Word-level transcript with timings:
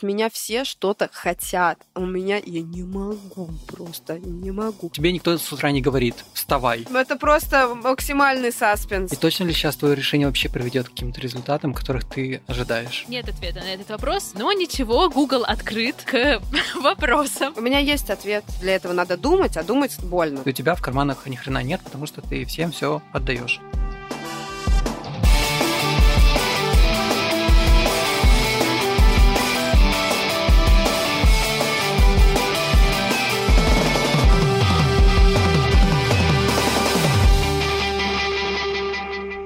от 0.00 0.02
меня 0.02 0.30
все 0.30 0.64
что-то 0.64 1.10
хотят. 1.12 1.78
А 1.94 2.00
у 2.00 2.06
меня 2.06 2.40
я 2.42 2.62
не 2.62 2.82
могу 2.82 3.50
просто, 3.66 4.18
не 4.18 4.50
могу. 4.50 4.88
Тебе 4.90 5.12
никто 5.12 5.36
с 5.36 5.52
утра 5.52 5.70
не 5.70 5.82
говорит, 5.82 6.14
вставай. 6.32 6.86
Это 6.94 7.16
просто 7.16 7.74
максимальный 7.74 8.50
саспенс. 8.50 9.12
И 9.12 9.16
точно 9.16 9.44
ли 9.44 9.52
сейчас 9.52 9.76
твое 9.76 9.94
решение 9.94 10.26
вообще 10.26 10.48
приведет 10.48 10.88
к 10.88 10.92
каким-то 10.92 11.20
результатам, 11.20 11.74
которых 11.74 12.04
ты 12.06 12.40
ожидаешь? 12.46 13.04
Нет 13.08 13.28
ответа 13.28 13.60
на 13.60 13.74
этот 13.74 13.90
вопрос, 13.90 14.32
но 14.34 14.52
ничего, 14.52 15.10
Google 15.10 15.44
открыт 15.44 15.96
к 16.06 16.40
вопросам. 16.80 17.52
У 17.56 17.60
меня 17.60 17.78
есть 17.78 18.08
ответ. 18.08 18.44
Для 18.62 18.76
этого 18.76 18.94
надо 18.94 19.18
думать, 19.18 19.58
а 19.58 19.62
думать 19.62 19.98
больно. 20.00 20.40
У 20.46 20.50
тебя 20.50 20.74
в 20.74 20.80
карманах 20.80 21.26
ни 21.26 21.36
хрена 21.36 21.62
нет, 21.62 21.82
потому 21.84 22.06
что 22.06 22.22
ты 22.22 22.46
всем 22.46 22.72
все 22.72 23.02
отдаешь. 23.12 23.60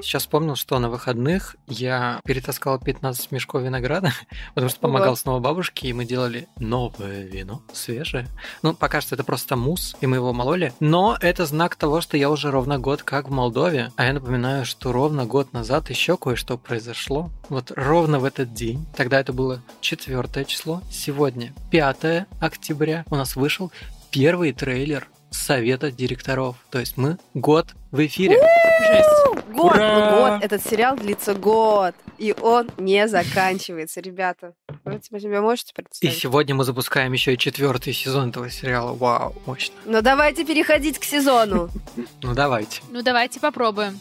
Сейчас 0.05 0.23
вспомнил, 0.23 0.57
что 0.57 0.79
на 0.79 0.89
выходных 0.89 1.57
я 1.67 2.21
перетаскал 2.25 2.79
15 2.79 3.33
мешков 3.33 3.63
винограда, 3.63 4.13
потому 4.55 4.71
что 4.71 4.81
помогал 4.81 5.11
Ого. 5.11 5.17
снова 5.17 5.41
бабушке, 5.41 5.89
и 5.89 5.93
мы 5.93 6.05
делали 6.05 6.49
новое 6.59 7.23
вино, 7.23 7.63
свежее. 7.73 8.29
Ну, 8.63 8.75
пока 8.75 9.01
что 9.01 9.15
это 9.15 9.25
просто 9.25 9.57
мусс, 9.57 9.97
и 10.01 10.07
мы 10.07 10.17
его 10.17 10.33
мололи. 10.33 10.73
Но 10.81 11.17
это 11.21 11.47
знак 11.47 11.77
того, 11.77 12.01
что 12.01 12.17
я 12.17 12.31
уже 12.31 12.51
ровно 12.51 12.79
год 12.79 13.03
как 13.03 13.29
в 13.29 13.33
Молдове. 13.33 13.91
А 13.97 14.05
я 14.05 14.13
напоминаю, 14.13 14.65
что 14.65 14.93
ровно 14.93 15.27
год 15.27 15.53
назад 15.53 15.91
еще 15.91 16.17
кое-что 16.17 16.59
произошло. 16.59 17.31
Вот 17.49 17.73
ровно 17.75 18.19
в 18.19 18.25
этот 18.25 18.53
день. 18.53 18.87
Тогда 18.97 19.21
это 19.21 19.33
было 19.33 19.63
4 19.81 20.45
число. 20.45 20.83
Сегодня 20.91 21.53
5 21.71 22.27
октября 22.41 23.05
у 23.11 23.17
нас 23.17 23.37
вышел 23.37 23.73
первый 24.11 24.53
трейлер 24.53 25.09
совета 25.35 25.91
директоров. 25.91 26.57
То 26.71 26.79
есть 26.79 26.97
мы 26.97 27.19
год 27.35 27.75
в 27.91 28.05
эфире. 28.07 28.41
Жесть. 28.87 29.45
Год, 29.55 29.75
год. 29.75 30.43
Этот 30.43 30.65
сериал 30.65 30.97
длится 30.97 31.35
год. 31.35 31.95
И 32.19 32.35
он 32.41 32.71
не 32.79 33.09
заканчивается, 33.09 34.01
ребята. 34.01 34.55
Вы 34.85 35.01
себе 35.21 35.41
можете 35.41 35.75
представить? 35.75 36.15
И 36.15 36.19
сегодня 36.19 36.55
мы 36.55 36.65
запускаем 36.65 37.13
еще 37.13 37.35
и 37.35 37.39
четвертый 37.39 37.93
сезон 37.93 38.31
этого 38.31 38.51
сериала. 38.51 38.95
Вау, 38.95 39.35
мощно. 39.47 39.75
Ну 39.85 40.03
давайте 40.03 40.45
переходить 40.45 40.99
к 40.99 41.05
сезону. 41.05 41.69
Ну 42.23 42.35
давайте. 42.35 42.83
Ну 42.91 43.03
давайте 43.03 43.41
попробуем. 43.41 43.99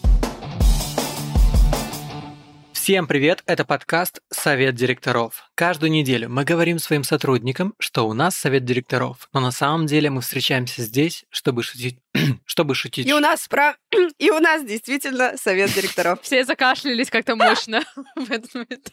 Всем 2.83 3.07
привет! 3.07 3.43
Это 3.45 3.63
подкаст 3.63 4.19
«Совет 4.29 4.75
директоров». 4.75 5.49
Каждую 5.55 5.89
неделю 5.89 6.27
мы 6.27 6.43
говорим 6.43 6.79
своим 6.79 7.05
сотрудникам, 7.05 7.75
что 7.79 8.05
у 8.05 8.11
нас 8.11 8.35
совет 8.35 8.65
директоров, 8.65 9.29
но 9.31 9.39
на 9.39 9.51
самом 9.51 9.85
деле 9.85 10.09
мы 10.09 10.19
встречаемся 10.19 10.81
здесь, 10.81 11.23
чтобы 11.29 11.63
шутить 11.63 11.97
чтобы 12.45 12.75
шутить. 12.75 13.07
И 13.07 13.13
у 13.13 13.19
нас 13.19 13.47
про... 13.47 13.75
И 14.19 14.29
у 14.29 14.39
нас 14.39 14.63
действительно 14.63 15.35
совет 15.37 15.73
директоров. 15.73 16.19
Все 16.21 16.45
закашлялись 16.45 17.09
как-то 17.09 17.35
мощно 17.35 17.83
в 18.15 18.31
этот 18.31 18.53
момент. 18.53 18.91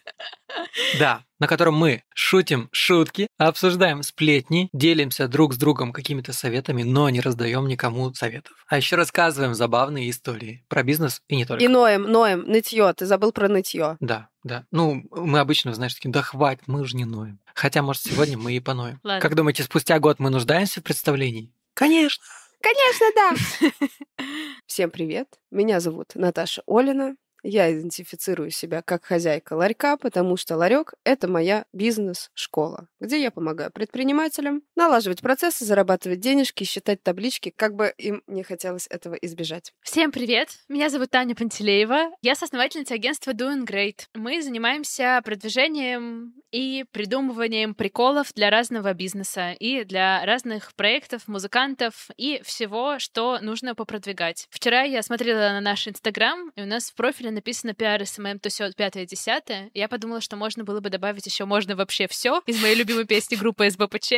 Да, 0.99 1.23
на 1.39 1.47
котором 1.47 1.75
мы 1.75 2.03
шутим 2.15 2.69
шутки, 2.73 3.29
обсуждаем 3.39 4.03
сплетни, 4.03 4.69
делимся 4.73 5.29
друг 5.29 5.55
с 5.55 5.57
другом 5.57 5.93
какими-то 5.93 6.33
советами, 6.33 6.83
но 6.83 7.09
не 7.11 7.21
раздаем 7.21 7.69
никому 7.69 8.13
советов. 8.15 8.53
А 8.69 8.77
еще 8.77 8.97
рассказываем 8.97 9.55
забавные 9.55 10.11
истории 10.11 10.65
про 10.69 10.83
бизнес 10.83 11.23
и 11.29 11.37
не 11.37 11.45
только. 11.45 11.63
И 11.63 11.69
ноем, 11.69 12.03
ноем, 12.03 12.45
нытье. 12.47 12.93
Ты 12.95 13.07
забыл 13.07 13.33
про 13.33 13.49
нытье. 13.49 13.80
Да, 14.01 14.29
да. 14.45 14.67
Ну, 14.71 15.05
мы 15.11 15.39
обычно, 15.39 15.75
знаешь, 15.75 15.95
такие, 15.95 16.11
да 16.11 16.23
хватит, 16.23 16.67
мы 16.67 16.85
же 16.85 16.97
не 16.97 17.05
ноем. 17.05 17.41
Хотя, 17.55 17.83
может, 17.83 18.03
сегодня 18.03 18.39
мы 18.39 18.53
и 18.53 18.61
поноем. 18.61 19.01
Ладно. 19.03 19.21
Как 19.21 19.35
думаете, 19.35 19.63
спустя 19.63 19.99
год 19.99 20.19
мы 20.19 20.31
нуждаемся 20.31 20.81
в 20.81 20.85
представлении? 20.85 21.53
Конечно. 21.75 22.25
Конечно, 22.61 23.07
да. 23.17 24.27
Всем 24.67 24.91
привет. 24.91 25.29
Меня 25.51 25.81
зовут 25.81 26.15
Наташа 26.15 26.63
Олина. 26.67 27.17
Я 27.43 27.73
идентифицирую 27.73 28.51
себя 28.51 28.83
как 28.83 29.05
хозяйка 29.05 29.55
ларька, 29.55 29.97
потому 29.97 30.37
что 30.37 30.57
ларек— 30.57 30.95
это 31.05 31.29
моя 31.29 31.65
бизнес-школа, 31.73 32.87
где 33.01 33.21
я 33.21 33.31
помогаю 33.31 33.71
предпринимателям 33.73 34.63
налаживать 34.77 35.21
процессы, 35.21 35.65
зарабатывать 35.65 36.21
денежки, 36.21 36.65
считать 36.65 37.03
таблички, 37.03 37.53
как 37.55 37.75
бы 37.75 37.93
им 37.99 38.23
не 38.27 38.43
хотелось 38.43 38.87
этого 38.91 39.15
избежать. 39.15 39.73
Всем 39.83 40.13
привет! 40.13 40.51
Меня 40.69 40.91
зовут 40.91 41.11
Таня 41.11 41.35
Пантелеева. 41.35 42.11
Я 42.23 42.35
соосновательница 42.35 42.95
агентства 42.95 43.33
Doing 43.33 43.65
Great. 43.65 44.01
Мы 44.15 44.43
занимаемся 44.43 45.21
продвижением 45.25 46.35
и 46.51 46.85
придумыванием 46.93 47.75
приколов 47.75 48.33
для 48.35 48.51
разного 48.51 48.93
бизнеса 48.93 49.53
и 49.53 49.85
для 49.85 50.25
разных 50.27 50.75
проектов, 50.75 51.29
музыкантов 51.29 52.09
и 52.17 52.41
всего, 52.45 52.99
что 52.99 53.39
нужно 53.41 53.75
попродвигать. 53.75 54.47
Вчера 54.51 54.83
я 54.83 55.03
смотрела 55.03 55.53
на 55.53 55.61
наш 55.61 55.87
Инстаграм, 55.89 56.51
и 56.57 56.63
у 56.63 56.67
нас 56.67 56.91
в 56.91 56.95
профиле 56.95 57.30
профиле 57.31 57.35
написано 57.35 57.75
пиар 57.75 58.07
СММ, 58.07 58.39
то 58.41 58.49
все 58.49 58.73
пятое, 58.73 59.07
десятое. 59.07 59.71
Я 59.75 59.89
подумала, 59.89 60.21
что 60.21 60.37
можно 60.37 60.65
было 60.65 60.81
бы 60.81 60.91
добавить 60.91 61.27
еще 61.27 61.45
можно 61.45 61.77
вообще 61.77 62.07
все 62.09 62.43
из 62.47 62.61
моей 62.61 62.75
любимой 62.75 63.07
песни 63.07 63.37
группы 63.37 63.71
СБПЧ, 63.71 64.13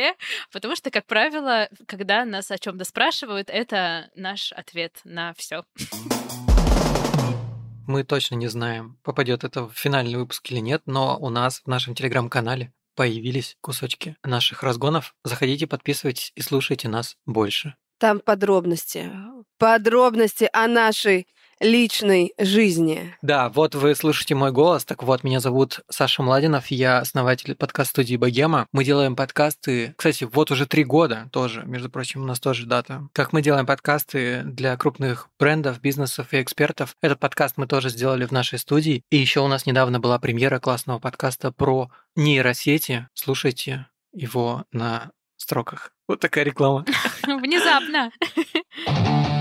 потому 0.51 0.75
что, 0.75 0.89
как 0.89 1.05
правило, 1.05 1.69
когда 1.87 2.25
нас 2.25 2.51
о 2.51 2.57
чем-то 2.57 2.85
спрашивают, 2.85 3.49
это 3.49 4.09
наш 4.15 4.51
ответ 4.51 4.99
на 5.03 5.33
все. 5.37 5.63
Мы 7.87 8.03
точно 8.03 8.35
не 8.35 8.47
знаем, 8.47 8.97
попадет 9.03 9.43
это 9.43 9.67
в 9.67 9.73
финальный 9.73 10.15
выпуск 10.15 10.51
или 10.51 10.59
нет, 10.59 10.81
но 10.85 11.17
у 11.19 11.29
нас 11.29 11.61
в 11.65 11.67
нашем 11.67 11.95
телеграм-канале 11.95 12.71
появились 12.95 13.57
кусочки 13.61 14.15
наших 14.23 14.63
разгонов. 14.63 15.15
Заходите, 15.23 15.67
подписывайтесь 15.67 16.31
и 16.35 16.41
слушайте 16.41 16.87
нас 16.87 17.17
больше. 17.25 17.75
Там 17.99 18.19
подробности. 18.19 19.11
Подробности 19.57 20.49
о 20.53 20.67
нашей 20.67 21.27
личной 21.63 22.33
жизни. 22.37 23.15
Да, 23.21 23.49
вот 23.49 23.73
вы 23.73 23.95
слышите 23.95 24.35
мой 24.35 24.51
голос. 24.51 24.85
Так 24.85 25.01
вот, 25.01 25.23
меня 25.23 25.39
зовут 25.39 25.79
Саша 25.89 26.21
Младинов, 26.21 26.67
я 26.67 26.99
основатель 26.99 27.55
подкаст-студии 27.55 28.17
«Богема». 28.17 28.67
Мы 28.71 28.83
делаем 28.83 29.15
подкасты, 29.15 29.95
кстати, 29.97 30.25
вот 30.25 30.51
уже 30.51 30.67
три 30.67 30.83
года 30.83 31.29
тоже, 31.31 31.63
между 31.65 31.89
прочим, 31.89 32.21
у 32.21 32.25
нас 32.25 32.39
тоже 32.39 32.65
дата. 32.65 33.07
Как 33.13 33.33
мы 33.33 33.41
делаем 33.41 33.65
подкасты 33.65 34.41
для 34.43 34.75
крупных 34.77 35.29
брендов, 35.39 35.79
бизнесов 35.79 36.33
и 36.33 36.41
экспертов. 36.41 36.95
Этот 37.01 37.19
подкаст 37.19 37.55
мы 37.57 37.65
тоже 37.65 37.89
сделали 37.89 38.25
в 38.25 38.31
нашей 38.31 38.59
студии. 38.59 39.03
И 39.09 39.17
еще 39.17 39.39
у 39.39 39.47
нас 39.47 39.65
недавно 39.65 39.99
была 39.99 40.19
премьера 40.19 40.59
классного 40.59 40.99
подкаста 40.99 41.51
про 41.51 41.89
нейросети. 42.15 43.07
Слушайте 43.13 43.87
его 44.11 44.65
на 44.71 45.11
строках. 45.37 45.91
Вот 46.07 46.19
такая 46.19 46.43
реклама. 46.43 46.85
Внезапно. 47.23 48.11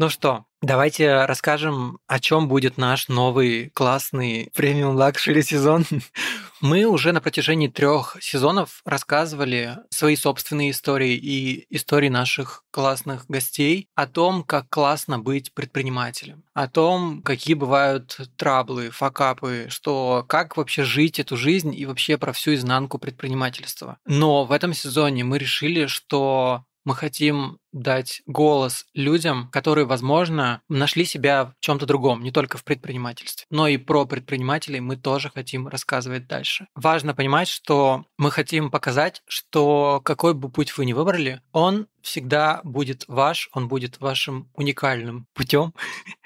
Ну 0.00 0.08
что, 0.08 0.46
давайте 0.62 1.26
расскажем, 1.26 1.98
о 2.06 2.20
чем 2.20 2.48
будет 2.48 2.78
наш 2.78 3.08
новый 3.08 3.68
классный 3.68 4.50
премиум 4.56 4.96
luxury 4.96 5.42
сезон. 5.42 5.84
Мы 6.62 6.86
уже 6.86 7.12
на 7.12 7.20
протяжении 7.20 7.68
трех 7.68 8.16
сезонов 8.18 8.80
рассказывали 8.86 9.76
свои 9.90 10.16
собственные 10.16 10.70
истории 10.70 11.12
и 11.16 11.66
истории 11.68 12.08
наших 12.08 12.64
классных 12.70 13.26
гостей 13.26 13.88
о 13.94 14.06
том, 14.06 14.42
как 14.42 14.70
классно 14.70 15.18
быть 15.18 15.52
предпринимателем, 15.52 16.44
о 16.54 16.66
том, 16.66 17.20
какие 17.20 17.52
бывают 17.52 18.18
trouble 18.36 18.76
ы, 18.76 18.88
fuckup 18.88 19.47
ы, 19.47 19.66
что 19.68 20.24
как 20.26 20.56
вообще 20.56 20.82
жить 20.82 21.18
эту 21.18 21.36
жизнь 21.36 21.74
и 21.74 21.84
вообще 21.84 22.16
про 22.16 22.32
всю 22.32 22.54
изнанку 22.54 22.98
предпринимательства. 22.98 23.98
Но 24.06 24.46
в 24.46 24.52
этом 24.52 24.72
сезоне 24.72 25.24
мы 25.24 25.36
решили, 25.36 25.84
что 25.84 26.64
мы 26.84 26.94
хотим 26.94 27.58
дать 27.72 28.22
голос 28.26 28.86
людям, 28.94 29.48
которые, 29.50 29.86
возможно, 29.86 30.62
нашли 30.68 31.04
себя 31.04 31.46
в 31.46 31.54
чем-то 31.60 31.86
другом, 31.86 32.22
не 32.22 32.32
только 32.32 32.58
в 32.58 32.64
предпринимательстве, 32.64 33.46
но 33.50 33.68
и 33.68 33.76
про 33.76 34.06
предпринимателей 34.06 34.80
мы 34.80 34.96
тоже 34.96 35.30
хотим 35.30 35.68
рассказывать 35.68 36.26
дальше. 36.26 36.66
Важно 36.74 37.14
понимать, 37.14 37.48
что 37.48 38.04
мы 38.18 38.30
хотим 38.30 38.70
показать, 38.70 39.22
что 39.26 40.00
какой 40.04 40.34
бы 40.34 40.50
путь 40.50 40.76
вы 40.76 40.86
ни 40.86 40.92
выбрали, 40.92 41.40
он 41.52 41.86
всегда 42.02 42.60
будет 42.64 43.04
ваш, 43.06 43.48
он 43.52 43.68
будет 43.68 44.00
вашим 44.00 44.50
уникальным 44.54 45.26
путем, 45.34 45.74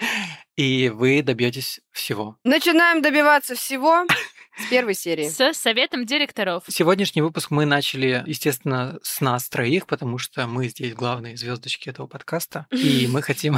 и 0.56 0.88
вы 0.88 1.22
добьетесь 1.22 1.80
всего. 1.90 2.36
Начинаем 2.44 3.02
добиваться 3.02 3.54
всего. 3.54 4.06
С 4.56 4.66
первой 4.70 4.94
серии. 4.94 5.28
С 5.28 5.54
советом 5.54 6.06
директоров. 6.06 6.62
Сегодняшний 6.68 7.22
выпуск 7.22 7.50
мы 7.50 7.64
начали, 7.64 8.22
естественно, 8.26 8.98
с 9.02 9.20
нас 9.20 9.48
троих, 9.48 9.86
потому 9.86 10.18
что 10.18 10.46
мы 10.46 10.68
здесь 10.68 10.94
главные 10.94 11.36
звездочки 11.36 11.88
этого 11.88 12.06
подкаста. 12.06 12.66
И 12.70 13.06
мы 13.10 13.20
хотим 13.22 13.56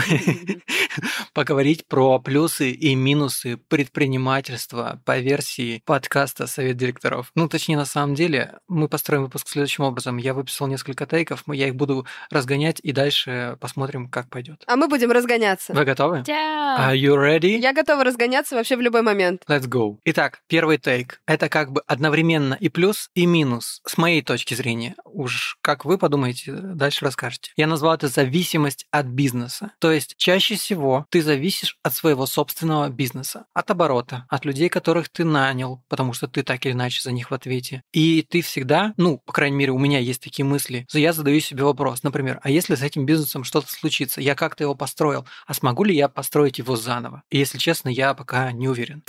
поговорить 1.35 1.87
про 1.87 2.19
плюсы 2.19 2.71
и 2.71 2.95
минусы 2.95 3.59
предпринимательства 3.59 5.03
по 5.05 5.19
версии 5.19 5.83
подкаста 5.85 6.47
«Совет 6.47 6.79
директоров». 6.79 7.31
Ну, 7.35 7.47
точнее, 7.49 7.77
на 7.77 7.85
самом 7.85 8.15
деле, 8.15 8.59
мы 8.67 8.89
построим 8.89 9.25
выпуск 9.25 9.49
следующим 9.49 9.85
образом. 9.85 10.17
Я 10.17 10.33
выписал 10.33 10.67
несколько 10.67 11.05
тейков, 11.05 11.45
я 11.49 11.69
их 11.69 11.77
буду 11.77 12.07
разгонять, 12.31 12.81
и 12.83 12.93
дальше 12.93 13.59
посмотрим, 13.61 14.09
как 14.09 14.31
пойдет. 14.31 14.65
А 14.67 14.77
мы 14.77 14.89
будем 14.89 15.11
разгоняться. 15.11 15.75
Вы 15.75 15.85
готовы? 15.85 16.23
Да. 16.27 16.91
Are 16.91 16.97
you 16.97 17.17
ready? 17.17 17.59
Я 17.59 17.75
готова 17.75 18.03
разгоняться 18.03 18.57
вообще 18.57 18.77
в 18.77 18.81
любой 18.81 19.03
момент. 19.03 19.43
Let's 19.47 19.69
go. 19.69 19.99
Итак, 20.05 20.41
первый 20.47 20.79
тейк. 20.87 21.21
Это 21.27 21.49
как 21.49 21.73
бы 21.73 21.83
одновременно 21.89 22.55
и 22.55 22.69
плюс, 22.69 23.11
и 23.17 23.27
минус, 23.27 23.81
с 23.85 23.99
моей 23.99 24.23
точки 24.23 24.55
зрения. 24.55 24.95
Уж 25.05 25.59
как 25.61 25.85
вы 25.85 25.99
подумаете, 25.99 26.53
дальше 26.53 27.05
расскажете. 27.05 27.51
Я 27.57 27.67
назвал 27.67 27.95
это 27.95 28.07
зависимость 28.07 28.87
от 28.93 29.07
бизнеса. 29.07 29.73
То 29.81 29.91
есть 29.91 30.15
чаще 30.17 30.55
всего 30.55 31.05
ты 31.11 31.23
зависишь 31.23 31.77
от 31.83 31.93
своего 31.93 32.25
собственного 32.27 32.89
бизнеса, 32.89 33.47
от 33.53 33.69
оборота, 33.69 34.27
от 34.29 34.45
людей, 34.45 34.69
которых 34.69 35.09
ты 35.09 35.25
нанял, 35.25 35.83
потому 35.89 36.13
что 36.13 36.29
ты 36.29 36.45
так 36.45 36.65
или 36.65 36.73
иначе 36.73 37.03
за 37.03 37.11
них 37.11 37.33
в 37.33 37.35
ответе. 37.35 37.83
И 37.93 38.23
ты 38.23 38.41
всегда, 38.43 38.95
ну, 38.97 39.19
по 39.19 39.33
крайней 39.33 39.57
мере, 39.57 39.73
у 39.73 39.81
меня 39.81 39.99
есть 39.99 40.23
такие 40.23 40.45
мысли, 40.45 40.87
я 40.93 41.13
задаю 41.13 41.41
себе 41.41 41.65
вопрос, 41.65 42.05
например, 42.05 42.39
а 42.45 42.51
если 42.51 42.77
с 42.77 42.83
этим 42.83 43.07
бизнесом 43.07 43.43
что-то 43.43 43.73
случится, 43.73 44.21
я 44.21 44.37
как-то 44.37 44.63
его 44.63 44.77
построил, 44.77 45.27
а 45.49 45.55
смогу 45.55 45.83
ли 45.83 45.97
я 45.97 46.09
построить 46.09 46.59
его 46.59 46.77
заново? 46.77 47.25
И 47.29 47.39
если 47.39 47.59
честно, 47.59 47.89
я 47.89 48.15
пока 48.15 48.53
не 48.53 48.69
уверен. 48.69 49.03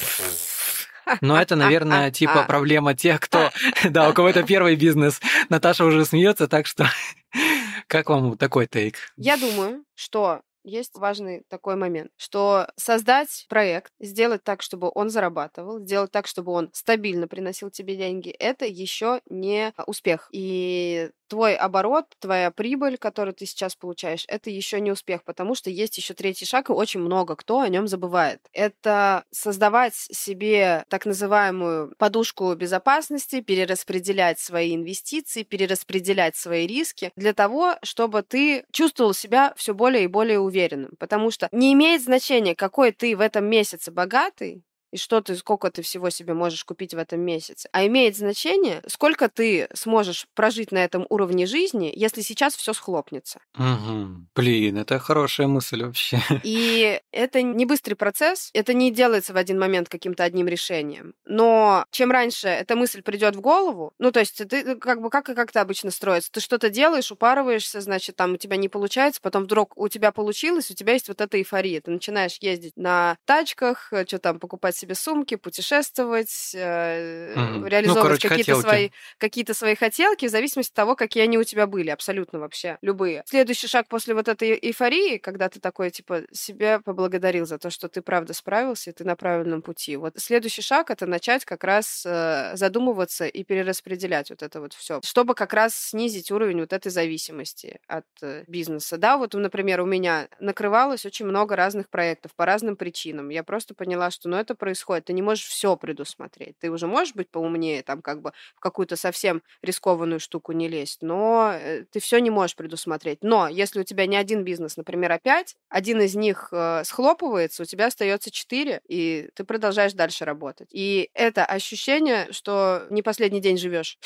Но 1.22 1.40
это, 1.40 1.56
наверное, 1.56 2.12
типа 2.12 2.44
проблема 2.48 2.94
тех, 2.94 3.20
кто, 3.20 3.52
да, 3.90 4.10
у 4.10 4.14
кого 4.14 4.30
это 4.30 4.44
первый 4.44 4.76
бизнес. 4.76 5.20
Наташа 5.50 5.86
уже 5.86 6.06
смеется, 6.06 6.48
так 6.48 6.68
что 6.68 6.90
как 7.88 8.10
вам 8.10 8.38
такой 8.38 8.68
тейк? 8.68 8.98
Я 9.16 9.38
думаю, 9.38 9.84
что 9.96 10.42
есть 10.68 10.96
важный 10.96 11.44
такой 11.50 11.76
момент, 11.76 12.12
что 12.18 12.68
создать 12.76 13.46
проект, 13.50 13.92
сделать 14.00 14.44
так, 14.44 14.62
чтобы 14.62 14.92
он 14.94 15.10
зарабатывал, 15.10 15.80
сделать 15.80 16.12
так, 16.12 16.28
чтобы 16.28 16.52
он 16.52 16.70
стабильно 16.74 17.28
приносил 17.28 17.70
тебе 17.72 17.96
деньги, 17.96 18.30
это 18.30 18.66
еще 18.66 19.22
не 19.30 19.74
успех. 19.88 20.30
И 20.32 21.10
твой 21.28 21.56
оборот, 21.56 22.06
твоя 22.20 22.52
прибыль, 22.52 22.98
которую 22.98 23.34
ты 23.34 23.46
сейчас 23.46 23.76
получаешь, 23.76 24.26
это 24.28 24.50
еще 24.50 24.80
не 24.80 24.92
успех, 24.92 25.24
потому 25.24 25.56
что 25.56 25.70
есть 25.70 25.98
еще 25.98 26.14
третий 26.14 26.46
шаг, 26.46 26.70
и 26.70 26.74
очень 26.74 27.00
много 27.02 27.36
кто 27.36 27.60
о 27.60 27.70
нем 27.70 27.88
забывает. 27.88 28.40
Это 28.54 29.24
создавать 29.32 29.94
себе 29.94 30.86
так 30.90 31.06
называемую 31.06 31.94
подушку 31.98 32.54
безопасности, 32.56 33.42
перераспределять 33.42 34.40
свои 34.40 34.76
инвестиции, 34.76 35.44
перераспределять 35.44 36.36
свои 36.36 36.66
риски 36.68 37.12
для 37.16 37.34
того, 37.34 37.76
чтобы 37.84 38.24
ты 38.24 38.66
чувствовал 38.72 39.14
себя 39.14 39.54
все 39.58 39.74
более 39.74 40.06
и 40.06 40.08
более 40.08 40.40
уверенным. 40.58 40.92
Потому 41.00 41.32
что 41.32 41.48
не 41.52 41.74
имеет 41.74 42.04
значения, 42.04 42.56
какой 42.56 42.92
ты 42.92 43.16
в 43.16 43.22
этом 43.22 43.46
месяце 43.46 43.92
богатый, 43.92 44.64
и 44.92 44.98
что 44.98 45.22
ты, 45.22 45.36
сколько 45.36 45.70
ты 45.70 45.82
всего 45.82 46.10
себе 46.10 46.34
можешь 46.34 46.64
купить 46.64 46.94
в 46.94 46.98
этом 46.98 47.20
месяце. 47.22 47.70
А 47.72 47.86
имеет 47.86 48.16
значение, 48.16 48.82
сколько 48.88 49.30
ты 49.30 49.68
сможешь 49.74 50.28
прожить 50.34 50.72
на 50.72 50.84
этом 50.84 51.06
уровне 51.10 51.46
жизни, 51.46 51.92
если 51.96 52.22
сейчас 52.22 52.56
все 52.56 52.74
схлопнется. 52.74 53.40
Угу. 53.58 54.28
Блин, 54.36 54.78
это 54.78 55.00
хорошая 55.00 55.48
мысль 55.48 55.84
вообще. 55.84 56.20
И 56.44 57.00
это 57.12 57.42
не 57.42 57.66
быстрый 57.66 57.96
процесс, 57.96 58.50
это 58.54 58.74
не 58.74 58.92
делается 58.92 59.34
в 59.34 59.38
один 59.38 59.60
момент 59.60 59.90
каким-то 59.90 60.24
одним 60.24 60.48
решением. 60.48 61.14
Но 61.26 61.86
чем 61.92 62.12
раньше 62.12 62.48
эта 62.48 62.76
мысль 62.76 63.02
придет 63.02 63.36
в 63.36 63.42
голову, 63.42 63.94
ну, 64.00 64.12
то 64.12 64.20
есть 64.20 64.48
ты 64.48 64.76
как 64.76 65.02
бы 65.02 65.10
как, 65.10 65.26
как 65.26 65.50
это 65.50 65.62
обычно 65.62 65.92
строится? 65.92 66.32
Ты 66.32 66.40
что-то 66.40 66.70
делаешь, 66.70 67.12
упарываешься, 67.12 67.82
значит, 67.82 68.16
там 68.16 68.34
у 68.34 68.38
тебя 68.38 68.58
не 68.58 68.70
получается, 68.70 69.22
потом 69.22 69.44
вдруг 69.44 69.78
у 69.78 69.88
тебя 69.90 70.12
получилось, 70.12 70.72
у 70.72 70.76
тебя 70.76 70.94
есть 70.94 71.08
вот 71.08 71.22
эта 71.22 71.38
эйфория. 71.38 71.82
Ты 71.82 71.92
начинаешь 71.92 72.38
ездить 72.40 72.78
на 72.78 73.18
тачках, 73.26 73.92
э, 73.92 74.06
что 74.08 74.20
там, 74.20 74.40
покупать 74.40 74.77
себе 74.78 74.96
сумки, 74.96 75.36
путешествовать, 75.36 76.52
э, 76.54 77.34
mm. 77.36 77.68
реализовывать 77.68 78.24
ну, 78.24 78.30
какие-то, 78.30 78.62
свои, 78.62 78.90
какие-то 79.18 79.54
свои 79.54 79.76
хотелки 79.76 80.26
в 80.28 80.30
зависимости 80.30 80.72
от 80.72 80.76
того, 80.76 80.96
какие 80.96 81.24
они 81.24 81.38
у 81.38 81.44
тебя 81.44 81.68
были, 81.68 81.90
абсолютно 81.90 82.40
вообще, 82.40 82.78
любые. 82.82 83.24
Следующий 83.26 83.68
шаг 83.68 83.88
после 83.88 84.14
вот 84.14 84.28
этой 84.28 84.58
эйфории, 84.62 85.18
когда 85.18 85.50
ты 85.50 85.60
такой, 85.60 85.90
типа, 85.90 86.24
себя 86.32 86.80
поблагодарил 86.80 87.46
за 87.46 87.58
то, 87.58 87.70
что 87.70 87.88
ты 87.90 88.02
правда 88.02 88.34
справился, 88.34 88.90
и 88.90 88.94
ты 88.94 89.04
на 89.04 89.16
правильном 89.16 89.62
пути. 89.62 89.98
Вот 89.98 90.14
следующий 90.18 90.62
шаг— 90.62 90.90
это 90.92 91.06
начать 91.06 91.46
как 91.46 91.64
раз 91.64 92.04
э, 92.06 92.56
задумываться 92.56 93.26
и 93.26 93.44
перераспределять 93.44 94.30
вот 94.30 94.44
это 94.44 94.62
вот 94.62 94.74
все, 94.74 95.02
чтобы 95.04 95.36
как 95.36 95.54
раз 95.54 95.76
снизить 95.76 96.32
уровень 96.32 96.60
вот 96.60 96.74
этой 96.74 96.92
зависимости 96.92 97.80
от 97.88 98.06
э, 98.22 98.44
бизнеса. 98.48 98.98
Да, 98.98 99.18
вот, 99.18 99.34
например, 99.34 99.82
у 99.82 99.86
меня 99.86 100.28
накрывалось 100.40 101.06
очень 101.06 101.26
много 101.26 101.56
разных 101.56 101.90
проектов 101.90 102.34
по 102.36 102.46
разным 102.46 102.76
причинам. 102.76 103.30
Я 103.30 103.44
просто 103.44 103.74
поняла, 103.74 104.12
что, 104.12 104.30
ну, 104.30 104.38
это 104.38 104.56
происходит. 104.68 105.06
Ты 105.06 105.14
не 105.14 105.22
можешь 105.22 105.46
все 105.46 105.78
предусмотреть. 105.78 106.58
Ты 106.60 106.70
уже 106.70 106.88
можешь 106.88 107.16
быть 107.16 107.30
поумнее, 107.30 107.84
там 107.84 108.02
как 108.02 108.22
бы 108.22 108.34
в 108.54 108.60
какую-то 108.60 108.98
совсем 108.98 109.42
рискованную 109.62 110.20
штуку 110.20 110.52
не 110.52 110.68
лезть, 110.68 111.02
но 111.02 111.54
э, 111.54 111.86
ты 111.90 112.02
все 112.02 112.20
не 112.20 112.30
можешь 112.30 112.58
предусмотреть. 112.58 113.20
Но 113.22 113.48
если 113.48 113.80
у 113.80 113.84
тебя 113.84 114.06
не 114.08 114.18
один 114.18 114.44
бизнес, 114.44 114.76
например, 114.76 115.14
опять, 115.14 115.56
один 115.70 116.02
из 116.02 116.16
них 116.16 116.50
э, 116.52 116.84
схлопывается, 116.84 117.64
у 117.64 117.66
тебя 117.66 117.86
остается 117.86 118.30
четыре, 118.30 118.82
и 118.90 119.30
ты 119.36 119.46
продолжаешь 119.46 119.94
дальше 119.94 120.26
работать. 120.26 120.68
И 120.74 121.10
это 121.14 121.46
ощущение, 121.46 122.28
что 122.34 122.88
не 122.90 123.02
последний 123.02 123.40
день 123.40 123.58
живешь. 123.58 123.98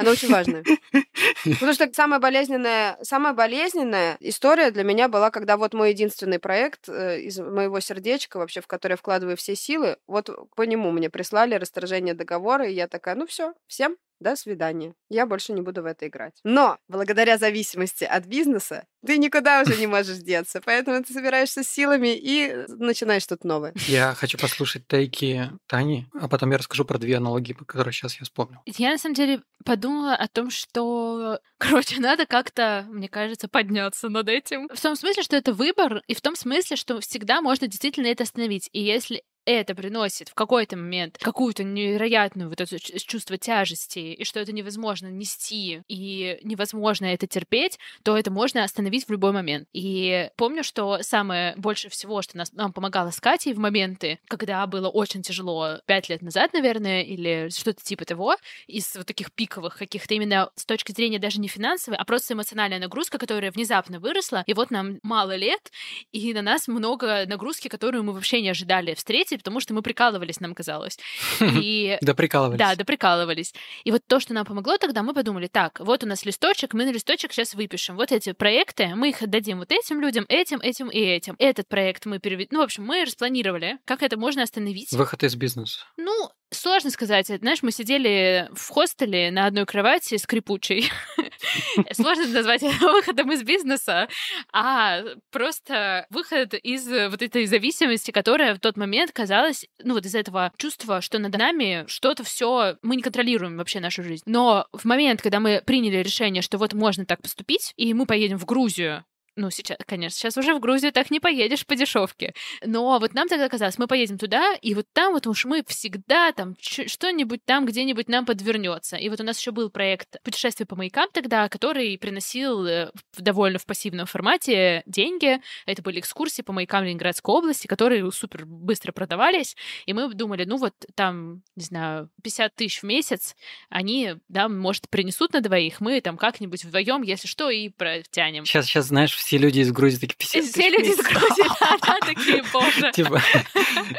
Она 0.00 0.12
очень 0.12 0.30
важная. 0.30 0.64
Потому 1.44 1.74
что 1.74 1.92
самая 1.92 2.20
болезненная, 2.20 2.96
самая 3.02 3.34
болезненная 3.34 4.16
история 4.20 4.70
для 4.70 4.82
меня 4.82 5.08
была, 5.08 5.30
когда 5.30 5.58
вот 5.58 5.74
мой 5.74 5.90
единственный 5.90 6.38
проект 6.38 6.88
э, 6.88 7.20
из 7.20 7.38
моего 7.38 7.80
сердечка, 7.80 8.38
вообще 8.38 8.62
в 8.62 8.66
который 8.66 8.92
я 8.92 8.96
вкладываю 8.96 9.36
все 9.36 9.54
силы, 9.54 9.98
вот 10.06 10.30
по 10.56 10.62
нему 10.62 10.90
мне 10.90 11.10
прислали 11.10 11.54
расторжение 11.54 12.14
договора, 12.14 12.66
и 12.66 12.72
я 12.72 12.88
такая, 12.88 13.14
ну 13.14 13.26
все, 13.26 13.52
всем 13.66 13.98
до 14.20 14.36
свидания. 14.36 14.94
Я 15.08 15.26
больше 15.26 15.52
не 15.52 15.62
буду 15.62 15.82
в 15.82 15.86
это 15.86 16.06
играть. 16.06 16.34
Но 16.44 16.78
благодаря 16.88 17.38
зависимости 17.38 18.04
от 18.04 18.26
бизнеса 18.26 18.84
ты 19.04 19.16
никуда 19.18 19.62
уже 19.62 19.76
не 19.76 19.86
можешь 19.86 20.18
деться, 20.18 20.60
поэтому 20.64 21.02
ты 21.02 21.12
собираешься 21.12 21.64
силами 21.64 22.14
и 22.16 22.66
начинаешь 22.68 23.22
что-то 23.22 23.46
новое. 23.46 23.72
Я 23.86 24.14
хочу 24.14 24.38
послушать 24.38 24.86
тайки 24.86 25.50
Тани, 25.66 26.06
а 26.20 26.28
потом 26.28 26.50
я 26.50 26.58
расскажу 26.58 26.84
про 26.84 26.98
две 26.98 27.16
аналогии, 27.16 27.52
которые 27.52 27.92
сейчас 27.92 28.14
я 28.16 28.24
вспомнил. 28.24 28.60
Я 28.66 28.90
на 28.90 28.98
самом 28.98 29.14
деле 29.14 29.42
подумала 29.64 30.14
о 30.14 30.28
том, 30.28 30.50
что, 30.50 31.40
короче, 31.58 32.00
надо 32.00 32.26
как-то, 32.26 32.86
мне 32.90 33.08
кажется, 33.08 33.48
подняться 33.48 34.08
над 34.08 34.28
этим. 34.28 34.68
В 34.68 34.80
том 34.80 34.96
смысле, 34.96 35.22
что 35.22 35.36
это 35.36 35.52
выбор, 35.52 36.02
и 36.06 36.14
в 36.14 36.20
том 36.20 36.36
смысле, 36.36 36.76
что 36.76 37.00
всегда 37.00 37.40
можно 37.40 37.66
действительно 37.66 38.06
это 38.06 38.24
остановить. 38.24 38.68
И 38.72 38.82
если 38.82 39.22
это 39.50 39.74
приносит 39.74 40.28
в 40.28 40.34
какой-то 40.34 40.76
момент 40.76 41.18
какую-то 41.18 41.64
невероятную 41.64 42.48
вот 42.48 42.60
это 42.60 42.78
чувство 42.78 43.36
тяжести, 43.36 43.98
и 43.98 44.24
что 44.24 44.40
это 44.40 44.52
невозможно 44.52 45.08
нести, 45.08 45.82
и 45.88 46.38
невозможно 46.42 47.06
это 47.06 47.26
терпеть, 47.26 47.78
то 48.02 48.16
это 48.16 48.30
можно 48.30 48.64
остановить 48.64 49.06
в 49.06 49.10
любой 49.10 49.32
момент. 49.32 49.68
И 49.72 50.30
помню, 50.36 50.62
что 50.62 50.98
самое 51.02 51.54
больше 51.56 51.88
всего, 51.88 52.22
что 52.22 52.36
нас, 52.36 52.52
нам 52.52 52.72
помогало 52.72 53.10
с 53.10 53.20
Катей 53.20 53.52
в 53.52 53.58
моменты, 53.58 54.18
когда 54.28 54.66
было 54.66 54.88
очень 54.88 55.22
тяжело, 55.22 55.78
пять 55.86 56.08
лет 56.08 56.22
назад, 56.22 56.52
наверное, 56.52 57.02
или 57.02 57.48
что-то 57.50 57.82
типа 57.82 58.04
того, 58.04 58.36
из 58.66 58.94
вот 58.96 59.06
таких 59.06 59.32
пиковых 59.32 59.76
каких-то 59.76 60.14
именно 60.14 60.50
с 60.54 60.64
точки 60.64 60.92
зрения 60.92 61.18
даже 61.18 61.40
не 61.40 61.48
финансовой, 61.48 61.98
а 61.98 62.04
просто 62.04 62.34
эмоциональная 62.34 62.78
нагрузка, 62.78 63.18
которая 63.18 63.50
внезапно 63.50 64.00
выросла, 64.00 64.44
и 64.46 64.54
вот 64.54 64.70
нам 64.70 64.98
мало 65.02 65.34
лет, 65.36 65.70
и 66.12 66.32
на 66.34 66.42
нас 66.42 66.68
много 66.68 67.26
нагрузки, 67.26 67.68
которую 67.68 68.04
мы 68.04 68.12
вообще 68.12 68.40
не 68.40 68.50
ожидали 68.50 68.94
встретить, 68.94 69.39
потому 69.40 69.60
что 69.60 69.74
мы 69.74 69.82
прикалывались, 69.82 70.40
нам 70.40 70.54
казалось. 70.54 70.98
И... 71.40 71.98
Да, 72.00 72.14
прикалывались. 72.14 72.58
Да, 72.58 72.74
да, 72.74 72.84
прикалывались. 72.84 73.54
И 73.84 73.90
вот 73.90 74.02
то, 74.06 74.20
что 74.20 74.34
нам 74.34 74.44
помогло 74.44 74.78
тогда, 74.78 75.02
мы 75.02 75.14
подумали, 75.14 75.46
так, 75.46 75.80
вот 75.80 76.04
у 76.04 76.06
нас 76.06 76.24
листочек, 76.24 76.74
мы 76.74 76.84
на 76.84 76.92
листочек 76.92 77.32
сейчас 77.32 77.54
выпишем 77.54 77.96
вот 77.96 78.12
эти 78.12 78.32
проекты, 78.32 78.94
мы 78.94 79.10
их 79.10 79.22
отдадим 79.22 79.58
вот 79.58 79.72
этим 79.72 80.00
людям, 80.00 80.26
этим, 80.28 80.60
этим 80.60 80.88
и 80.88 81.00
этим. 81.00 81.34
Этот 81.38 81.68
проект 81.68 82.06
мы 82.06 82.18
переведем. 82.18 82.48
Ну, 82.52 82.60
в 82.60 82.64
общем, 82.64 82.84
мы 82.84 83.04
распланировали, 83.04 83.78
как 83.84 84.02
это 84.02 84.16
можно 84.16 84.42
остановить. 84.42 84.92
Выход 84.92 85.22
из 85.22 85.34
бизнеса. 85.34 85.80
Ну, 85.96 86.30
Сложно 86.52 86.90
сказать. 86.90 87.28
Знаешь, 87.28 87.62
мы 87.62 87.70
сидели 87.70 88.48
в 88.52 88.68
хостеле 88.70 89.30
на 89.30 89.46
одной 89.46 89.66
кровати 89.66 90.16
скрипучей. 90.16 90.90
Сложно 91.92 92.26
назвать 92.26 92.64
это 92.64 92.88
выходом 92.88 93.30
из 93.32 93.44
бизнеса, 93.44 94.08
а 94.52 95.02
просто 95.30 96.06
выход 96.10 96.54
из 96.54 96.88
вот 96.88 97.22
этой 97.22 97.46
зависимости, 97.46 98.10
которая 98.10 98.54
в 98.56 98.58
тот 98.58 98.76
момент 98.76 99.12
казалась, 99.12 99.64
ну 99.82 99.94
вот 99.94 100.06
из 100.06 100.14
этого 100.16 100.52
чувства, 100.56 101.00
что 101.00 101.20
над 101.20 101.38
нами 101.38 101.84
что-то 101.86 102.24
все, 102.24 102.76
мы 102.82 102.96
не 102.96 103.02
контролируем 103.02 103.56
вообще 103.56 103.78
нашу 103.78 104.02
жизнь. 104.02 104.24
Но 104.26 104.66
в 104.72 104.84
момент, 104.84 105.22
когда 105.22 105.38
мы 105.38 105.62
приняли 105.64 105.98
решение, 105.98 106.42
что 106.42 106.58
вот 106.58 106.72
можно 106.72 107.06
так 107.06 107.22
поступить, 107.22 107.72
и 107.76 107.94
мы 107.94 108.06
поедем 108.06 108.38
в 108.38 108.44
Грузию 108.44 109.04
ну, 109.36 109.50
сейчас, 109.50 109.78
конечно, 109.86 110.18
сейчас 110.18 110.36
уже 110.36 110.54
в 110.54 110.60
Грузию 110.60 110.92
так 110.92 111.10
не 111.10 111.20
поедешь 111.20 111.64
по 111.64 111.76
дешевке. 111.76 112.34
Но 112.64 112.98
вот 112.98 113.14
нам 113.14 113.28
тогда 113.28 113.48
казалось, 113.48 113.78
мы 113.78 113.86
поедем 113.86 114.18
туда, 114.18 114.54
и 114.60 114.74
вот 114.74 114.86
там 114.92 115.12
вот 115.12 115.26
уж 115.26 115.44
мы 115.44 115.64
всегда 115.66 116.32
там 116.32 116.56
что-нибудь 116.60 117.44
там 117.44 117.64
где-нибудь 117.64 118.08
нам 118.08 118.26
подвернется. 118.26 118.96
И 118.96 119.08
вот 119.08 119.20
у 119.20 119.24
нас 119.24 119.38
еще 119.38 119.52
был 119.52 119.70
проект 119.70 120.20
путешествие 120.24 120.66
по 120.66 120.76
маякам 120.76 121.08
тогда, 121.12 121.48
который 121.48 121.96
приносил 121.98 122.66
э, 122.66 122.90
довольно 123.16 123.58
в 123.58 123.66
пассивном 123.66 124.06
формате 124.06 124.82
деньги. 124.86 125.40
Это 125.64 125.82
были 125.82 126.00
экскурсии 126.00 126.42
по 126.42 126.52
маякам 126.52 126.84
Ленинградской 126.84 127.32
области, 127.32 127.66
которые 127.66 128.10
супер 128.10 128.44
быстро 128.46 128.92
продавались. 128.92 129.56
И 129.86 129.92
мы 129.92 130.12
думали, 130.12 130.44
ну 130.44 130.56
вот 130.56 130.74
там, 130.94 131.42
не 131.54 131.64
знаю, 131.64 132.10
50 132.22 132.54
тысяч 132.54 132.80
в 132.80 132.82
месяц, 132.84 133.36
они, 133.68 134.16
да, 134.28 134.48
может, 134.48 134.88
принесут 134.88 135.32
на 135.32 135.40
двоих, 135.40 135.80
мы 135.80 136.00
там 136.00 136.16
как-нибудь 136.16 136.64
вдвоем, 136.64 137.02
если 137.02 137.28
что, 137.28 137.48
и 137.50 137.68
протянем. 137.68 138.44
Сейчас, 138.44 138.66
сейчас, 138.66 138.86
знаешь, 138.86 139.19
все 139.20 139.36
люди 139.36 139.60
из 139.60 139.70
Грузии 139.70 139.98
такие 139.98 140.16
50 140.16 140.44
Все 140.44 140.70
люди 140.70 140.88
из 140.88 140.96
Грузии, 140.96 141.44
да, 141.60 141.78
да, 141.86 141.98
такие, 142.06 142.42
боже. 142.52 142.90
Типа, 142.92 143.22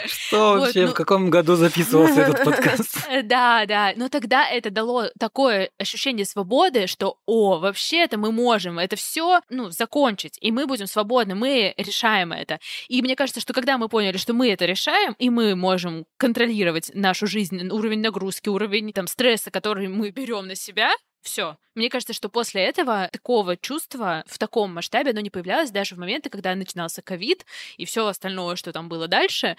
что 0.08 0.60
вообще, 0.60 0.86
ну 0.86 0.92
в 0.92 0.94
каком 0.96 1.30
году 1.30 1.56
записывался 1.56 2.22
этот 2.22 2.44
подкаст? 2.44 3.08
Да, 3.24 3.66
да, 3.68 3.94
но 3.96 4.10
тогда 4.10 4.50
это 4.50 4.72
дало 4.72 5.10
такое 5.20 5.70
ощущение 5.78 6.26
свободы, 6.26 6.88
что, 6.88 7.18
о, 7.28 7.60
вообще-то 7.60 8.18
мы 8.18 8.32
можем 8.32 8.80
это 8.80 8.96
все, 8.96 9.42
ну, 9.50 9.70
закончить, 9.70 10.38
и 10.42 10.52
мы 10.52 10.66
будем 10.66 10.88
свободны, 10.88 11.36
мы 11.36 11.76
решаем 11.78 12.34
это. 12.34 12.60
И 12.88 13.02
мне 13.04 13.16
кажется, 13.16 13.42
что 13.42 13.54
когда 13.54 13.78
мы 13.78 13.90
поняли, 13.90 14.18
что 14.18 14.34
мы 14.34 14.50
это 14.50 14.66
решаем, 14.66 15.16
и 15.20 15.30
мы 15.30 15.56
можем 15.56 16.06
контролировать 16.18 16.92
нашу 16.96 17.28
жизнь, 17.28 17.70
уровень 17.70 18.02
нагрузки, 18.02 18.50
уровень 18.50 18.92
там 18.92 19.06
стресса, 19.06 19.52
который 19.52 19.88
мы 19.88 20.10
берем 20.10 20.48
на 20.48 20.56
себя, 20.56 20.92
все. 21.22 21.58
Мне 21.76 21.90
кажется, 21.90 22.14
что 22.14 22.30
после 22.30 22.64
этого 22.64 23.10
такого 23.12 23.58
чувства 23.58 24.24
в 24.28 24.38
таком 24.38 24.74
масштабе 24.74 25.12
оно 25.12 25.22
не 25.22 25.30
появлялось 25.30 25.72
даже 25.72 25.96
в 25.96 26.00
моменты, 26.00 26.30
когда 26.30 26.54
начинался 26.56 27.02
ковид 27.02 27.46
и 27.78 27.86
все 27.86 28.06
остальное, 28.08 28.56
что 28.56 28.72
там 28.72 28.90
было 28.90 29.08
дальше. 29.08 29.56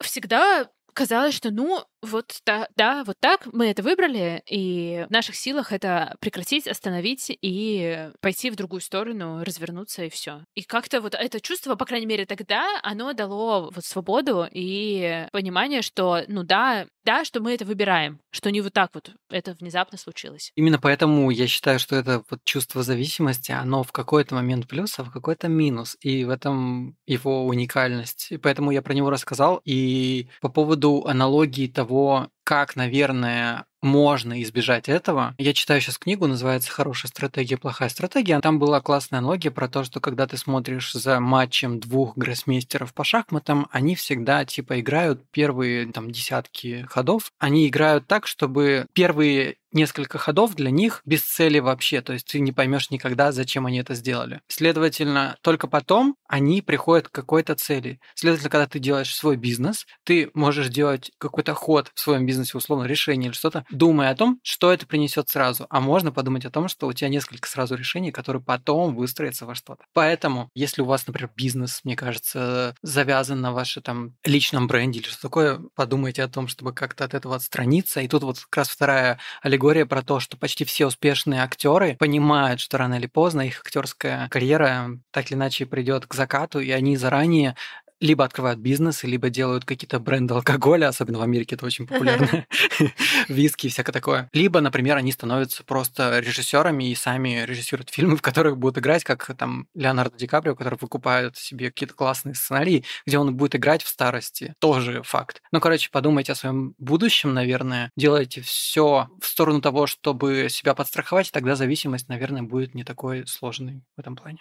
Всегда 0.00 0.68
казалось, 0.98 1.34
что 1.34 1.52
ну 1.52 1.84
вот 2.02 2.40
да, 2.44 2.68
да, 2.76 3.04
вот 3.04 3.16
так 3.20 3.46
мы 3.52 3.70
это 3.70 3.84
выбрали, 3.84 4.42
и 4.46 5.06
в 5.08 5.12
наших 5.12 5.36
силах 5.36 5.72
это 5.72 6.16
прекратить, 6.20 6.66
остановить 6.66 7.26
и 7.40 8.10
пойти 8.20 8.50
в 8.50 8.56
другую 8.56 8.80
сторону, 8.80 9.44
развернуться 9.44 10.04
и 10.04 10.08
все. 10.10 10.44
И 10.56 10.62
как-то 10.62 11.00
вот 11.00 11.14
это 11.14 11.40
чувство, 11.40 11.76
по 11.76 11.84
крайней 11.84 12.06
мере 12.06 12.26
тогда, 12.26 12.66
оно 12.82 13.12
дало 13.12 13.70
вот 13.72 13.84
свободу 13.84 14.48
и 14.50 15.28
понимание, 15.30 15.82
что 15.82 16.24
ну 16.26 16.42
да, 16.42 16.86
да, 17.08 17.24
что 17.24 17.40
мы 17.40 17.54
это 17.54 17.64
выбираем, 17.64 18.20
что 18.30 18.50
не 18.50 18.60
вот 18.60 18.74
так 18.74 18.90
вот 18.92 19.12
это 19.30 19.54
внезапно 19.58 19.96
случилось. 19.96 20.52
Именно 20.56 20.78
поэтому 20.78 21.30
я 21.30 21.46
считаю, 21.46 21.78
что 21.78 21.96
это 21.96 22.22
вот 22.28 22.44
чувство 22.44 22.82
зависимости, 22.82 23.50
оно 23.50 23.82
в 23.82 23.92
какой-то 23.92 24.34
момент 24.34 24.68
плюс, 24.68 24.98
а 24.98 25.04
в 25.04 25.10
какой-то 25.10 25.48
минус, 25.48 25.96
и 26.02 26.26
в 26.26 26.28
этом 26.28 26.98
его 27.06 27.46
уникальность. 27.46 28.26
И 28.30 28.36
поэтому 28.36 28.72
я 28.72 28.82
про 28.82 28.92
него 28.92 29.08
рассказал. 29.08 29.62
И 29.64 30.28
по 30.42 30.50
поводу 30.50 31.06
аналогии 31.06 31.66
того, 31.66 32.28
как, 32.44 32.76
наверное, 32.76 33.64
можно 33.82 34.42
избежать 34.42 34.88
этого. 34.88 35.34
Я 35.38 35.52
читаю 35.52 35.80
сейчас 35.80 35.98
книгу, 35.98 36.26
называется 36.26 36.70
«Хорошая 36.70 37.10
стратегия, 37.10 37.56
плохая 37.56 37.88
стратегия». 37.88 38.40
Там 38.40 38.58
была 38.58 38.80
классная 38.80 39.18
аналогия 39.18 39.50
про 39.50 39.68
то, 39.68 39.84
что 39.84 40.00
когда 40.00 40.26
ты 40.26 40.36
смотришь 40.36 40.92
за 40.92 41.20
матчем 41.20 41.80
двух 41.80 42.16
гроссмейстеров 42.16 42.94
по 42.94 43.04
шахматам, 43.04 43.68
они 43.70 43.94
всегда 43.94 44.44
типа 44.44 44.80
играют 44.80 45.22
первые 45.30 45.92
там 45.92 46.10
десятки 46.10 46.86
ходов. 46.88 47.32
Они 47.38 47.68
играют 47.68 48.06
так, 48.06 48.26
чтобы 48.26 48.86
первые 48.92 49.56
несколько 49.72 50.18
ходов 50.18 50.54
для 50.54 50.70
них 50.70 51.02
без 51.04 51.22
цели 51.22 51.58
вообще, 51.58 52.00
то 52.00 52.12
есть 52.12 52.26
ты 52.26 52.40
не 52.40 52.52
поймешь 52.52 52.90
никогда, 52.90 53.32
зачем 53.32 53.66
они 53.66 53.78
это 53.78 53.94
сделали. 53.94 54.40
Следовательно, 54.48 55.36
только 55.42 55.66
потом 55.66 56.16
они 56.26 56.62
приходят 56.62 57.08
к 57.08 57.12
какой-то 57.12 57.54
цели. 57.54 58.00
Следовательно, 58.14 58.50
когда 58.50 58.66
ты 58.66 58.78
делаешь 58.78 59.14
свой 59.14 59.36
бизнес, 59.36 59.86
ты 60.04 60.30
можешь 60.34 60.68
делать 60.68 61.12
какой-то 61.18 61.54
ход 61.54 61.90
в 61.94 62.00
своем 62.00 62.26
бизнесе, 62.26 62.56
условно, 62.56 62.84
решение 62.84 63.28
или 63.28 63.36
что-то, 63.36 63.64
думая 63.70 64.10
о 64.10 64.14
том, 64.14 64.40
что 64.42 64.72
это 64.72 64.86
принесет 64.86 65.28
сразу. 65.28 65.66
А 65.70 65.80
можно 65.80 66.12
подумать 66.12 66.44
о 66.44 66.50
том, 66.50 66.68
что 66.68 66.86
у 66.86 66.92
тебя 66.92 67.08
несколько 67.08 67.48
сразу 67.48 67.74
решений, 67.74 68.12
которые 68.12 68.42
потом 68.42 68.94
выстроятся 68.94 69.46
во 69.46 69.54
что-то. 69.54 69.84
Поэтому, 69.92 70.50
если 70.54 70.82
у 70.82 70.86
вас, 70.86 71.06
например, 71.06 71.30
бизнес, 71.36 71.80
мне 71.84 71.96
кажется, 71.96 72.74
завязан 72.82 73.40
на 73.40 73.52
вашем 73.52 73.82
там 73.82 74.14
личном 74.24 74.66
бренде 74.66 75.00
или 75.00 75.08
что 75.08 75.22
такое, 75.22 75.60
подумайте 75.74 76.22
о 76.22 76.28
том, 76.28 76.48
чтобы 76.48 76.72
как-то 76.72 77.04
от 77.04 77.14
этого 77.14 77.36
отстраниться. 77.36 78.00
И 78.00 78.08
тут 78.08 78.22
вот 78.22 78.38
как 78.40 78.58
раз 78.58 78.68
вторая 78.68 79.18
аллегория 79.42 79.86
про 79.86 80.02
то, 80.02 80.20
что 80.20 80.36
почти 80.36 80.64
все 80.64 80.86
успешные 80.86 81.42
актеры 81.42 81.96
понимают, 81.98 82.60
что 82.60 82.78
рано 82.78 82.94
или 82.94 83.06
поздно 83.06 83.42
их 83.42 83.60
актерская 83.64 84.28
карьера 84.28 84.90
так 85.10 85.30
или 85.30 85.34
иначе 85.34 85.66
придет 85.66 86.06
к 86.06 86.14
закату, 86.14 86.60
и 86.60 86.70
они 86.70 86.96
заранее 86.96 87.54
либо 88.00 88.24
открывают 88.24 88.60
бизнес, 88.60 89.02
либо 89.04 89.30
делают 89.30 89.64
какие-то 89.64 89.98
бренды 89.98 90.34
алкоголя, 90.34 90.88
особенно 90.88 91.18
в 91.18 91.22
Америке 91.22 91.56
это 91.56 91.66
очень 91.66 91.86
популярно, 91.86 92.46
виски 93.28 93.66
и 93.66 93.70
всякое 93.70 93.92
такое. 93.92 94.28
Либо, 94.32 94.60
например, 94.60 94.96
они 94.96 95.12
становятся 95.12 95.64
просто 95.64 96.18
режиссерами 96.20 96.90
и 96.90 96.94
сами 96.94 97.44
режиссируют 97.44 97.90
фильмы, 97.90 98.16
в 98.16 98.22
которых 98.22 98.58
будут 98.58 98.78
играть, 98.78 99.04
как 99.04 99.34
там 99.36 99.66
Леонардо 99.74 100.16
Ди 100.16 100.26
Каприо, 100.26 100.54
который 100.54 100.78
выкупает 100.80 101.36
себе 101.36 101.70
какие-то 101.70 101.94
классные 101.94 102.34
сценарии, 102.34 102.84
где 103.06 103.18
он 103.18 103.34
будет 103.36 103.56
играть 103.56 103.82
в 103.82 103.88
старости. 103.88 104.54
Тоже 104.58 105.02
факт. 105.02 105.42
Ну, 105.52 105.60
короче, 105.60 105.90
подумайте 105.90 106.32
о 106.32 106.34
своем 106.34 106.74
будущем, 106.78 107.34
наверное. 107.34 107.90
Делайте 107.96 108.40
все 108.40 109.08
в 109.20 109.26
сторону 109.26 109.60
того, 109.60 109.86
чтобы 109.86 110.48
себя 110.50 110.74
подстраховать, 110.74 111.28
и 111.28 111.32
тогда 111.32 111.56
зависимость, 111.56 112.08
наверное, 112.08 112.42
будет 112.42 112.74
не 112.74 112.84
такой 112.84 113.26
сложной 113.26 113.82
в 113.96 114.00
этом 114.00 114.16
плане. 114.16 114.38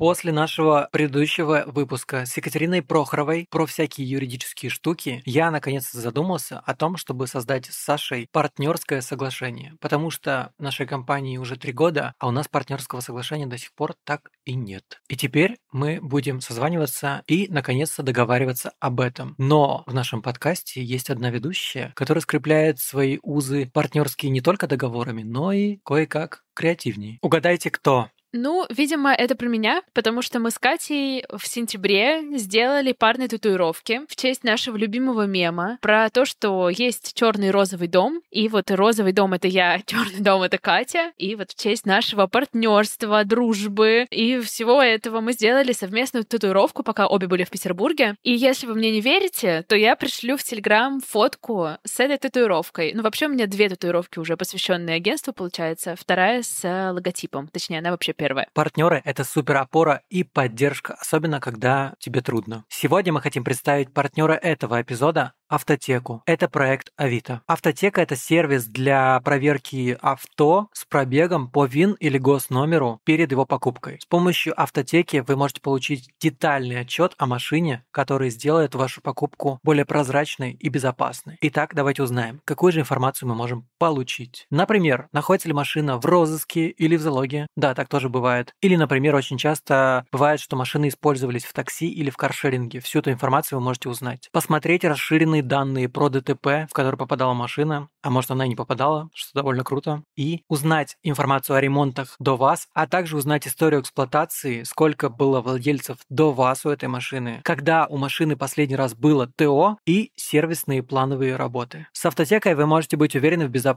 После 0.00 0.32
нашего 0.32 0.88
предыдущего 0.92 1.64
выпуска 1.66 2.24
с 2.24 2.34
Екатериной 2.34 2.80
Прохоровой 2.80 3.46
про 3.50 3.66
всякие 3.66 4.08
юридические 4.08 4.70
штуки, 4.70 5.20
я 5.26 5.50
наконец-то 5.50 6.00
задумался 6.00 6.58
о 6.60 6.74
том, 6.74 6.96
чтобы 6.96 7.26
создать 7.26 7.66
с 7.66 7.76
Сашей 7.76 8.26
партнерское 8.32 9.02
соглашение. 9.02 9.74
Потому 9.78 10.08
что 10.08 10.52
нашей 10.58 10.86
компании 10.86 11.36
уже 11.36 11.56
три 11.56 11.74
года, 11.74 12.14
а 12.18 12.28
у 12.28 12.30
нас 12.30 12.48
партнерского 12.48 13.00
соглашения 13.00 13.46
до 13.46 13.58
сих 13.58 13.74
пор 13.74 13.92
так 14.04 14.30
и 14.46 14.54
нет. 14.54 15.02
И 15.10 15.18
теперь 15.18 15.58
мы 15.70 15.98
будем 16.00 16.40
созваниваться 16.40 17.22
и 17.26 17.48
наконец-то 17.50 18.02
договариваться 18.02 18.72
об 18.80 19.02
этом. 19.02 19.34
Но 19.36 19.84
в 19.86 19.92
нашем 19.92 20.22
подкасте 20.22 20.82
есть 20.82 21.10
одна 21.10 21.28
ведущая, 21.28 21.92
которая 21.94 22.22
скрепляет 22.22 22.80
свои 22.80 23.18
узы 23.22 23.70
партнерские 23.70 24.30
не 24.30 24.40
только 24.40 24.66
договорами, 24.66 25.24
но 25.24 25.52
и 25.52 25.76
кое-как 25.84 26.42
креативнее. 26.54 27.18
Угадайте, 27.20 27.70
кто? 27.70 28.08
Ну, 28.32 28.64
видимо, 28.70 29.12
это 29.12 29.34
про 29.34 29.48
меня, 29.48 29.82
потому 29.92 30.22
что 30.22 30.38
мы 30.38 30.50
с 30.50 30.58
Катей 30.58 31.24
в 31.28 31.46
сентябре 31.46 32.22
сделали 32.38 32.92
парные 32.92 33.28
татуировки 33.28 34.02
в 34.08 34.14
честь 34.14 34.44
нашего 34.44 34.76
любимого 34.76 35.26
мема 35.26 35.78
про 35.80 36.08
то, 36.10 36.24
что 36.24 36.70
есть 36.70 37.12
черный 37.14 37.50
розовый 37.50 37.88
дом, 37.88 38.22
и 38.30 38.48
вот 38.48 38.70
розовый 38.70 39.12
дом 39.12 39.32
это 39.32 39.48
я, 39.48 39.80
черный 39.86 40.20
дом 40.20 40.42
это 40.42 40.58
Катя, 40.58 41.12
и 41.16 41.34
вот 41.34 41.50
в 41.50 41.60
честь 41.60 41.86
нашего 41.86 42.28
партнерства, 42.28 43.24
дружбы 43.24 44.06
и 44.10 44.38
всего 44.40 44.80
этого 44.80 45.20
мы 45.20 45.32
сделали 45.32 45.72
совместную 45.72 46.24
татуировку, 46.24 46.84
пока 46.84 47.08
обе 47.08 47.26
были 47.26 47.42
в 47.42 47.50
Петербурге. 47.50 48.14
И 48.22 48.32
если 48.32 48.66
вы 48.66 48.74
мне 48.74 48.92
не 48.92 49.00
верите, 49.00 49.64
то 49.66 49.74
я 49.74 49.96
пришлю 49.96 50.36
в 50.36 50.44
Телеграм 50.44 51.00
фотку 51.00 51.70
с 51.84 51.98
этой 51.98 52.18
татуировкой. 52.18 52.92
Ну, 52.94 53.02
вообще 53.02 53.26
у 53.26 53.30
меня 53.30 53.46
две 53.46 53.68
татуировки 53.68 54.20
уже 54.20 54.36
посвященные 54.36 54.96
агентству, 54.96 55.32
получается, 55.32 55.96
вторая 55.96 56.42
с 56.42 56.92
логотипом, 56.92 57.48
точнее, 57.48 57.78
она 57.78 57.90
вообще 57.90 58.12
первое. 58.20 58.46
Партнеры– 58.54 59.02
это 59.04 59.24
супер 59.24 59.56
опора 59.56 60.02
и 60.10 60.24
поддержка, 60.24 60.94
особенно 61.00 61.40
когда 61.40 61.94
тебе 61.98 62.20
трудно. 62.20 62.64
Сегодня 62.68 63.12
мы 63.12 63.20
хотим 63.20 63.44
представить 63.44 63.92
партнера 63.92 64.34
этого 64.34 64.80
эпизода 64.80 65.32
Автотеку. 65.52 66.22
Это 66.26 66.48
проект 66.48 66.92
Авито. 66.96 67.42
Автотека– 67.48 68.00
это 68.02 68.14
сервис 68.14 68.66
для 68.66 69.18
проверки 69.20 69.98
авто 70.00 70.68
с 70.72 70.84
пробегом 70.84 71.50
по 71.50 71.66
ВИН 71.66 71.96
или 71.98 72.18
госномеру 72.18 73.00
перед 73.04 73.32
его 73.32 73.46
покупкой. 73.46 73.98
С 74.00 74.06
помощью 74.06 74.54
Автотеки 74.56 75.24
вы 75.26 75.34
можете 75.34 75.60
получить 75.60 76.08
детальный 76.20 76.78
отчет 76.78 77.14
о 77.18 77.26
машине, 77.26 77.84
который 77.90 78.30
сделает 78.30 78.76
вашу 78.76 79.00
покупку 79.00 79.58
более 79.64 79.84
прозрачной 79.84 80.52
и 80.52 80.68
безопасной. 80.68 81.36
Итак, 81.40 81.74
давайте 81.74 82.04
узнаем, 82.04 82.40
какую 82.44 82.70
же 82.70 82.78
информацию 82.78 83.28
мы 83.28 83.34
можем 83.34 83.66
получить. 83.80 84.46
Например, 84.48 85.08
находится 85.12 85.48
ли 85.48 85.54
машина 85.54 85.98
в 85.98 86.06
розыске 86.06 86.68
или 86.68 86.94
в 86.94 87.00
залоге? 87.00 87.48
Да, 87.56 87.74
так 87.74 87.88
тоже 87.88 88.08
бывает. 88.08 88.52
Или, 88.60 88.76
например, 88.76 89.16
очень 89.16 89.36
часто 89.36 90.06
бывает, 90.12 90.38
что 90.38 90.54
машины 90.54 90.86
использовались 90.86 91.44
в 91.44 91.52
такси 91.52 91.90
или 91.90 92.10
в 92.10 92.16
каршеринге. 92.16 92.78
Всю 92.78 93.00
эту 93.00 93.10
информацию 93.10 93.58
вы 93.58 93.64
можете 93.64 93.88
узнать. 93.88 94.28
Посмотреть 94.32 94.84
расширенный 94.84 95.40
полные 95.40 95.42
данные 95.42 95.88
про 95.88 96.08
ДТП, 96.08 96.68
в 96.68 96.72
который 96.72 96.96
попадала 96.96 97.34
машина, 97.34 97.88
а 98.02 98.10
может 98.10 98.30
она 98.30 98.46
и 98.46 98.48
не 98.48 98.56
попадала, 98.56 99.10
что 99.14 99.40
довольно 99.40 99.64
круто, 99.64 100.02
и 100.16 100.42
узнать 100.48 100.96
информацию 101.02 101.56
о 101.56 101.60
ремонтах 101.60 102.16
до 102.18 102.36
вас, 102.36 102.68
а 102.74 102.86
также 102.86 103.16
узнать 103.16 103.46
историю 103.46 103.80
эксплуатации, 103.80 104.62
сколько 104.64 105.08
было 105.08 105.40
владельцев 105.40 105.98
до 106.08 106.32
вас 106.32 106.64
у 106.64 106.70
этой 106.70 106.88
машины, 106.88 107.40
когда 107.44 107.86
у 107.86 107.96
машины 107.96 108.36
последний 108.36 108.76
раз 108.76 108.94
было 108.94 109.26
ТО 109.26 109.78
и 109.86 110.12
сервисные 110.16 110.82
плановые 110.82 111.36
работы. 111.36 111.86
С 111.92 112.04
автотекой 112.06 112.54
вы 112.54 112.66
можете 112.66 112.96
быть 112.96 113.14
уверены 113.16 113.46
в 113.46 113.50
безопасности 113.50 113.69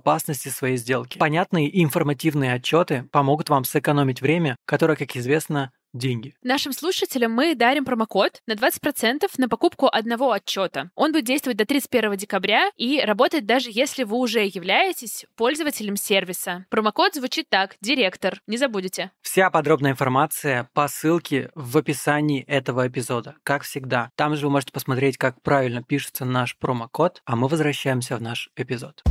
своей 0.50 0.77
сделки. 0.77 1.17
Понятные 1.17 1.67
и 1.67 1.83
информативные 1.83 2.53
отчеты 2.53 3.07
помогут 3.12 3.50
вам 3.50 3.63
сэкономить 3.63 4.21
время, 4.21 4.55
которое, 4.65 4.95
как 4.95 5.15
известно, 5.15 5.71
деньги. 5.93 6.33
Нашим 6.41 6.73
слушателям 6.73 7.31
мы 7.31 7.55
дарим 7.55 7.85
промокод 7.85 8.41
на 8.47 8.53
20% 8.53 9.29
на 9.38 9.50
покупку 9.50 9.88
одного 9.91 10.31
отчета. 10.31 10.89
Он 10.95 11.12
будет 11.12 11.25
действовать 11.25 11.57
до 11.57 11.65
31 11.65 12.17
декабря 12.17 12.69
и 12.75 13.00
работает 13.00 13.45
даже 13.45 13.69
если 13.71 14.03
вы 14.03 14.17
уже 14.17 14.45
являетесь 14.45 15.25
пользователем 15.35 15.95
сервиса. 15.95 16.65
Промокод 16.69 17.15
звучит 17.15 17.47
так. 17.50 17.75
Директор. 17.81 18.41
Не 18.47 18.57
забудете. 18.57 19.12
Вся 19.21 19.50
подробная 19.50 19.91
информация 19.91 20.69
по 20.73 20.88
ссылке 20.88 21.51
в 21.55 21.77
описании 21.77 22.43
этого 22.43 22.88
эпизода. 22.88 23.35
Как 23.43 23.63
всегда. 23.63 24.09
Там 24.15 24.35
же 24.35 24.47
вы 24.47 24.53
можете 24.53 24.71
посмотреть, 24.71 25.17
как 25.17 25.41
правильно 25.41 25.83
пишется 25.83 26.25
наш 26.25 26.57
промокод, 26.57 27.21
а 27.25 27.35
мы 27.35 27.47
возвращаемся 27.47 28.17
в 28.17 28.21
наш 28.21 28.50
эпизод. 28.55 29.03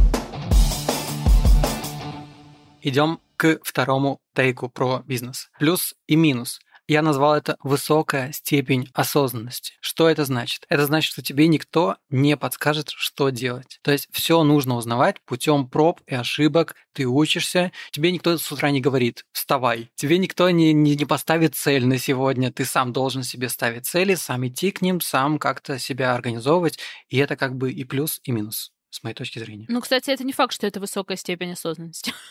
Идем 2.84 3.20
к 3.36 3.60
второму 3.62 4.18
тейку 4.34 4.68
про 4.68 5.04
бизнес. 5.06 5.50
Плюс 5.58 5.94
и 6.08 6.16
минус. 6.16 6.58
Я 6.88 7.00
назвал 7.02 7.36
это 7.36 7.56
высокая 7.62 8.32
степень 8.32 8.90
осознанности. 8.92 9.74
Что 9.80 10.08
это 10.08 10.24
значит? 10.24 10.66
Это 10.68 10.84
значит, 10.86 11.12
что 11.12 11.22
тебе 11.22 11.46
никто 11.46 11.96
не 12.10 12.36
подскажет, 12.36 12.90
что 12.90 13.28
делать. 13.30 13.78
То 13.82 13.92
есть 13.92 14.08
все 14.10 14.42
нужно 14.42 14.74
узнавать 14.74 15.20
путем 15.24 15.68
проб 15.68 16.00
и 16.08 16.14
ошибок. 16.16 16.74
Ты 16.92 17.06
учишься, 17.06 17.70
тебе 17.92 18.10
никто 18.10 18.36
с 18.36 18.50
утра 18.50 18.72
не 18.72 18.80
говорит 18.80 19.24
«вставай». 19.30 19.92
Тебе 19.94 20.18
никто 20.18 20.50
не, 20.50 20.72
не, 20.72 20.96
не 20.96 21.04
поставит 21.04 21.54
цель 21.54 21.86
на 21.86 21.98
сегодня. 21.98 22.50
Ты 22.52 22.64
сам 22.64 22.92
должен 22.92 23.22
себе 23.22 23.48
ставить 23.48 23.86
цели, 23.86 24.16
сам 24.16 24.44
идти 24.48 24.72
к 24.72 24.82
ним, 24.82 25.00
сам 25.00 25.38
как-то 25.38 25.78
себя 25.78 26.16
организовывать. 26.16 26.80
И 27.08 27.16
это 27.16 27.36
как 27.36 27.54
бы 27.54 27.70
и 27.70 27.84
плюс, 27.84 28.20
и 28.24 28.32
минус 28.32 28.72
с 28.92 29.02
моей 29.02 29.14
точки 29.14 29.38
зрения. 29.38 29.64
Ну, 29.68 29.80
кстати, 29.80 30.10
это 30.10 30.22
не 30.22 30.34
факт, 30.34 30.52
что 30.52 30.66
это 30.66 30.78
высокая 30.78 31.16
степень 31.16 31.52
осознанности. 31.52 32.12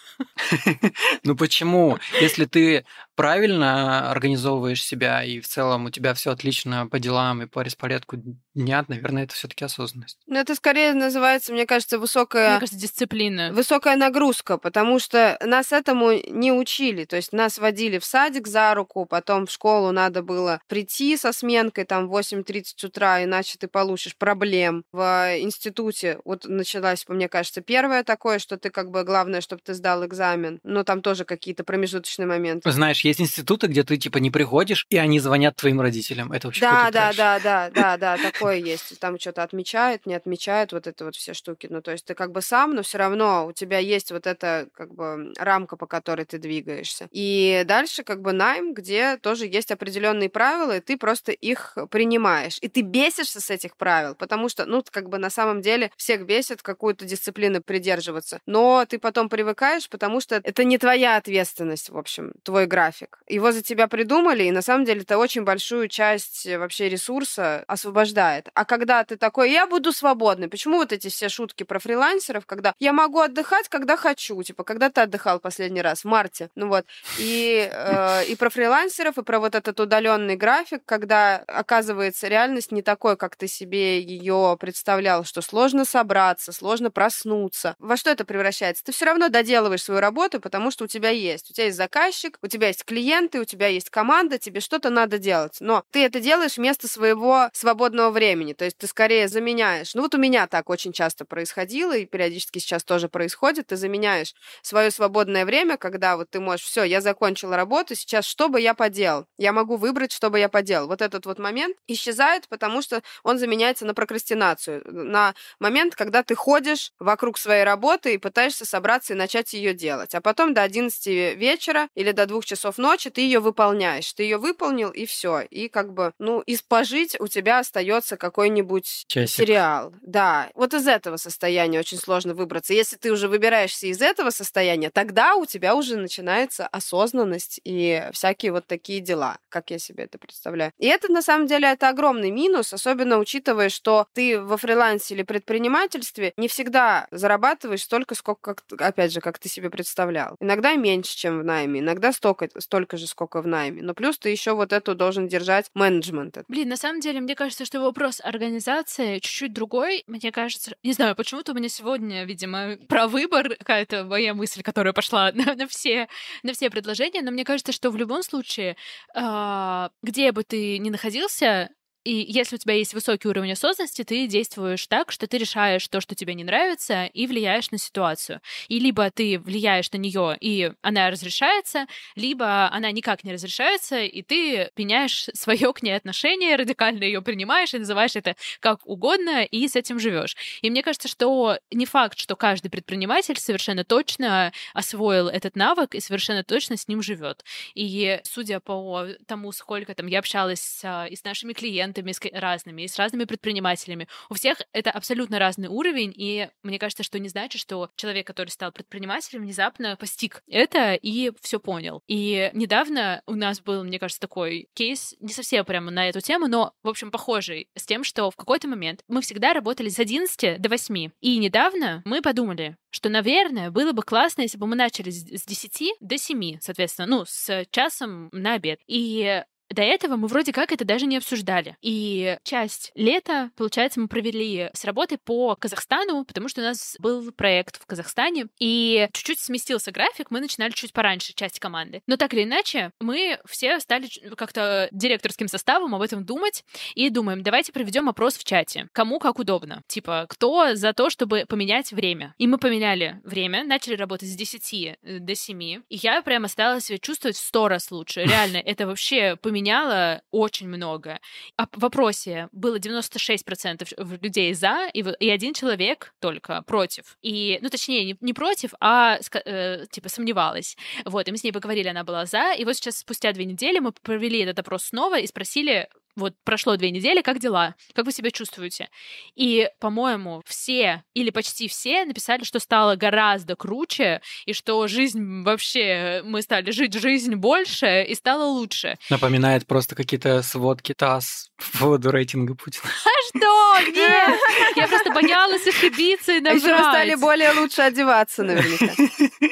Ну 1.23 1.35
почему? 1.35 1.97
Если 2.19 2.45
ты 2.45 2.85
правильно 3.21 4.09
организовываешь 4.09 4.83
себя 4.83 5.23
и 5.23 5.39
в 5.39 5.47
целом 5.47 5.85
у 5.85 5.89
тебя 5.91 6.15
все 6.15 6.31
отлично 6.31 6.87
по 6.87 6.97
делам 6.97 7.43
и 7.43 7.45
по 7.45 7.63
распорядку 7.63 8.17
дня, 8.55 8.83
наверное, 8.87 9.23
это 9.23 9.35
все-таки 9.35 9.63
осознанность. 9.63 10.17
Ну, 10.25 10.37
это 10.37 10.55
скорее 10.55 10.93
называется, 10.93 11.53
мне 11.53 11.65
кажется, 11.65 11.99
высокая... 11.99 12.51
Мне 12.51 12.59
кажется, 12.59 12.79
дисциплина. 12.79 13.51
Высокая 13.53 13.95
нагрузка, 13.95 14.57
потому 14.57 14.97
что 14.97 15.37
нас 15.45 15.71
этому 15.71 16.13
не 16.13 16.51
учили. 16.51 17.05
То 17.05 17.15
есть 17.15 17.31
нас 17.31 17.59
водили 17.59 17.99
в 17.99 18.05
садик 18.05 18.47
за 18.47 18.73
руку, 18.73 19.05
потом 19.05 19.45
в 19.45 19.51
школу 19.51 19.91
надо 19.91 20.23
было 20.23 20.59
прийти 20.67 21.15
со 21.15 21.31
сменкой 21.31 21.85
там 21.85 22.07
в 22.07 22.17
8.30 22.17 22.87
утра, 22.87 23.23
иначе 23.23 23.57
ты 23.59 23.67
получишь 23.67 24.15
проблем. 24.15 24.83
В 24.91 25.35
институте 25.39 26.19
вот 26.25 26.45
началась, 26.45 27.05
мне 27.07 27.29
кажется, 27.29 27.61
первое 27.61 28.03
такое, 28.03 28.39
что 28.39 28.57
ты 28.57 28.71
как 28.71 28.89
бы 28.89 29.03
главное, 29.03 29.41
чтобы 29.41 29.61
ты 29.63 29.75
сдал 29.75 30.05
экзамен. 30.05 30.59
Но 30.63 30.83
там 30.83 31.01
тоже 31.01 31.23
какие-то 31.23 31.63
промежуточные 31.63 32.25
моменты. 32.25 32.71
Знаешь, 32.71 33.01
есть 33.01 33.10
институты, 33.19 33.67
где 33.67 33.83
ты 33.83 33.97
типа 33.97 34.17
не 34.17 34.31
приходишь, 34.31 34.85
и 34.89 34.97
они 34.97 35.19
звонят 35.19 35.55
твоим 35.55 35.81
родителям. 35.81 36.31
Это 36.31 36.47
вообще 36.47 36.61
Да, 36.61 36.91
да, 36.91 37.11
да, 37.13 37.39
да, 37.39 37.69
да, 37.73 37.97
да, 37.97 38.17
такое 38.17 38.57
есть. 38.57 38.99
Там 38.99 39.19
что-то 39.19 39.43
отмечают, 39.43 40.05
не 40.05 40.13
отмечают, 40.13 40.71
вот 40.71 40.87
это 40.87 41.05
вот 41.05 41.15
все 41.15 41.33
штуки. 41.33 41.67
Ну, 41.69 41.81
то 41.81 41.91
есть 41.91 42.05
ты 42.05 42.13
как 42.13 42.31
бы 42.31 42.41
сам, 42.41 42.75
но 42.75 42.83
все 42.83 42.97
равно 42.97 43.47
у 43.47 43.53
тебя 43.53 43.79
есть 43.79 44.11
вот 44.11 44.27
эта 44.27 44.67
как 44.73 44.93
бы 44.93 45.33
рамка, 45.37 45.77
по 45.77 45.87
которой 45.87 46.25
ты 46.25 46.37
двигаешься. 46.37 47.07
И 47.11 47.63
дальше 47.65 48.03
как 48.03 48.21
бы 48.21 48.33
найм, 48.33 48.73
где 48.73 49.17
тоже 49.17 49.47
есть 49.47 49.71
определенные 49.71 50.29
правила, 50.29 50.77
и 50.77 50.81
ты 50.81 50.97
просто 50.97 51.31
их 51.31 51.77
принимаешь. 51.89 52.57
И 52.61 52.67
ты 52.67 52.81
бесишься 52.81 53.41
с 53.41 53.49
этих 53.49 53.75
правил, 53.77 54.15
потому 54.15 54.49
что, 54.49 54.65
ну, 54.65 54.83
как 54.89 55.09
бы 55.09 55.17
на 55.17 55.29
самом 55.29 55.61
деле 55.61 55.91
всех 55.97 56.25
бесит 56.25 56.61
какую-то 56.61 57.05
дисциплину 57.05 57.61
придерживаться. 57.61 58.39
Но 58.45 58.85
ты 58.87 58.99
потом 58.99 59.29
привыкаешь, 59.29 59.89
потому 59.89 60.21
что 60.21 60.41
это 60.43 60.63
не 60.63 60.77
твоя 60.77 61.17
ответственность, 61.17 61.89
в 61.89 61.97
общем, 61.97 62.33
твой 62.43 62.65
график. 62.65 63.00
Его 63.27 63.51
за 63.51 63.61
тебя 63.61 63.87
придумали, 63.87 64.43
и 64.43 64.51
на 64.51 64.61
самом 64.61 64.85
деле 64.85 65.01
это 65.01 65.17
очень 65.17 65.43
большую 65.43 65.87
часть 65.87 66.45
э, 66.45 66.57
вообще 66.57 66.89
ресурса 66.89 67.63
освобождает. 67.67 68.49
А 68.53 68.65
когда 68.65 69.03
ты 69.03 69.17
такой, 69.17 69.51
я 69.51 69.67
буду 69.67 69.91
свободный, 69.91 70.47
почему 70.47 70.77
вот 70.77 70.91
эти 70.91 71.07
все 71.09 71.29
шутки 71.29 71.63
про 71.63 71.79
фрилансеров, 71.79 72.45
когда 72.45 72.73
я 72.79 72.93
могу 72.93 73.19
отдыхать, 73.19 73.69
когда 73.69 73.97
хочу, 73.97 74.41
типа, 74.43 74.63
когда 74.63 74.89
ты 74.89 75.01
отдыхал 75.01 75.39
последний 75.39 75.81
раз? 75.81 76.01
В 76.01 76.05
марте. 76.05 76.49
Ну 76.55 76.67
вот. 76.67 76.85
И, 77.19 77.69
э, 77.71 78.25
и 78.25 78.35
про 78.35 78.49
фрилансеров, 78.49 79.17
и 79.17 79.23
про 79.23 79.39
вот 79.39 79.55
этот 79.55 79.79
удаленный 79.79 80.35
график, 80.35 80.81
когда, 80.85 81.37
оказывается, 81.47 82.27
реальность 82.27 82.71
не 82.71 82.81
такой, 82.81 83.17
как 83.17 83.35
ты 83.35 83.47
себе 83.47 84.01
ее 84.01 84.57
представлял, 84.59 85.23
что 85.23 85.41
сложно 85.41 85.85
собраться, 85.85 86.51
сложно 86.51 86.91
проснуться. 86.91 87.75
Во 87.79 87.97
что 87.97 88.09
это 88.09 88.25
превращается? 88.25 88.83
Ты 88.83 88.91
все 88.91 89.05
равно 89.05 89.29
доделываешь 89.29 89.83
свою 89.83 89.99
работу, 89.99 90.39
потому 90.39 90.71
что 90.71 90.85
у 90.85 90.87
тебя 90.87 91.09
есть. 91.09 91.51
У 91.51 91.53
тебя 91.53 91.65
есть 91.65 91.77
заказчик, 91.77 92.37
у 92.41 92.47
тебя 92.47 92.67
есть 92.67 92.80
клиенты, 92.83 93.39
у 93.39 93.45
тебя 93.45 93.67
есть 93.67 93.89
команда, 93.89 94.37
тебе 94.37 94.59
что-то 94.59 94.89
надо 94.89 95.17
делать. 95.17 95.57
Но 95.59 95.83
ты 95.91 96.03
это 96.03 96.19
делаешь 96.19 96.57
вместо 96.57 96.87
своего 96.87 97.49
свободного 97.53 98.11
времени. 98.11 98.53
То 98.53 98.65
есть 98.65 98.77
ты 98.77 98.87
скорее 98.87 99.27
заменяешь. 99.27 99.95
Ну 99.95 100.01
вот 100.03 100.15
у 100.15 100.17
меня 100.17 100.47
так 100.47 100.69
очень 100.69 100.93
часто 100.93 101.25
происходило, 101.25 101.95
и 101.95 102.05
периодически 102.05 102.59
сейчас 102.59 102.83
тоже 102.83 103.09
происходит. 103.09 103.67
Ты 103.67 103.75
заменяешь 103.75 104.33
свое 104.61 104.91
свободное 104.91 105.45
время, 105.45 105.77
когда 105.77 106.17
вот 106.17 106.29
ты 106.29 106.39
можешь, 106.39 106.65
все, 106.65 106.83
я 106.83 107.01
закончила 107.01 107.55
работу, 107.55 107.95
сейчас 107.95 108.25
что 108.25 108.49
бы 108.49 108.59
я 108.59 108.73
поделал? 108.73 109.25
Я 109.37 109.51
могу 109.51 109.77
выбрать, 109.77 110.11
что 110.11 110.29
бы 110.29 110.39
я 110.39 110.49
поделал. 110.49 110.87
Вот 110.87 111.01
этот 111.01 111.25
вот 111.25 111.39
момент 111.39 111.77
исчезает, 111.87 112.47
потому 112.47 112.81
что 112.81 113.01
он 113.23 113.37
заменяется 113.37 113.85
на 113.85 113.93
прокрастинацию, 113.93 114.83
на 114.85 115.33
момент, 115.59 115.95
когда 115.95 116.23
ты 116.23 116.35
ходишь 116.35 116.91
вокруг 116.99 117.37
своей 117.37 117.63
работы 117.63 118.13
и 118.13 118.17
пытаешься 118.17 118.65
собраться 118.65 119.13
и 119.13 119.15
начать 119.17 119.53
ее 119.53 119.73
делать. 119.73 120.15
А 120.15 120.21
потом 120.21 120.53
до 120.53 120.63
11 120.63 121.37
вечера 121.37 121.87
или 121.95 122.11
до 122.11 122.25
2 122.25 122.41
часов 122.41 122.70
ночи 122.77 123.09
ты 123.09 123.21
ее 123.21 123.39
выполняешь. 123.39 124.11
Ты 124.13 124.23
ее 124.23 124.37
выполнил, 124.37 124.89
и 124.89 125.05
все. 125.05 125.41
И 125.41 125.67
как 125.67 125.93
бы, 125.93 126.13
ну, 126.19 126.41
из 126.41 126.61
пожить 126.61 127.19
у 127.19 127.27
тебя 127.27 127.59
остается 127.59 128.17
какой-нибудь 128.17 129.05
Часик. 129.07 129.35
сериал. 129.35 129.93
Да. 130.01 130.49
Вот 130.55 130.73
из 130.73 130.87
этого 130.87 131.17
состояния 131.17 131.79
очень 131.79 131.97
сложно 131.97 132.33
выбраться. 132.33 132.73
Если 132.73 132.95
ты 132.95 133.11
уже 133.11 133.27
выбираешься 133.27 133.87
из 133.87 134.01
этого 134.01 134.29
состояния, 134.29 134.89
тогда 134.89 135.35
у 135.35 135.45
тебя 135.45 135.75
уже 135.75 135.97
начинается 135.97 136.67
осознанность 136.67 137.59
и 137.63 138.03
всякие 138.13 138.51
вот 138.51 138.67
такие 138.67 138.99
дела, 138.99 139.37
как 139.49 139.71
я 139.71 139.79
себе 139.79 140.05
это 140.05 140.17
представляю. 140.17 140.71
И 140.77 140.87
это, 140.87 141.11
на 141.11 141.21
самом 141.21 141.47
деле, 141.47 141.67
это 141.67 141.89
огромный 141.89 142.31
минус, 142.31 142.73
особенно 142.73 143.17
учитывая, 143.17 143.69
что 143.69 144.07
ты 144.13 144.39
во 144.39 144.57
фрилансе 144.57 145.15
или 145.15 145.23
предпринимательстве 145.23 146.33
не 146.37 146.47
всегда 146.47 147.07
зарабатываешь 147.11 147.83
столько, 147.83 148.15
сколько, 148.15 148.55
как, 148.55 148.81
опять 148.81 149.11
же, 149.11 149.21
как 149.21 149.39
ты 149.39 149.49
себе 149.49 149.69
представлял. 149.69 150.35
Иногда 150.39 150.75
меньше, 150.75 151.15
чем 151.15 151.39
в 151.39 151.43
найме, 151.43 151.79
иногда 151.79 152.11
столько, 152.11 152.49
столько 152.61 152.97
же, 152.97 153.07
сколько 153.07 153.41
в 153.41 153.47
найме. 153.47 153.81
Но 153.81 153.93
плюс 153.93 154.17
ты 154.17 154.29
еще 154.29 154.53
вот 154.53 154.73
эту 154.73 154.95
должен 154.95 155.27
держать 155.27 155.69
менеджмент. 155.73 156.37
Блин, 156.47 156.69
на 156.69 156.77
самом 156.77 157.01
деле, 157.01 157.19
мне 157.19 157.35
кажется, 157.35 157.65
что 157.65 157.81
вопрос 157.81 158.21
организации 158.23 159.19
чуть-чуть 159.19 159.53
другой. 159.53 160.03
Мне 160.07 160.31
кажется, 160.31 160.75
не 160.83 160.93
знаю, 160.93 161.15
почему-то 161.15 161.51
у 161.51 161.55
меня 161.55 161.69
сегодня, 161.69 162.23
видимо, 162.25 162.77
про 162.87 163.07
выбор 163.07 163.55
какая-то 163.57 164.05
моя 164.05 164.33
мысль, 164.33 164.61
которая 164.63 164.93
пошла 164.93 165.31
на, 165.33 165.55
на, 165.55 165.67
все, 165.67 166.07
на 166.43 166.53
все 166.53 166.69
предложения, 166.69 167.21
но 167.21 167.31
мне 167.31 167.43
кажется, 167.43 167.71
что 167.71 167.91
в 167.91 167.97
любом 167.97 168.23
случае, 168.23 168.75
э, 169.15 169.89
где 170.01 170.31
бы 170.31 170.43
ты 170.43 170.77
ни 170.77 170.89
находился, 170.89 171.69
и 172.03 172.25
если 172.27 172.55
у 172.55 172.57
тебя 172.57 172.73
есть 172.73 172.93
высокий 172.93 173.27
уровень 173.27 173.51
осознанности, 173.51 174.03
ты 174.03 174.25
действуешь 174.27 174.87
так, 174.87 175.11
что 175.11 175.27
ты 175.27 175.37
решаешь 175.37 175.87
то, 175.87 176.01
что 176.01 176.15
тебе 176.15 176.33
не 176.33 176.43
нравится, 176.43 177.05
и 177.05 177.27
влияешь 177.27 177.69
на 177.69 177.77
ситуацию. 177.77 178.41
И 178.69 178.79
либо 178.79 179.09
ты 179.11 179.37
влияешь 179.37 179.91
на 179.91 179.97
нее, 179.97 180.35
и 180.39 180.71
она 180.81 181.11
разрешается, 181.11 181.85
либо 182.15 182.69
она 182.71 182.91
никак 182.91 183.23
не 183.23 183.33
разрешается, 183.33 183.99
и 184.01 184.23
ты 184.23 184.71
пеняешь 184.75 185.29
свое 185.33 185.71
к 185.73 185.83
ней 185.83 185.93
отношение, 185.93 186.55
радикально 186.55 187.03
ее 187.03 187.21
принимаешь 187.21 187.73
и 187.73 187.79
называешь 187.79 188.15
это 188.15 188.35
как 188.59 188.79
угодно, 188.85 189.43
и 189.43 189.67
с 189.67 189.75
этим 189.75 189.99
живешь. 189.99 190.35
И 190.63 190.69
мне 190.71 190.81
кажется, 190.81 191.07
что 191.07 191.59
не 191.69 191.85
факт, 191.85 192.17
что 192.17 192.35
каждый 192.35 192.69
предприниматель 192.69 193.37
совершенно 193.37 193.83
точно 193.83 194.51
освоил 194.73 195.27
этот 195.27 195.55
навык 195.55 195.93
и 195.93 195.99
совершенно 195.99 196.43
точно 196.43 196.77
с 196.77 196.87
ним 196.87 197.03
живет. 197.03 197.45
И 197.75 198.19
судя 198.23 198.59
по 198.59 199.07
тому, 199.27 199.51
сколько 199.51 199.93
там 199.93 200.07
я 200.07 200.19
общалась 200.19 200.61
с, 200.61 201.07
и 201.09 201.15
с 201.15 201.23
нашими 201.23 201.53
клиентами, 201.53 201.90
клиентами 201.91 202.11
разными, 202.33 202.83
и 202.83 202.87
с 202.87 202.97
разными 202.97 203.25
предпринимателями. 203.25 204.07
У 204.29 204.35
всех 204.35 204.57
это 204.73 204.91
абсолютно 204.91 205.39
разный 205.39 205.67
уровень, 205.67 206.13
и 206.15 206.49
мне 206.63 206.79
кажется, 206.79 207.03
что 207.03 207.19
не 207.19 207.29
значит, 207.29 207.61
что 207.61 207.89
человек, 207.95 208.27
который 208.27 208.49
стал 208.49 208.71
предпринимателем, 208.71 209.43
внезапно 209.43 209.95
постиг 209.97 210.43
это 210.47 210.93
и 210.93 211.31
все 211.41 211.59
понял. 211.59 212.01
И 212.07 212.49
недавно 212.53 213.21
у 213.25 213.35
нас 213.35 213.61
был, 213.61 213.83
мне 213.83 213.99
кажется, 213.99 214.21
такой 214.21 214.69
кейс, 214.73 215.15
не 215.19 215.33
совсем 215.33 215.65
прямо 215.65 215.91
на 215.91 216.09
эту 216.09 216.21
тему, 216.21 216.47
но, 216.47 216.73
в 216.83 216.89
общем, 216.89 217.11
похожий 217.11 217.67
с 217.75 217.85
тем, 217.85 218.03
что 218.03 218.31
в 218.31 218.35
какой-то 218.35 218.67
момент 218.67 219.03
мы 219.07 219.21
всегда 219.21 219.53
работали 219.53 219.89
с 219.89 219.99
11 219.99 220.61
до 220.61 220.69
8. 220.69 221.11
И 221.21 221.37
недавно 221.37 222.01
мы 222.05 222.21
подумали, 222.21 222.77
что, 222.89 223.09
наверное, 223.09 223.71
было 223.71 223.91
бы 223.93 224.03
классно, 224.03 224.41
если 224.41 224.57
бы 224.57 224.67
мы 224.67 224.75
начали 224.75 225.09
с 225.09 225.45
10 225.45 225.95
до 225.99 226.17
7, 226.17 226.59
соответственно, 226.59 227.07
ну, 227.07 227.25
с 227.25 227.65
часом 227.71 228.29
на 228.31 228.53
обед. 228.53 228.79
И 228.87 229.43
до 229.71 229.81
этого 229.81 230.15
мы 230.15 230.27
вроде 230.27 230.53
как 230.53 230.71
это 230.71 230.85
даже 230.85 231.05
не 231.05 231.17
обсуждали. 231.17 231.77
И 231.81 232.37
часть 232.43 232.91
лета, 232.95 233.51
получается, 233.55 233.99
мы 233.99 234.07
провели 234.07 234.69
с 234.73 234.85
работы 234.85 235.17
по 235.17 235.55
Казахстану, 235.55 236.25
потому 236.25 236.49
что 236.49 236.61
у 236.61 236.63
нас 236.63 236.95
был 236.99 237.31
проект 237.31 237.81
в 237.81 237.85
Казахстане, 237.85 238.47
и 238.59 239.07
чуть-чуть 239.13 239.39
сместился 239.39 239.91
график, 239.91 240.31
мы 240.31 240.39
начинали 240.39 240.71
чуть 240.71 240.93
пораньше 240.93 241.33
часть 241.33 241.59
команды. 241.59 242.01
Но 242.07 242.17
так 242.17 242.33
или 242.33 242.43
иначе, 242.43 242.91
мы 242.99 243.39
все 243.45 243.79
стали 243.79 244.07
как-то 244.35 244.89
директорским 244.91 245.47
составом 245.47 245.95
об 245.95 246.01
этом 246.01 246.25
думать 246.25 246.63
и 246.95 247.09
думаем, 247.09 247.43
давайте 247.43 247.71
проведем 247.71 248.09
опрос 248.09 248.35
в 248.37 248.43
чате. 248.43 248.87
Кому 248.93 249.19
как 249.19 249.39
удобно. 249.39 249.81
Типа, 249.87 250.25
кто 250.29 250.75
за 250.75 250.93
то, 250.93 251.09
чтобы 251.09 251.45
поменять 251.47 251.91
время. 251.91 252.33
И 252.37 252.47
мы 252.47 252.57
поменяли 252.57 253.19
время, 253.23 253.63
начали 253.63 253.95
работать 253.95 254.29
с 254.29 254.35
10 254.35 254.97
э, 255.01 255.19
до 255.19 255.35
7, 255.35 255.61
и 255.61 255.83
я 255.89 256.21
прямо 256.21 256.47
стала 256.47 256.81
себя 256.81 256.97
чувствовать 256.97 257.37
в 257.37 257.45
сто 257.45 257.67
раз 257.67 257.91
лучше. 257.91 258.23
Реально, 258.23 258.57
это 258.65 258.87
вообще 258.87 259.35
поменяло 259.35 259.60
поменяло 259.61 260.21
очень 260.31 260.67
много. 260.67 261.19
А 261.55 261.67
в 261.67 261.79
вопросе 261.79 262.49
было 262.51 262.77
96% 262.77 264.19
людей 264.21 264.53
за, 264.53 264.89
и, 264.93 265.03
и 265.19 265.29
один 265.29 265.53
человек 265.53 266.13
только 266.19 266.63
против. 266.63 267.17
И, 267.21 267.59
ну, 267.61 267.69
точнее, 267.69 268.05
не, 268.05 268.17
не 268.21 268.33
против, 268.33 268.73
а 268.79 269.19
э, 269.45 269.85
типа 269.89 270.09
сомневалась. 270.09 270.77
Вот, 271.05 271.27
и 271.27 271.31
мы 271.31 271.37
с 271.37 271.43
ней 271.43 271.51
поговорили, 271.51 271.89
она 271.89 272.03
была 272.03 272.25
за. 272.25 272.53
И 272.53 272.65
вот 272.65 272.75
сейчас 272.75 272.97
спустя 272.97 273.31
две 273.33 273.45
недели 273.45 273.79
мы 273.79 273.91
провели 273.91 274.39
этот 274.39 274.59
опрос 274.59 274.85
снова 274.85 275.19
и 275.19 275.27
спросили, 275.27 275.87
вот 276.15 276.33
прошло 276.43 276.75
две 276.77 276.91
недели, 276.91 277.21
как 277.21 277.39
дела? 277.39 277.75
Как 277.93 278.05
вы 278.05 278.11
себя 278.11 278.31
чувствуете? 278.31 278.89
И, 279.35 279.69
по-моему, 279.79 280.41
все 280.45 281.03
или 281.13 281.29
почти 281.29 281.67
все 281.67 282.05
написали, 282.05 282.43
что 282.43 282.59
стало 282.59 282.95
гораздо 282.95 283.55
круче, 283.55 284.21
и 284.45 284.53
что 284.53 284.87
жизнь 284.87 285.43
вообще, 285.43 286.21
мы 286.23 286.41
стали 286.41 286.71
жить 286.71 286.93
жизнь 286.93 287.35
больше, 287.35 288.03
и 288.03 288.15
стало 288.15 288.45
лучше. 288.45 288.97
Напоминает 289.09 289.67
просто 289.67 289.95
какие-то 289.95 290.41
сводки 290.41 290.93
ТАСС 290.93 291.49
по 291.57 291.79
поводу 291.79 292.11
рейтинга 292.11 292.55
Путина. 292.55 292.85
А 293.11 293.37
что? 293.37 293.91
Где? 293.91 294.01
Я 294.75 294.87
просто 294.87 295.11
боялась 295.11 295.65
ошибиться 295.67 296.33
и 296.33 296.39
набрать. 296.39 296.63
Еще 296.63 296.73
мы 296.73 296.79
стали 296.79 297.15
более 297.15 297.51
лучше 297.53 297.81
одеваться 297.81 298.43
наверняка. 298.43 298.93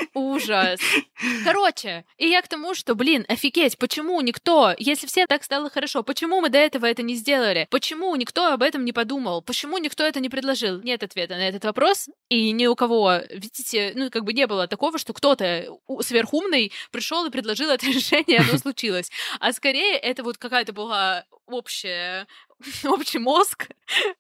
Ужас. 0.14 0.80
Короче, 1.44 2.06
и 2.18 2.28
я 2.28 2.42
к 2.42 2.48
тому, 2.48 2.74
что, 2.74 2.96
блин, 2.96 3.26
офигеть, 3.28 3.78
почему 3.78 4.20
никто, 4.22 4.74
если 4.78 5.08
все 5.08 5.28
так 5.28 5.44
стало 5.44 5.70
хорошо, 5.70 6.04
почему 6.04 6.42
мы 6.42 6.49
до 6.50 6.58
этого 6.58 6.86
это 6.86 7.02
не 7.02 7.16
сделали? 7.16 7.68
Почему 7.70 8.16
никто 8.16 8.54
об 8.54 8.62
этом 8.62 8.86
не 8.86 8.94
подумал? 8.94 9.42
Почему 9.42 9.78
никто 9.78 10.04
это 10.04 10.20
не 10.20 10.30
предложил? 10.30 10.82
Нет 10.82 11.04
ответа 11.04 11.36
на 11.36 11.48
этот 11.48 11.64
вопрос, 11.66 12.10
и 12.30 12.52
ни 12.52 12.68
у 12.68 12.76
кого, 12.76 13.20
видите, 13.30 13.94
ну, 13.96 14.10
как 14.10 14.24
бы 14.24 14.34
не 14.34 14.48
было 14.48 14.68
такого, 14.68 14.98
что 14.98 15.14
кто-то 15.14 15.68
сверхумный 16.02 16.72
пришел 16.92 17.26
и 17.26 17.32
предложил 17.32 17.70
это 17.70 17.86
решение, 17.88 18.40
оно 18.40 18.58
случилось. 18.58 19.12
А 19.40 19.54
скорее 19.54 19.98
это 19.98 20.24
вот 20.24 20.38
какая-то 20.38 20.74
была 20.74 21.26
общая 21.48 22.28
общий 22.84 23.20
мозг 23.20 23.68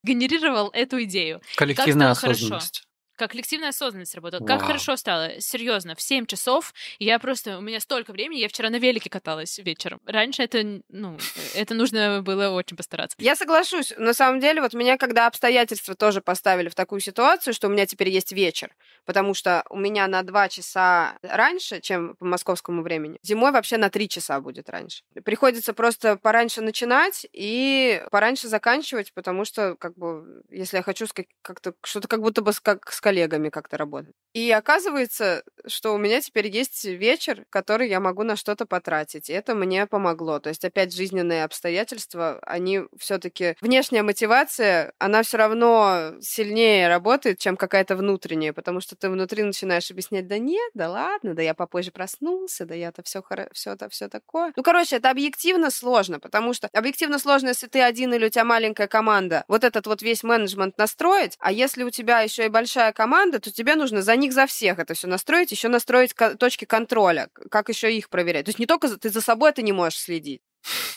генерировал 0.03 0.69
эту 0.73 1.03
идею. 1.03 1.41
Коллективная 1.55 2.11
осознанность. 2.11 2.79
Хорошо 2.79 2.88
коллективная 3.27 3.69
осознанность 3.69 4.15
работала. 4.15 4.39
Вау. 4.39 4.47
Как 4.47 4.65
хорошо 4.65 4.95
стало. 4.95 5.39
Серьезно, 5.39 5.95
в 5.95 6.01
7 6.01 6.25
часов 6.25 6.73
я 6.99 7.19
просто... 7.19 7.57
У 7.57 7.61
меня 7.61 7.79
столько 7.79 8.11
времени, 8.11 8.39
я 8.39 8.47
вчера 8.47 8.69
на 8.69 8.77
велике 8.77 9.09
каталась 9.09 9.57
вечером. 9.59 9.99
Раньше 10.05 10.43
это, 10.43 10.81
ну, 10.89 11.17
это 11.55 11.73
нужно 11.73 12.21
было 12.21 12.49
очень 12.49 12.77
постараться. 12.77 13.15
Я 13.19 13.35
соглашусь. 13.35 13.93
На 13.97 14.13
самом 14.13 14.39
деле, 14.39 14.61
вот 14.61 14.73
меня, 14.73 14.97
когда 14.97 15.27
обстоятельства 15.27 15.95
тоже 15.95 16.21
поставили 16.21 16.69
в 16.69 16.75
такую 16.75 17.01
ситуацию, 17.01 17.53
что 17.53 17.67
у 17.67 17.71
меня 17.71 17.85
теперь 17.85 18.09
есть 18.09 18.31
вечер, 18.31 18.75
потому 19.05 19.33
что 19.33 19.63
у 19.69 19.77
меня 19.77 20.07
на 20.07 20.23
2 20.23 20.49
часа 20.49 21.17
раньше, 21.21 21.81
чем 21.81 22.15
по 22.15 22.25
московскому 22.25 22.81
времени. 22.81 23.17
Зимой 23.23 23.51
вообще 23.51 23.77
на 23.77 23.89
3 23.89 24.09
часа 24.09 24.39
будет 24.39 24.69
раньше. 24.69 25.03
Приходится 25.23 25.73
просто 25.73 26.17
пораньше 26.17 26.61
начинать 26.61 27.25
и 27.33 28.03
пораньше 28.11 28.47
заканчивать, 28.47 29.13
потому 29.13 29.45
что, 29.45 29.75
как 29.75 29.95
бы, 29.95 30.43
если 30.49 30.77
я 30.77 30.83
хочу 30.83 31.05
как-то 31.41 31.73
что-то 31.83 32.07
как 32.07 32.21
будто 32.21 32.41
бы 32.41 32.51
как 32.61 32.91
с 32.91 33.01
коллегами 33.01 33.49
как-то 33.49 33.77
работать. 33.77 34.13
И 34.33 34.51
оказывается, 34.51 35.43
что 35.65 35.93
у 35.93 35.97
меня 35.97 36.21
теперь 36.21 36.47
есть 36.47 36.85
вечер, 36.85 37.45
который 37.49 37.89
я 37.89 37.99
могу 37.99 38.23
на 38.23 38.35
что-то 38.35 38.65
потратить. 38.65 39.29
И 39.29 39.33
это 39.33 39.55
мне 39.55 39.87
помогло. 39.87 40.39
То 40.39 40.49
есть 40.49 40.63
опять 40.65 40.93
жизненные 40.93 41.43
обстоятельства, 41.43 42.39
они 42.43 42.81
все-таки 42.97 43.55
внешняя 43.61 44.03
мотивация, 44.03 44.93
она 44.99 45.23
все 45.23 45.37
равно 45.37 46.13
сильнее 46.21 46.87
работает, 46.87 47.39
чем 47.39 47.57
какая-то 47.57 47.95
внутренняя, 47.95 48.53
потому 48.53 48.81
что 48.89 48.95
ты 48.95 49.09
внутри 49.09 49.43
начинаешь 49.43 49.91
объяснять, 49.91 50.27
да 50.27 50.39
нет, 50.39 50.71
да 50.73 50.89
ладно, 50.89 51.35
да 51.35 51.43
я 51.43 51.53
попозже 51.53 51.91
проснулся, 51.91 52.65
да 52.65 52.73
я-то 52.73 53.03
все 53.03 53.23
все 53.51 53.73
это 53.73 53.87
все 53.89 54.07
такое. 54.09 54.51
Ну, 54.55 54.63
короче, 54.63 54.95
это 54.95 55.11
объективно 55.11 55.69
сложно, 55.69 56.19
потому 56.19 56.53
что 56.53 56.69
объективно 56.73 57.19
сложно, 57.19 57.49
если 57.49 57.67
ты 57.67 57.81
один 57.81 58.13
или 58.13 58.25
у 58.25 58.29
тебя 58.29 58.45
маленькая 58.45 58.87
команда, 58.87 59.43
вот 59.47 59.63
этот 59.63 59.85
вот 59.85 60.01
весь 60.01 60.23
менеджмент 60.23 60.77
настроить, 60.79 61.37
а 61.39 61.51
если 61.51 61.83
у 61.83 61.91
тебя 61.91 62.21
еще 62.21 62.45
и 62.45 62.49
большая 62.49 62.91
команда, 62.91 63.39
то 63.39 63.51
тебе 63.51 63.75
нужно 63.75 64.01
за 64.01 64.15
них 64.15 64.33
за 64.33 64.47
всех 64.47 64.79
это 64.79 64.95
все 64.95 65.07
настроить, 65.07 65.51
еще 65.51 65.67
настроить 65.67 66.15
точки 66.39 66.65
контроля, 66.65 67.29
как 67.51 67.69
еще 67.69 67.93
их 67.93 68.09
проверять. 68.09 68.45
То 68.45 68.49
есть 68.49 68.59
не 68.59 68.65
только 68.65 68.87
ты 68.97 69.09
за 69.11 69.21
собой 69.21 69.51
это 69.51 69.61
не 69.61 69.71
можешь 69.71 69.99
следить, 69.99 70.41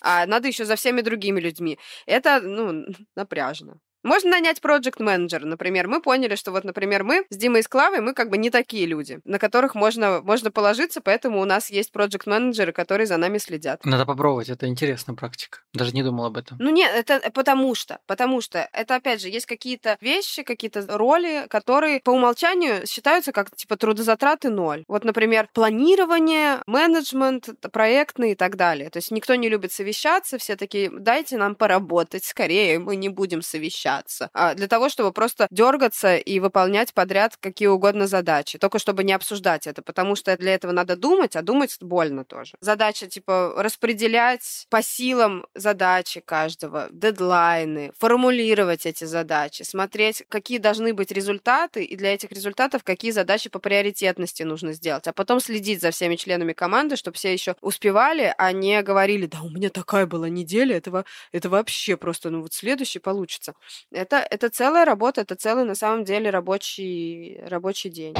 а 0.00 0.24
надо 0.24 0.48
еще 0.48 0.64
за 0.64 0.76
всеми 0.76 1.02
другими 1.02 1.40
людьми. 1.40 1.78
Это, 2.06 2.40
ну, 2.40 2.86
напряжно. 3.14 3.80
Можно 4.02 4.30
нанять 4.30 4.60
проект 4.60 5.00
менеджера 5.00 5.46
например. 5.46 5.86
Мы 5.86 6.00
поняли, 6.00 6.34
что 6.34 6.50
вот, 6.50 6.64
например, 6.64 7.04
мы 7.04 7.24
с 7.30 7.36
Димой 7.36 7.60
и 7.60 7.62
с 7.62 7.68
Клавой, 7.68 8.00
мы 8.00 8.14
как 8.14 8.30
бы 8.30 8.36
не 8.36 8.50
такие 8.50 8.86
люди, 8.86 9.20
на 9.24 9.38
которых 9.38 9.74
можно, 9.74 10.20
можно 10.22 10.50
положиться, 10.50 11.00
поэтому 11.00 11.40
у 11.40 11.44
нас 11.44 11.70
есть 11.70 11.92
проект 11.92 12.26
менеджеры 12.26 12.72
которые 12.72 13.06
за 13.06 13.16
нами 13.16 13.38
следят. 13.38 13.84
Надо 13.84 14.06
попробовать, 14.06 14.48
это 14.48 14.66
интересная 14.66 15.14
практика. 15.14 15.60
Даже 15.72 15.92
не 15.92 16.02
думал 16.02 16.26
об 16.26 16.36
этом. 16.36 16.56
Ну 16.60 16.70
нет, 16.70 16.90
это 16.94 17.30
потому 17.30 17.74
что, 17.74 18.00
потому 18.06 18.40
что 18.40 18.68
это, 18.72 18.96
опять 18.96 19.20
же, 19.20 19.28
есть 19.28 19.46
какие-то 19.46 19.96
вещи, 20.00 20.42
какие-то 20.42 20.84
роли, 20.88 21.46
которые 21.48 22.00
по 22.00 22.10
умолчанию 22.10 22.86
считаются 22.86 23.32
как, 23.32 23.54
типа, 23.54 23.76
трудозатраты 23.76 24.50
ноль. 24.50 24.84
Вот, 24.88 25.04
например, 25.04 25.48
планирование, 25.52 26.62
менеджмент, 26.66 27.48
проектный 27.72 28.32
и 28.32 28.34
так 28.34 28.56
далее. 28.56 28.90
То 28.90 28.98
есть 28.98 29.10
никто 29.10 29.34
не 29.34 29.48
любит 29.48 29.72
совещаться, 29.72 30.38
все 30.38 30.56
такие, 30.56 30.90
дайте 30.90 31.36
нам 31.36 31.54
поработать 31.54 32.24
скорее, 32.24 32.78
мы 32.78 32.96
не 32.96 33.08
будем 33.08 33.42
совещаться 33.42 33.91
общаться, 33.92 34.30
а 34.32 34.54
для 34.54 34.68
того, 34.68 34.88
чтобы 34.88 35.12
просто 35.12 35.46
дергаться 35.50 36.16
и 36.16 36.40
выполнять 36.40 36.94
подряд 36.94 37.36
какие 37.40 37.68
угодно 37.68 38.06
задачи, 38.06 38.58
только 38.58 38.78
чтобы 38.78 39.04
не 39.04 39.12
обсуждать 39.12 39.66
это, 39.66 39.82
потому 39.82 40.16
что 40.16 40.36
для 40.36 40.54
этого 40.54 40.72
надо 40.72 40.96
думать, 40.96 41.36
а 41.36 41.42
думать 41.42 41.76
больно 41.80 42.24
тоже. 42.24 42.54
Задача, 42.60 43.06
типа, 43.06 43.54
распределять 43.56 44.66
по 44.70 44.82
силам 44.82 45.46
задачи 45.54 46.20
каждого, 46.20 46.88
дедлайны, 46.90 47.92
формулировать 47.98 48.86
эти 48.86 49.04
задачи, 49.04 49.62
смотреть, 49.62 50.24
какие 50.28 50.58
должны 50.58 50.94
быть 50.94 51.12
результаты, 51.12 51.84
и 51.84 51.96
для 51.96 52.14
этих 52.14 52.30
результатов 52.30 52.84
какие 52.84 53.10
задачи 53.10 53.50
по 53.50 53.58
приоритетности 53.58 54.42
нужно 54.42 54.72
сделать, 54.72 55.06
а 55.06 55.12
потом 55.12 55.40
следить 55.40 55.80
за 55.80 55.90
всеми 55.90 56.16
членами 56.16 56.52
команды, 56.52 56.96
чтобы 56.96 57.16
все 57.16 57.32
еще 57.32 57.54
успевали, 57.60 58.34
а 58.38 58.52
не 58.52 58.82
говорили, 58.82 59.26
да, 59.26 59.42
у 59.42 59.50
меня 59.50 59.70
такая 59.70 60.06
была 60.06 60.28
неделя, 60.28 60.76
этого, 60.76 61.04
это 61.32 61.48
вообще 61.48 61.96
просто, 61.96 62.30
ну 62.30 62.42
вот 62.42 62.52
следующий 62.52 62.98
получится. 62.98 63.54
Это, 63.90 64.16
это 64.30 64.48
целая 64.48 64.84
работа, 64.84 65.22
это 65.22 65.34
целый 65.34 65.64
на 65.64 65.74
самом 65.74 66.04
деле 66.04 66.30
рабочий, 66.30 67.40
рабочий 67.46 67.90
день. 67.90 68.14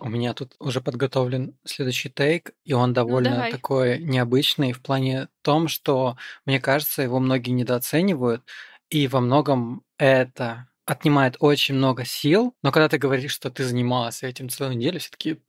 У 0.00 0.08
меня 0.08 0.34
тут 0.34 0.54
уже 0.60 0.80
подготовлен 0.80 1.58
следующий 1.64 2.10
тейк, 2.10 2.52
и 2.64 2.72
он 2.72 2.90
ну, 2.90 2.94
довольно 2.94 3.44
ну, 3.46 3.50
такой 3.50 3.98
необычный 3.98 4.72
в 4.72 4.80
плане 4.80 5.28
том, 5.42 5.66
что, 5.66 6.16
мне 6.44 6.60
кажется, 6.60 7.02
его 7.02 7.18
многие 7.18 7.50
недооценивают, 7.50 8.42
и 8.88 9.08
во 9.08 9.20
многом 9.20 9.82
это 9.98 10.68
отнимает 10.84 11.36
очень 11.40 11.74
много 11.74 12.04
сил, 12.04 12.54
но 12.62 12.70
когда 12.70 12.88
ты 12.88 12.98
говоришь, 12.98 13.32
что 13.32 13.50
ты 13.50 13.64
занимался 13.64 14.28
этим 14.28 14.48
целую 14.48 14.76
неделю, 14.76 15.00
все 15.00 15.10
таки 15.10 15.40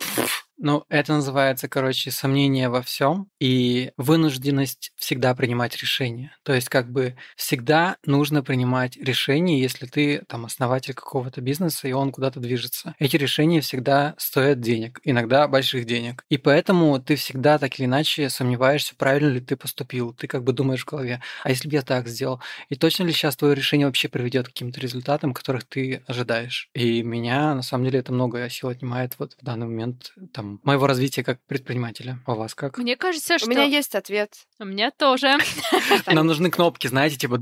ну, 0.58 0.86
это 0.90 1.14
называется, 1.14 1.68
короче, 1.68 2.12
сомнение 2.12 2.70
во 2.70 2.82
всем 2.82 3.30
и 3.40 3.92
вынужденность 3.98 4.92
всегда 4.96 5.36
принимать 5.36 5.78
решения. 5.78 6.36
То 6.44 6.54
есть, 6.54 6.70
как 6.70 6.92
бы 6.92 7.16
всегда 7.36 7.98
нужно 8.06 8.42
принимать 8.44 8.98
решения, 8.98 9.62
если 9.62 9.86
ты 9.86 10.24
там 10.28 10.46
основатель 10.46 10.94
какого-то 10.94 11.42
бизнеса, 11.42 11.88
и 11.88 11.92
он 11.92 12.12
куда-то 12.12 12.40
движется. 12.40 12.96
Эти 13.00 13.18
решения 13.18 13.62
всегда 13.62 14.16
стоят 14.18 14.60
денег, 14.60 15.00
иногда 15.04 15.48
больших 15.48 15.86
денег. 15.86 16.24
И 16.30 16.38
поэтому 16.38 17.00
ты 17.00 17.16
всегда 17.16 17.60
так 17.60 17.78
или 17.80 17.86
иначе 17.86 18.30
сомневаешься, 18.30 18.96
правильно 18.96 19.30
ли 19.30 19.42
ты 19.42 19.56
поступил. 19.56 20.14
Ты 20.14 20.28
как 20.28 20.44
бы 20.44 20.54
думаешь 20.54 20.84
в 20.84 20.90
голове, 20.90 21.22
а 21.44 21.50
если 21.50 21.68
бы 21.70 21.76
я 21.76 21.82
так 21.84 22.08
сделал? 22.08 22.42
И 22.70 22.76
точно 22.76 23.04
ли 23.04 23.12
сейчас 23.12 23.36
твое 23.36 23.54
решение 23.56 23.86
вообще 23.88 24.08
приведет 24.10 24.48
к 24.48 24.50
каким-то 24.50 24.80
результатам, 24.80 25.34
которых 25.34 25.66
ты 25.66 26.04
ожидаешь? 26.08 26.70
И 26.74 27.04
меня, 27.04 27.54
на 27.54 27.62
самом 27.62 27.86
деле, 27.86 28.00
это 28.00 28.12
много 28.12 28.50
сил 28.50 28.70
отнимает 28.70 29.16
вот 29.20 29.36
в 29.40 29.46
данный 29.46 29.68
момент 29.68 30.14
там 30.34 30.47
там, 30.48 30.60
моего 30.64 30.88
развития 30.88 31.24
как 31.24 31.40
предпринимателя. 31.46 32.20
А 32.26 32.34
у 32.34 32.38
вас 32.38 32.56
как? 32.56 32.78
Мне 32.78 32.96
кажется, 32.96 33.38
что... 33.38 33.48
У 33.48 33.50
меня 33.50 33.64
есть 33.64 33.96
ответ. 33.96 34.34
У 34.60 34.66
меня 34.66 34.92
тоже. 34.92 35.38
Нам 36.08 36.28
нужны 36.28 36.50
кнопки, 36.50 36.88
знаете, 36.88 37.18
типа... 37.18 37.40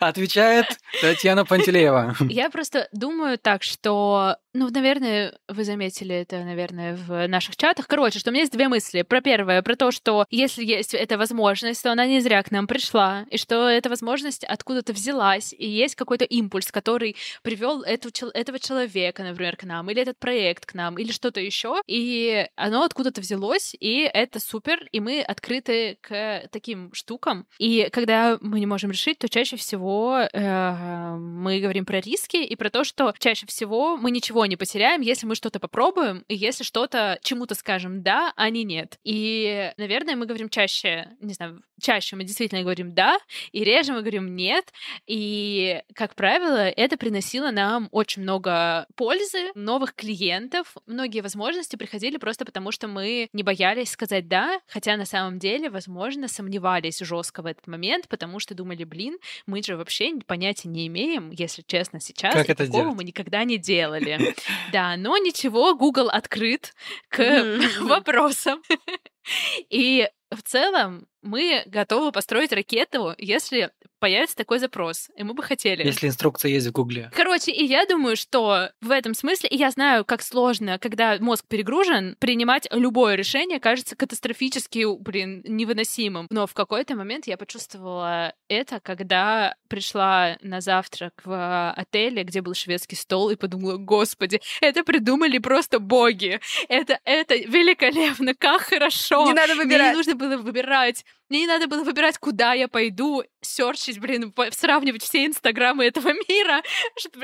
Отвечает 0.00 0.66
Татьяна 1.00 1.44
Пантелеева. 1.44 2.16
Я 2.28 2.50
просто 2.50 2.88
думаю 2.92 3.38
так, 3.38 3.62
что 3.62 4.36
ну, 4.58 4.70
наверное, 4.70 5.38
вы 5.46 5.62
заметили 5.62 6.16
это, 6.16 6.42
наверное, 6.42 6.96
в 6.96 7.28
наших 7.28 7.56
чатах. 7.56 7.86
Короче, 7.86 8.18
что 8.18 8.30
у 8.30 8.32
меня 8.32 8.42
есть 8.42 8.52
две 8.52 8.68
мысли. 8.68 9.02
Про 9.02 9.20
первое, 9.20 9.62
про 9.62 9.76
то, 9.76 9.92
что 9.92 10.26
если 10.30 10.64
есть 10.64 10.94
эта 10.94 11.16
возможность, 11.16 11.82
то 11.82 11.92
она 11.92 12.06
не 12.06 12.20
зря 12.20 12.42
к 12.42 12.50
нам 12.50 12.66
пришла, 12.66 13.24
и 13.30 13.38
что 13.38 13.68
эта 13.68 13.88
возможность 13.88 14.42
откуда-то 14.42 14.92
взялась, 14.92 15.54
и 15.56 15.68
есть 15.68 15.94
какой-то 15.94 16.24
импульс, 16.24 16.72
который 16.72 17.14
привел 17.42 17.82
этого 17.82 18.58
человека, 18.58 19.22
например, 19.22 19.56
к 19.56 19.62
нам, 19.62 19.90
или 19.90 20.02
этот 20.02 20.18
проект, 20.18 20.47
проект 20.48 20.64
к 20.64 20.74
нам 20.74 20.96
или 20.98 21.12
что-то 21.12 21.40
еще, 21.40 21.82
и 21.86 22.46
оно 22.56 22.82
откуда-то 22.84 23.20
взялось, 23.20 23.76
и 23.78 24.08
это 24.12 24.40
супер, 24.40 24.88
и 24.92 25.00
мы 25.00 25.20
открыты 25.20 25.98
к 26.00 26.48
таким 26.50 26.92
штукам. 26.94 27.46
И 27.58 27.88
когда 27.92 28.38
мы 28.40 28.60
не 28.60 28.66
можем 28.66 28.90
решить, 28.90 29.18
то 29.18 29.28
чаще 29.28 29.56
всего 29.56 30.20
э, 30.20 31.16
мы 31.16 31.60
говорим 31.60 31.84
про 31.84 32.00
риски 32.00 32.38
и 32.38 32.56
про 32.56 32.70
то, 32.70 32.84
что 32.84 33.12
чаще 33.18 33.46
всего 33.46 33.98
мы 33.98 34.10
ничего 34.10 34.46
не 34.46 34.56
потеряем, 34.56 35.02
если 35.02 35.26
мы 35.26 35.34
что-то 35.34 35.60
попробуем, 35.60 36.24
и 36.28 36.34
если 36.34 36.64
что-то 36.64 37.18
чему-то 37.22 37.54
скажем 37.54 38.02
да, 38.02 38.32
а 38.36 38.48
не 38.48 38.64
нет. 38.64 38.98
И, 39.04 39.72
наверное, 39.76 40.16
мы 40.16 40.24
говорим 40.24 40.48
чаще, 40.48 41.08
не 41.20 41.34
знаю, 41.34 41.62
чаще 41.80 42.16
мы 42.16 42.24
действительно 42.24 42.62
говорим 42.62 42.94
да, 42.94 43.18
и 43.52 43.64
реже 43.64 43.92
мы 43.92 44.00
говорим 44.00 44.34
нет. 44.34 44.72
И, 45.06 45.82
как 45.94 46.14
правило, 46.14 46.68
это 46.68 46.96
приносило 46.96 47.50
нам 47.50 47.88
очень 47.92 48.22
много 48.22 48.86
пользы, 48.96 49.50
новых 49.54 49.94
клиентов, 49.94 50.37
многие 50.86 51.20
возможности 51.20 51.76
приходили 51.76 52.16
просто 52.16 52.44
потому, 52.44 52.72
что 52.72 52.88
мы 52.88 53.28
не 53.32 53.42
боялись 53.42 53.90
сказать 53.90 54.28
да, 54.28 54.60
хотя 54.66 54.96
на 54.96 55.04
самом 55.04 55.38
деле, 55.38 55.70
возможно, 55.70 56.28
сомневались 56.28 56.98
жестко 57.00 57.42
в 57.42 57.46
этот 57.46 57.66
момент, 57.66 58.08
потому 58.08 58.38
что 58.40 58.54
думали, 58.54 58.84
блин, 58.84 59.18
мы 59.46 59.62
же 59.62 59.76
вообще 59.76 60.14
понятия 60.26 60.68
не 60.68 60.86
имеем, 60.86 61.30
если 61.30 61.62
честно, 61.66 62.00
сейчас. 62.00 62.34
Как 62.34 62.48
это 62.48 62.64
такого 62.64 62.82
делать? 62.82 62.96
мы 62.96 63.04
никогда 63.04 63.44
не 63.44 63.58
делали. 63.58 64.34
Да, 64.72 64.96
но 64.96 65.16
ничего, 65.16 65.74
Google 65.74 66.08
открыт 66.08 66.74
к 67.08 67.18
вопросам. 67.80 68.62
И 69.70 70.08
в 70.30 70.42
целом 70.42 71.06
мы 71.28 71.62
готовы 71.66 72.10
построить 72.10 72.52
ракету, 72.52 73.14
если 73.18 73.70
появится 73.98 74.36
такой 74.36 74.58
запрос, 74.58 75.10
и 75.16 75.22
мы 75.22 75.34
бы 75.34 75.42
хотели. 75.42 75.84
Если 75.84 76.06
инструкция 76.06 76.50
есть 76.50 76.66
в 76.66 76.72
Гугле. 76.72 77.10
Короче, 77.14 77.50
и 77.50 77.64
я 77.64 77.84
думаю, 77.86 78.16
что 78.16 78.70
в 78.80 78.90
этом 78.90 79.14
смысле, 79.14 79.48
и 79.48 79.56
я 79.56 79.70
знаю, 79.70 80.04
как 80.04 80.22
сложно, 80.22 80.78
когда 80.78 81.16
мозг 81.18 81.44
перегружен, 81.48 82.16
принимать 82.18 82.68
любое 82.70 83.16
решение 83.16 83.60
кажется 83.60 83.96
катастрофически, 83.96 84.84
блин, 85.00 85.42
невыносимым. 85.44 86.26
Но 86.30 86.46
в 86.46 86.54
какой-то 86.54 86.94
момент 86.94 87.26
я 87.26 87.36
почувствовала 87.36 88.32
это, 88.48 88.80
когда 88.80 89.56
пришла 89.68 90.38
на 90.42 90.60
завтрак 90.60 91.12
в 91.24 91.70
отеле, 91.72 92.22
где 92.22 92.40
был 92.40 92.54
шведский 92.54 92.96
стол, 92.96 93.30
и 93.30 93.36
подумала, 93.36 93.76
господи, 93.76 94.40
это 94.60 94.84
придумали 94.84 95.38
просто 95.38 95.78
боги. 95.80 96.40
Это, 96.68 97.00
это 97.04 97.34
великолепно, 97.34 98.34
как 98.34 98.62
хорошо. 98.62 99.26
Не 99.26 99.32
надо 99.32 99.54
Мне 99.54 99.64
выбирать. 99.64 99.90
не 99.90 99.96
нужно 99.96 100.14
было 100.14 100.36
выбирать. 100.36 101.04
Мне 101.28 101.40
не 101.40 101.46
надо 101.46 101.66
было 101.66 101.84
выбирать, 101.84 102.18
куда 102.18 102.52
я 102.52 102.68
пойду, 102.68 103.22
серчить, 103.40 103.98
блин, 103.98 104.32
сравнивать 104.50 105.02
все 105.02 105.26
инстаграмы 105.26 105.84
этого 105.84 106.12
мира 106.28 106.62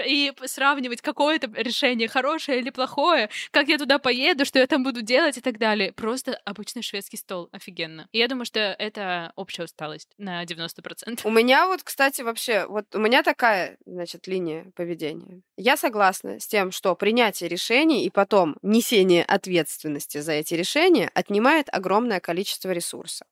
и 0.07 0.33
сравнивать, 0.45 1.01
какое 1.01 1.37
это 1.37 1.51
решение, 1.55 2.09
хорошее 2.09 2.61
или 2.61 2.71
плохое, 2.71 3.31
как 3.51 3.69
я 3.69 3.79
туда 3.79 3.99
поеду, 3.99 4.45
что 4.45 4.59
я 4.59 4.67
там 4.67 4.83
буду 4.83 5.03
делать 5.03 5.39
и 5.39 5.41
так 5.41 5.59
далее. 5.59 5.93
Просто 5.93 6.35
обычный 6.45 6.83
шведский 6.83 7.17
стол. 7.17 7.49
Офигенно. 7.53 8.09
И 8.13 8.19
я 8.19 8.29
думаю, 8.29 8.45
что 8.45 8.61
это 8.61 9.33
общая 9.37 9.65
усталость 9.65 10.11
на 10.19 10.45
90%. 10.45 11.21
У 11.25 11.31
меня 11.31 11.67
вот, 11.67 11.83
кстати, 11.83 12.23
вообще, 12.23 12.67
вот 12.67 12.95
у 12.95 12.99
меня 12.99 13.23
такая, 13.23 13.79
значит, 13.87 14.27
линия 14.27 14.71
поведения. 14.75 15.43
Я 15.57 15.77
согласна 15.77 16.41
с 16.41 16.47
тем, 16.47 16.73
что 16.73 16.95
принятие 16.95 17.49
решений 17.49 18.05
и 18.05 18.11
потом 18.11 18.57
несение 18.63 19.25
ответственности 19.25 20.19
за 20.19 20.33
эти 20.33 20.55
решения 20.55 21.11
отнимает 21.15 21.69
огромное 21.73 22.21
количество 22.21 22.71
ресурса. 22.71 23.27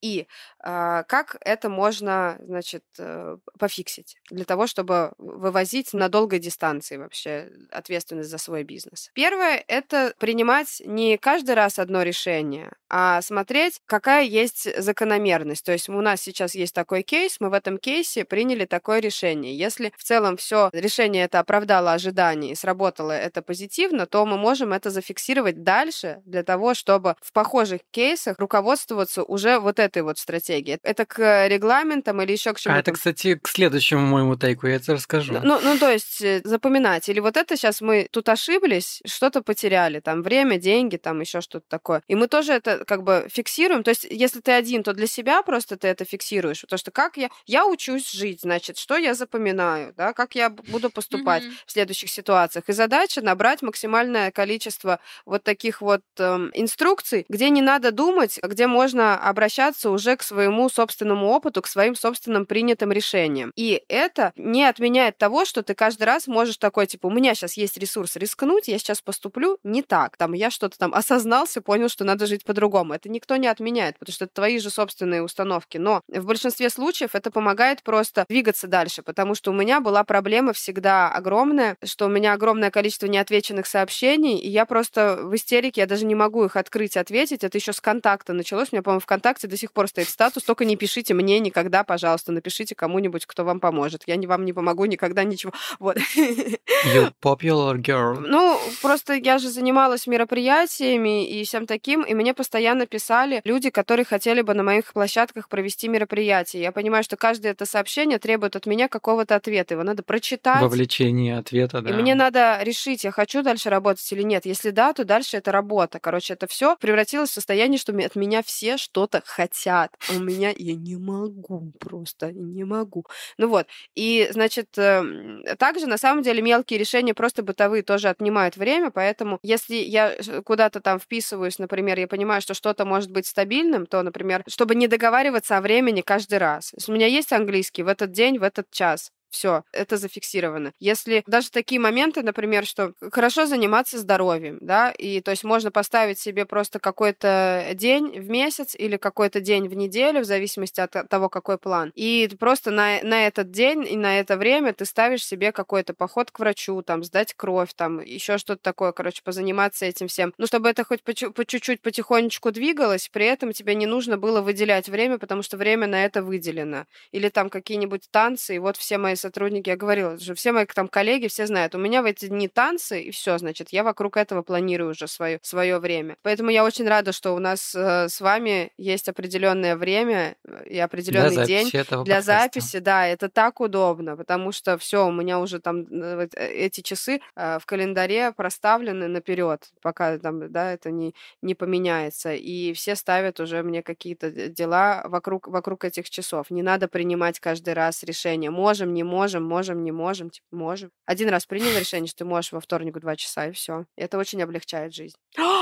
И 0.00 0.11
а, 0.20 0.26
как 0.62 1.36
это 1.40 1.68
можно, 1.68 2.38
значит, 2.40 2.84
э, 2.98 3.36
пофиксить 3.58 4.16
для 4.30 4.44
того, 4.44 4.68
чтобы 4.68 5.12
вывозить 5.18 5.92
на 5.92 6.08
долгой 6.08 6.38
дистанции 6.38 6.96
вообще 6.96 7.50
ответственность 7.70 8.30
за 8.30 8.38
свой 8.38 8.62
бизнес? 8.62 9.10
Первое— 9.12 9.64
это 9.66 10.14
принимать 10.18 10.80
не 10.84 11.18
каждый 11.18 11.56
раз 11.56 11.80
одно 11.80 12.02
решение, 12.02 12.70
а 12.88 13.22
смотреть, 13.22 13.80
какая 13.86 14.24
есть 14.24 14.68
закономерность. 14.80 15.64
То 15.64 15.72
есть 15.72 15.88
у 15.88 16.00
нас 16.00 16.20
сейчас 16.20 16.54
есть 16.54 16.74
такой 16.74 17.02
кейс, 17.02 17.38
мы 17.40 17.50
в 17.50 17.54
этом 17.54 17.78
кейсе 17.78 18.24
приняли 18.24 18.64
такое 18.64 19.00
решение. 19.00 19.56
Если 19.56 19.92
в 19.96 20.04
целом 20.04 20.36
все 20.36 20.70
решение 20.72 21.24
это 21.24 21.40
оправдало 21.40 21.92
ожидания 21.92 22.52
и 22.52 22.54
сработало 22.54 23.12
это 23.12 23.42
позитивно, 23.42 24.06
то 24.06 24.24
мы 24.26 24.36
можем 24.36 24.72
это 24.72 24.90
зафиксировать 24.90 25.64
дальше 25.64 26.22
для 26.24 26.44
того, 26.44 26.74
чтобы 26.74 27.16
в 27.20 27.32
похожих 27.32 27.80
кейсах 27.90 28.38
руководствоваться 28.38 29.24
уже 29.24 29.58
вот 29.58 29.80
этой 29.80 30.02
вот 30.02 30.18
стратегией. 30.18 30.51
Это 30.82 31.06
к 31.06 31.48
регламентам 31.48 32.20
или 32.22 32.32
еще 32.32 32.52
к 32.52 32.56
А 32.56 32.60
чему-то. 32.60 32.80
это, 32.80 32.92
кстати, 32.92 33.34
к 33.36 33.48
следующему 33.48 34.02
моему 34.06 34.36
тейку 34.36 34.66
я 34.66 34.78
тебе 34.78 34.94
расскажу. 34.94 35.34
Ну, 35.42 35.58
ну, 35.62 35.78
то 35.78 35.90
есть 35.90 36.20
э, 36.22 36.40
запоминать. 36.44 37.08
Или 37.08 37.20
вот 37.20 37.36
это 37.36 37.56
сейчас 37.56 37.80
мы 37.80 38.08
тут 38.10 38.28
ошиблись, 38.28 39.00
что-то 39.06 39.42
потеряли, 39.42 40.00
там 40.00 40.22
время, 40.22 40.58
деньги, 40.58 40.96
там 40.96 41.20
еще 41.20 41.40
что-то 41.40 41.66
такое. 41.68 42.02
И 42.08 42.14
мы 42.14 42.28
тоже 42.28 42.52
это 42.52 42.84
как 42.84 43.02
бы 43.02 43.26
фиксируем. 43.32 43.82
То 43.82 43.90
есть 43.90 44.04
если 44.10 44.40
ты 44.40 44.52
один, 44.52 44.82
то 44.82 44.92
для 44.92 45.06
себя 45.06 45.42
просто 45.42 45.76
ты 45.76 45.88
это 45.88 46.04
фиксируешь. 46.04 46.62
Потому 46.62 46.78
что 46.78 46.90
как 46.90 47.16
я... 47.16 47.30
Я 47.46 47.66
учусь 47.66 48.10
жить, 48.10 48.40
значит, 48.42 48.76
что 48.78 48.96
я 48.96 49.14
запоминаю, 49.14 49.94
да, 49.96 50.12
как 50.12 50.34
я 50.34 50.50
буду 50.50 50.90
поступать 50.90 51.44
Мгм. 51.44 51.52
в 51.66 51.72
следующих 51.72 52.10
ситуациях. 52.10 52.64
И 52.68 52.72
задача 52.72 53.20
набрать 53.22 53.62
максимальное 53.62 54.30
количество 54.30 54.98
вот 55.26 55.42
таких 55.44 55.80
вот 55.80 56.02
эм, 56.18 56.50
инструкций, 56.54 57.24
где 57.28 57.48
не 57.50 57.62
надо 57.62 57.90
думать, 57.92 58.38
а 58.42 58.48
где 58.48 58.66
можно 58.66 59.16
обращаться 59.18 59.90
уже 59.90 60.16
к 60.16 60.22
своему 60.22 60.41
собственному 60.68 61.28
опыту, 61.28 61.62
к 61.62 61.66
своим 61.66 61.94
собственным 61.94 62.46
принятым 62.46 62.92
решениям. 62.92 63.52
И 63.56 63.82
это 63.88 64.32
не 64.36 64.64
отменяет 64.64 65.18
того, 65.18 65.44
что 65.44 65.62
ты 65.62 65.74
каждый 65.74 66.04
раз 66.04 66.26
можешь 66.26 66.56
такой, 66.56 66.86
типа, 66.86 67.06
у 67.06 67.10
меня 67.10 67.34
сейчас 67.34 67.54
есть 67.54 67.76
ресурс 67.78 68.16
рискнуть, 68.16 68.68
я 68.68 68.78
сейчас 68.78 69.00
поступлю 69.00 69.58
не 69.62 69.82
так. 69.82 70.16
Там 70.16 70.32
я 70.32 70.50
что-то 70.50 70.78
там 70.78 70.94
осознался, 70.94 71.60
понял, 71.60 71.88
что 71.88 72.04
надо 72.04 72.26
жить 72.26 72.44
по-другому. 72.44 72.94
Это 72.94 73.08
никто 73.08 73.36
не 73.36 73.46
отменяет, 73.46 73.98
потому 73.98 74.14
что 74.14 74.24
это 74.24 74.34
твои 74.34 74.58
же 74.58 74.70
собственные 74.70 75.22
установки. 75.22 75.78
Но 75.78 76.02
в 76.08 76.24
большинстве 76.24 76.70
случаев 76.70 77.14
это 77.14 77.30
помогает 77.30 77.82
просто 77.82 78.24
двигаться 78.28 78.66
дальше, 78.66 79.02
потому 79.02 79.34
что 79.34 79.50
у 79.50 79.54
меня 79.54 79.80
была 79.80 80.04
проблема 80.04 80.52
всегда 80.52 81.10
огромная, 81.10 81.76
что 81.84 82.06
у 82.06 82.08
меня 82.08 82.32
огромное 82.32 82.70
количество 82.70 83.06
неотвеченных 83.06 83.66
сообщений, 83.66 84.38
и 84.38 84.48
я 84.48 84.66
просто 84.66 85.20
в 85.22 85.34
истерике, 85.34 85.82
я 85.82 85.86
даже 85.86 86.04
не 86.04 86.14
могу 86.14 86.44
их 86.44 86.56
открыть, 86.56 86.96
ответить. 86.96 87.44
Это 87.44 87.58
еще 87.58 87.72
с 87.72 87.80
контакта 87.80 88.32
началось. 88.32 88.68
У 88.72 88.76
меня, 88.76 88.82
по-моему, 88.82 89.00
ВКонтакте 89.00 89.46
до 89.46 89.56
сих 89.56 89.72
пор 89.72 89.88
стоит 89.88 90.08
статус, 90.08 90.31
только 90.40 90.64
не 90.64 90.76
пишите 90.76 91.14
мне 91.14 91.38
никогда, 91.38 91.84
пожалуйста, 91.84 92.32
напишите 92.32 92.74
кому-нибудь, 92.74 93.26
кто 93.26 93.44
вам 93.44 93.60
поможет. 93.60 94.02
Я 94.06 94.16
не 94.16 94.26
вам 94.26 94.44
не 94.44 94.52
помогу 94.52 94.84
никогда 94.86 95.24
ничего. 95.24 95.52
Вот. 95.78 95.96
You 95.96 97.12
popular 97.20 97.76
girl. 97.76 98.20
Ну, 98.20 98.58
просто 98.80 99.14
я 99.14 99.38
же 99.38 99.48
занималась 99.48 100.06
мероприятиями 100.06 101.26
и 101.28 101.44
всем 101.44 101.66
таким, 101.66 102.02
и 102.02 102.14
мне 102.14 102.34
постоянно 102.34 102.86
писали 102.86 103.40
люди, 103.44 103.70
которые 103.70 104.04
хотели 104.04 104.42
бы 104.42 104.54
на 104.54 104.62
моих 104.62 104.92
площадках 104.92 105.48
провести 105.48 105.88
мероприятие. 105.88 106.62
Я 106.62 106.72
понимаю, 106.72 107.02
что 107.02 107.16
каждое 107.16 107.52
это 107.52 107.66
сообщение 107.66 108.18
требует 108.18 108.56
от 108.56 108.66
меня 108.66 108.88
какого-то 108.88 109.34
ответа. 109.34 109.74
Его 109.74 109.82
надо 109.82 110.02
прочитать. 110.02 110.62
Вовлечение 110.62 111.38
ответа, 111.38 111.80
да. 111.80 111.90
И 111.90 111.92
мне 111.92 112.14
надо 112.14 112.60
решить, 112.62 113.04
я 113.04 113.10
хочу 113.10 113.42
дальше 113.42 113.70
работать 113.70 114.10
или 114.12 114.22
нет. 114.22 114.46
Если 114.46 114.70
да, 114.70 114.92
то 114.92 115.04
дальше 115.04 115.36
это 115.36 115.52
работа. 115.52 115.98
Короче, 115.98 116.34
это 116.34 116.46
все 116.46 116.76
превратилось 116.76 117.30
в 117.30 117.34
состояние, 117.34 117.78
что 117.78 117.92
от 117.92 118.16
меня 118.16 118.42
все 118.42 118.76
что-то 118.76 119.22
хотят. 119.24 119.92
У 120.10 120.18
меня 120.22 120.52
я 120.56 120.74
не 120.74 120.96
могу 120.96 121.72
просто, 121.78 122.32
не 122.32 122.64
могу. 122.64 123.04
Ну 123.38 123.48
вот. 123.48 123.66
И, 123.94 124.28
значит, 124.32 124.68
эм, 124.78 125.42
также 125.58 125.86
на 125.86 125.98
самом 125.98 126.22
деле 126.22 126.42
мелкие 126.42 126.78
решения 126.78 127.14
просто 127.14 127.42
бытовые 127.42 127.82
тоже 127.82 128.08
отнимают 128.08 128.56
время, 128.56 128.90
поэтому 128.90 129.38
если 129.42 129.74
я 129.76 130.16
куда-то 130.44 130.80
там 130.80 130.98
вписываюсь, 130.98 131.58
например, 131.58 131.98
я 131.98 132.06
понимаю, 132.08 132.40
что 132.42 132.54
что-то 132.54 132.84
может 132.84 133.10
быть 133.10 133.26
стабильным, 133.26 133.86
то, 133.86 134.02
например, 134.02 134.42
чтобы 134.48 134.74
не 134.74 134.88
договариваться 134.88 135.56
о 135.58 135.60
времени 135.60 136.00
каждый 136.02 136.38
раз. 136.38 136.72
У 136.88 136.92
меня 136.92 137.06
есть 137.06 137.32
английский 137.32 137.82
в 137.82 137.88
этот 137.88 138.10
день, 138.12 138.38
в 138.38 138.42
этот 138.42 138.70
час, 138.70 139.10
все, 139.32 139.64
это 139.72 139.96
зафиксировано. 139.96 140.72
Если 140.78 141.24
даже 141.26 141.50
такие 141.50 141.80
моменты, 141.80 142.22
например, 142.22 142.66
что 142.66 142.92
хорошо 143.10 143.46
заниматься 143.46 143.98
здоровьем, 143.98 144.58
да, 144.60 144.90
и 144.90 145.20
то 145.20 145.30
есть 145.30 145.42
можно 145.42 145.70
поставить 145.70 146.18
себе 146.18 146.44
просто 146.44 146.78
какой-то 146.78 147.70
день 147.74 148.20
в 148.20 148.28
месяц 148.28 148.74
или 148.76 148.98
какой-то 148.98 149.40
день 149.40 149.68
в 149.68 149.74
неделю, 149.74 150.20
в 150.20 150.24
зависимости 150.24 150.80
от 150.80 151.08
того, 151.08 151.28
какой 151.28 151.58
план. 151.58 151.92
И 151.94 152.30
просто 152.38 152.70
на, 152.70 153.02
на 153.02 153.26
этот 153.26 153.50
день 153.50 153.86
и 153.88 153.96
на 153.96 154.20
это 154.20 154.36
время 154.36 154.74
ты 154.74 154.84
ставишь 154.84 155.24
себе 155.24 155.50
какой-то 155.50 155.94
поход 155.94 156.30
к 156.30 156.38
врачу, 156.38 156.82
там, 156.82 157.02
сдать 157.02 157.32
кровь, 157.34 157.72
там, 157.74 158.00
еще 158.00 158.36
что-то 158.36 158.62
такое, 158.62 158.92
короче, 158.92 159.22
позаниматься 159.24 159.86
этим 159.86 160.08
всем. 160.08 160.34
Ну, 160.36 160.46
чтобы 160.46 160.68
это 160.68 160.84
хоть 160.84 161.02
по, 161.02 161.12
по 161.32 161.44
чуть-чуть 161.46 161.80
потихонечку 161.80 162.50
двигалось, 162.52 163.08
при 163.08 163.26
этом 163.26 163.52
тебе 163.52 163.74
не 163.74 163.86
нужно 163.86 164.18
было 164.18 164.42
выделять 164.42 164.88
время, 164.90 165.18
потому 165.18 165.42
что 165.42 165.56
время 165.56 165.86
на 165.86 166.04
это 166.04 166.22
выделено. 166.22 166.84
Или 167.12 167.30
там 167.30 167.48
какие-нибудь 167.48 168.10
танцы, 168.10 168.56
и 168.56 168.58
вот 168.58 168.76
все 168.76 168.98
мои 168.98 169.14
сотрудники, 169.22 169.70
я 169.70 169.76
говорила 169.76 170.14
уже, 170.14 170.34
все 170.34 170.52
мои 170.52 170.66
там 170.66 170.88
коллеги, 170.88 171.28
все 171.28 171.46
знают, 171.46 171.74
у 171.74 171.78
меня 171.78 172.02
в 172.02 172.04
эти 172.04 172.26
дни 172.26 172.48
танцы, 172.48 173.00
и 173.00 173.10
все, 173.10 173.38
значит, 173.38 173.70
я 173.70 173.82
вокруг 173.84 174.16
этого 174.16 174.42
планирую 174.42 174.90
уже 174.90 175.08
свое, 175.08 175.38
свое 175.42 175.78
время. 175.78 176.16
Поэтому 176.22 176.50
я 176.50 176.64
очень 176.64 176.86
рада, 176.88 177.12
что 177.12 177.34
у 177.34 177.38
нас 177.38 177.74
э, 177.74 178.08
с 178.08 178.20
вами 178.20 178.72
есть 178.76 179.08
определенное 179.08 179.76
время 179.76 180.36
э, 180.44 180.64
и 180.66 180.78
определенный 180.78 181.30
Для 181.30 181.46
день 181.46 181.70
для 181.70 181.84
подкаста. 181.84 182.22
записи, 182.22 182.78
да, 182.80 183.06
это 183.06 183.28
так 183.28 183.60
удобно, 183.60 184.16
потому 184.16 184.52
что 184.52 184.76
все, 184.76 185.06
у 185.06 185.12
меня 185.12 185.38
уже 185.38 185.60
там 185.60 185.82
э, 185.82 186.16
вот, 186.16 186.34
э, 186.34 186.52
эти 186.52 186.80
часы 186.80 187.20
э, 187.36 187.58
в 187.58 187.66
календаре 187.66 188.32
проставлены 188.32 189.08
наперед, 189.08 189.70
пока 189.82 190.18
там, 190.18 190.50
да, 190.52 190.72
это 190.72 190.90
не, 190.90 191.14
не 191.42 191.54
поменяется. 191.54 192.34
И 192.34 192.72
все 192.72 192.96
ставят 192.96 193.40
уже 193.40 193.62
мне 193.62 193.82
какие-то 193.82 194.30
дела 194.30 195.02
вокруг, 195.04 195.48
вокруг 195.48 195.84
этих 195.84 196.10
часов. 196.10 196.50
Не 196.50 196.62
надо 196.62 196.88
принимать 196.88 197.40
каждый 197.40 197.74
раз 197.74 198.02
решение. 198.02 198.50
Можем, 198.50 198.92
не 198.92 199.04
можем, 199.04 199.11
можем, 199.40 199.84
не 199.84 199.92
можем, 199.92 200.30
типа, 200.30 200.46
можем. 200.52 200.90
Один 201.06 201.28
раз 201.28 201.46
принял 201.46 201.78
решение, 201.78 202.08
что 202.08 202.18
ты 202.18 202.24
можешь 202.24 202.52
во 202.52 202.60
вторник 202.60 202.98
два 202.98 203.16
часа, 203.16 203.48
и 203.48 203.52
все. 203.52 203.86
Это 203.96 204.18
очень 204.18 204.42
облегчает 204.42 204.94
жизнь. 204.94 205.16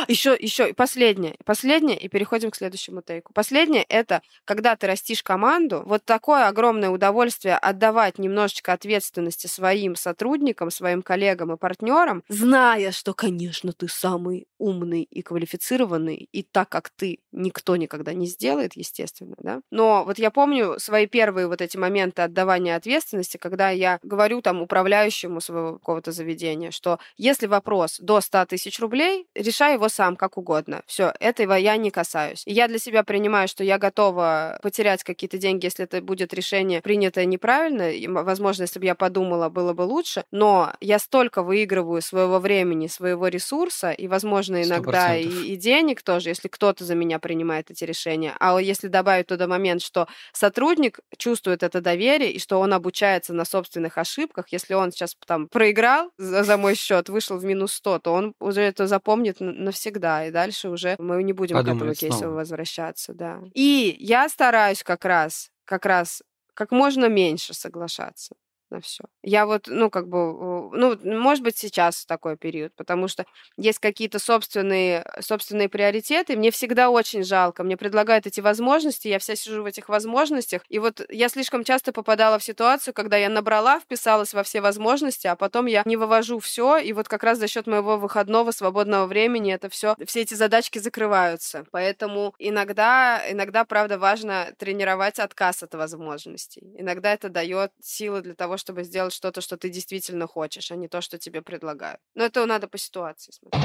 Еще, 0.09 0.37
еще, 0.38 0.70
и 0.70 0.72
последнее, 0.72 1.37
последнее, 1.44 1.96
и 1.96 2.09
переходим 2.09 2.50
к 2.50 2.56
следующему 2.56 3.02
тейку. 3.02 3.33
Последнее 3.33 3.85
это, 3.85 4.20
когда 4.44 4.74
ты 4.74 4.87
растишь 4.88 5.22
команду, 5.22 5.83
вот 5.87 6.04
такое 6.04 6.48
огромное 6.48 6.90
удовольствие 6.90 7.56
отдавать 7.56 8.18
немножечко 8.18 8.72
ответственности 8.72 9.46
своим 9.46 9.94
сотрудникам, 9.94 10.70
своим 10.70 11.02
коллегам 11.02 11.52
и 11.52 11.56
партнерам, 11.56 12.24
зная, 12.28 12.90
что, 12.90 13.14
конечно, 13.14 13.72
ты 13.72 13.87
самый 13.88 14.46
умный 14.59 15.02
и 15.02 15.22
квалифицированный, 15.22 16.28
и 16.33 16.42
так 16.42 16.68
как 16.68 16.90
ты 16.90 17.20
никто 17.33 17.76
никогда 17.76 18.12
не 18.12 18.26
сделает, 18.26 18.74
естественно, 18.74 19.37
да. 19.38 19.61
Но 19.70 20.04
вот 20.04 20.18
я 20.18 20.30
помню 20.30 20.78
свои 20.78 21.06
первые 21.06 21.46
вот 21.46 21.61
эти 21.61 21.76
моменты 21.76 22.22
отдавания 22.22 22.74
ответственности, 22.76 23.37
когда 23.37 23.70
я 23.70 23.98
говорю 24.02 24.42
там 24.42 24.62
управляющему 24.62 25.40
своего 25.40 25.74
какого-то 25.74 26.12
заведения, 26.12 26.70
что 26.72 26.98
если 27.16 27.46
вопрос 27.46 27.98
до 28.00 28.20
100 28.20 28.46
тысяч 28.46 28.80
рублей, 28.80 29.26
решай 29.61 29.75
его 29.75 29.88
сам 29.88 30.16
как 30.16 30.38
угодно. 30.38 30.83
Все, 30.87 31.12
этого 31.20 31.55
я 31.55 31.77
не 31.77 31.90
касаюсь. 31.90 32.42
И 32.46 32.53
я 32.53 32.66
для 32.68 32.79
себя 32.79 33.03
принимаю, 33.03 33.46
что 33.46 33.62
я 33.62 33.79
готова 33.79 34.59
потерять 34.62 35.05
какие-то 35.05 35.38
деньги, 35.38 35.66
если 35.66 35.85
это 35.85 36.01
будет 36.01 36.33
решение 36.33 36.81
принятое 36.81 37.27
неправильно. 37.27 37.90
И, 37.90 38.07
возможно, 38.07 38.62
если 38.62 38.79
бы 38.79 38.87
я 38.87 38.94
подумала, 38.94 39.49
было 39.49 39.73
бы 39.73 39.83
лучше. 39.83 40.25
Но 40.31 40.73
я 40.81 40.99
столько 40.99 41.42
выигрываю 41.42 42.01
своего 42.01 42.38
времени, 42.38 42.87
своего 42.87 43.29
ресурса, 43.29 43.90
и, 43.90 44.09
возможно, 44.09 44.62
иногда 44.62 45.16
и, 45.16 45.29
и 45.29 45.57
денег 45.57 46.03
тоже, 46.03 46.31
если 46.31 46.49
кто-то 46.49 46.85
за 46.85 46.94
меня 46.94 47.18
принимает 47.18 47.70
эти 47.70 47.85
решения. 47.85 48.35
А 48.40 48.59
если 48.59 48.88
добавить 48.88 49.27
туда 49.27 49.46
момент, 49.46 49.83
что 49.83 50.07
сотрудник 50.33 51.01
чувствует 51.18 51.62
это 51.62 51.81
доверие, 51.81 52.33
и 52.33 52.38
что 52.38 52.61
он 52.61 52.73
обучается 52.73 53.35
на 53.35 53.44
собственных 53.44 53.99
ошибках, 53.99 54.46
если 54.53 54.75
он 54.75 54.90
сейчас 54.90 55.16
там 55.27 55.49
проиграл 55.49 56.11
за, 56.16 56.44
за 56.44 56.57
мой 56.57 56.75
счет, 56.75 57.09
вышел 57.09 57.37
в 57.37 57.44
минус 57.44 57.73
100, 57.75 57.99
то 57.99 58.12
он 58.12 58.35
уже 58.40 58.62
это 58.62 58.87
запомнит 58.87 59.40
навсегда, 59.52 60.26
и 60.26 60.30
дальше 60.30 60.68
уже 60.70 60.96
мы 60.98 61.22
не 61.22 61.32
будем 61.32 61.56
к 61.56 61.68
этому 61.68 61.94
кейсу 61.94 62.18
снова. 62.18 62.34
возвращаться, 62.34 63.12
да. 63.14 63.40
И 63.54 63.96
я 63.98 64.28
стараюсь 64.28 64.82
как 64.82 65.04
раз, 65.04 65.50
как 65.64 65.86
раз 65.86 66.22
как 66.54 66.72
можно 66.72 67.08
меньше 67.08 67.54
соглашаться 67.54 68.34
на 68.70 68.80
все. 68.80 69.04
Я 69.22 69.46
вот, 69.46 69.64
ну, 69.66 69.90
как 69.90 70.09
бы, 70.09 70.18
э, 70.18 70.76
ну, 70.76 70.98
может 71.20 71.42
быть, 71.44 71.56
сейчас 71.56 72.04
такой 72.06 72.37
период, 72.37 72.74
потому 72.76 73.09
что 73.09 73.24
есть 73.56 73.78
какие-то 73.78 74.18
собственные, 74.18 75.04
собственные 75.20 75.68
приоритеты. 75.68 76.37
Мне 76.37 76.50
всегда 76.50 76.90
очень 76.90 77.24
жалко. 77.24 77.64
Мне 77.64 77.76
предлагают 77.76 78.26
эти 78.26 78.40
возможности, 78.40 79.09
я 79.09 79.18
вся 79.18 79.37
сижу 79.37 79.62
в 79.62 79.66
этих 79.66 79.88
возможностях. 79.88 80.62
И 80.68 80.78
вот 80.78 81.04
я 81.09 81.28
слишком 81.28 81.64
часто 81.64 81.92
попадала 81.92 82.38
в 82.38 82.44
ситуацию, 82.44 82.94
когда 82.94 83.16
я 83.16 83.28
набрала, 83.28 83.80
вписалась 83.80 84.35
во 84.35 84.42
все 84.42 84.61
возможности, 84.61 85.26
а 85.26 85.37
потом 85.37 85.66
я 85.66 85.83
не 85.85 85.96
вывожу 85.96 86.38
все, 86.38 86.78
и 86.78 86.92
вот 86.92 87.09
как 87.09 87.24
раз 87.24 87.38
за 87.38 87.48
счет 87.48 87.66
моего 87.66 87.96
выходного 87.96 88.50
свободного 88.52 89.06
времени 89.06 89.52
это 89.52 89.68
все, 89.68 89.96
все 90.06 90.20
эти 90.20 90.35
задачки 90.35 90.78
закрываются. 90.78 91.64
Поэтому 91.70 92.35
иногда, 92.38 93.22
иногда, 93.28 93.64
правда, 93.64 93.98
важно 93.98 94.52
тренировать 94.59 95.18
отказ 95.18 95.62
от 95.62 95.74
возможностей. 95.74 96.72
Иногда 96.76 97.12
это 97.12 97.28
дает 97.28 97.72
силы 97.80 98.20
для 98.22 98.35
того, 98.35 98.56
чтобы 98.61 98.85
сделать 98.85 99.12
что-то, 99.12 99.40
что 99.40 99.57
ты 99.57 99.68
действительно 99.68 100.29
хочешь, 100.29 100.70
а 100.70 100.77
не 100.77 100.87
то, 100.87 101.01
что 101.01 101.18
тебе 101.18 101.42
предлагают. 101.42 101.99
Но 102.14 102.25
это 102.25 102.46
надо 102.46 102.68
по 102.68 102.79
ситуации 102.79 103.33
смотреть. 103.33 103.64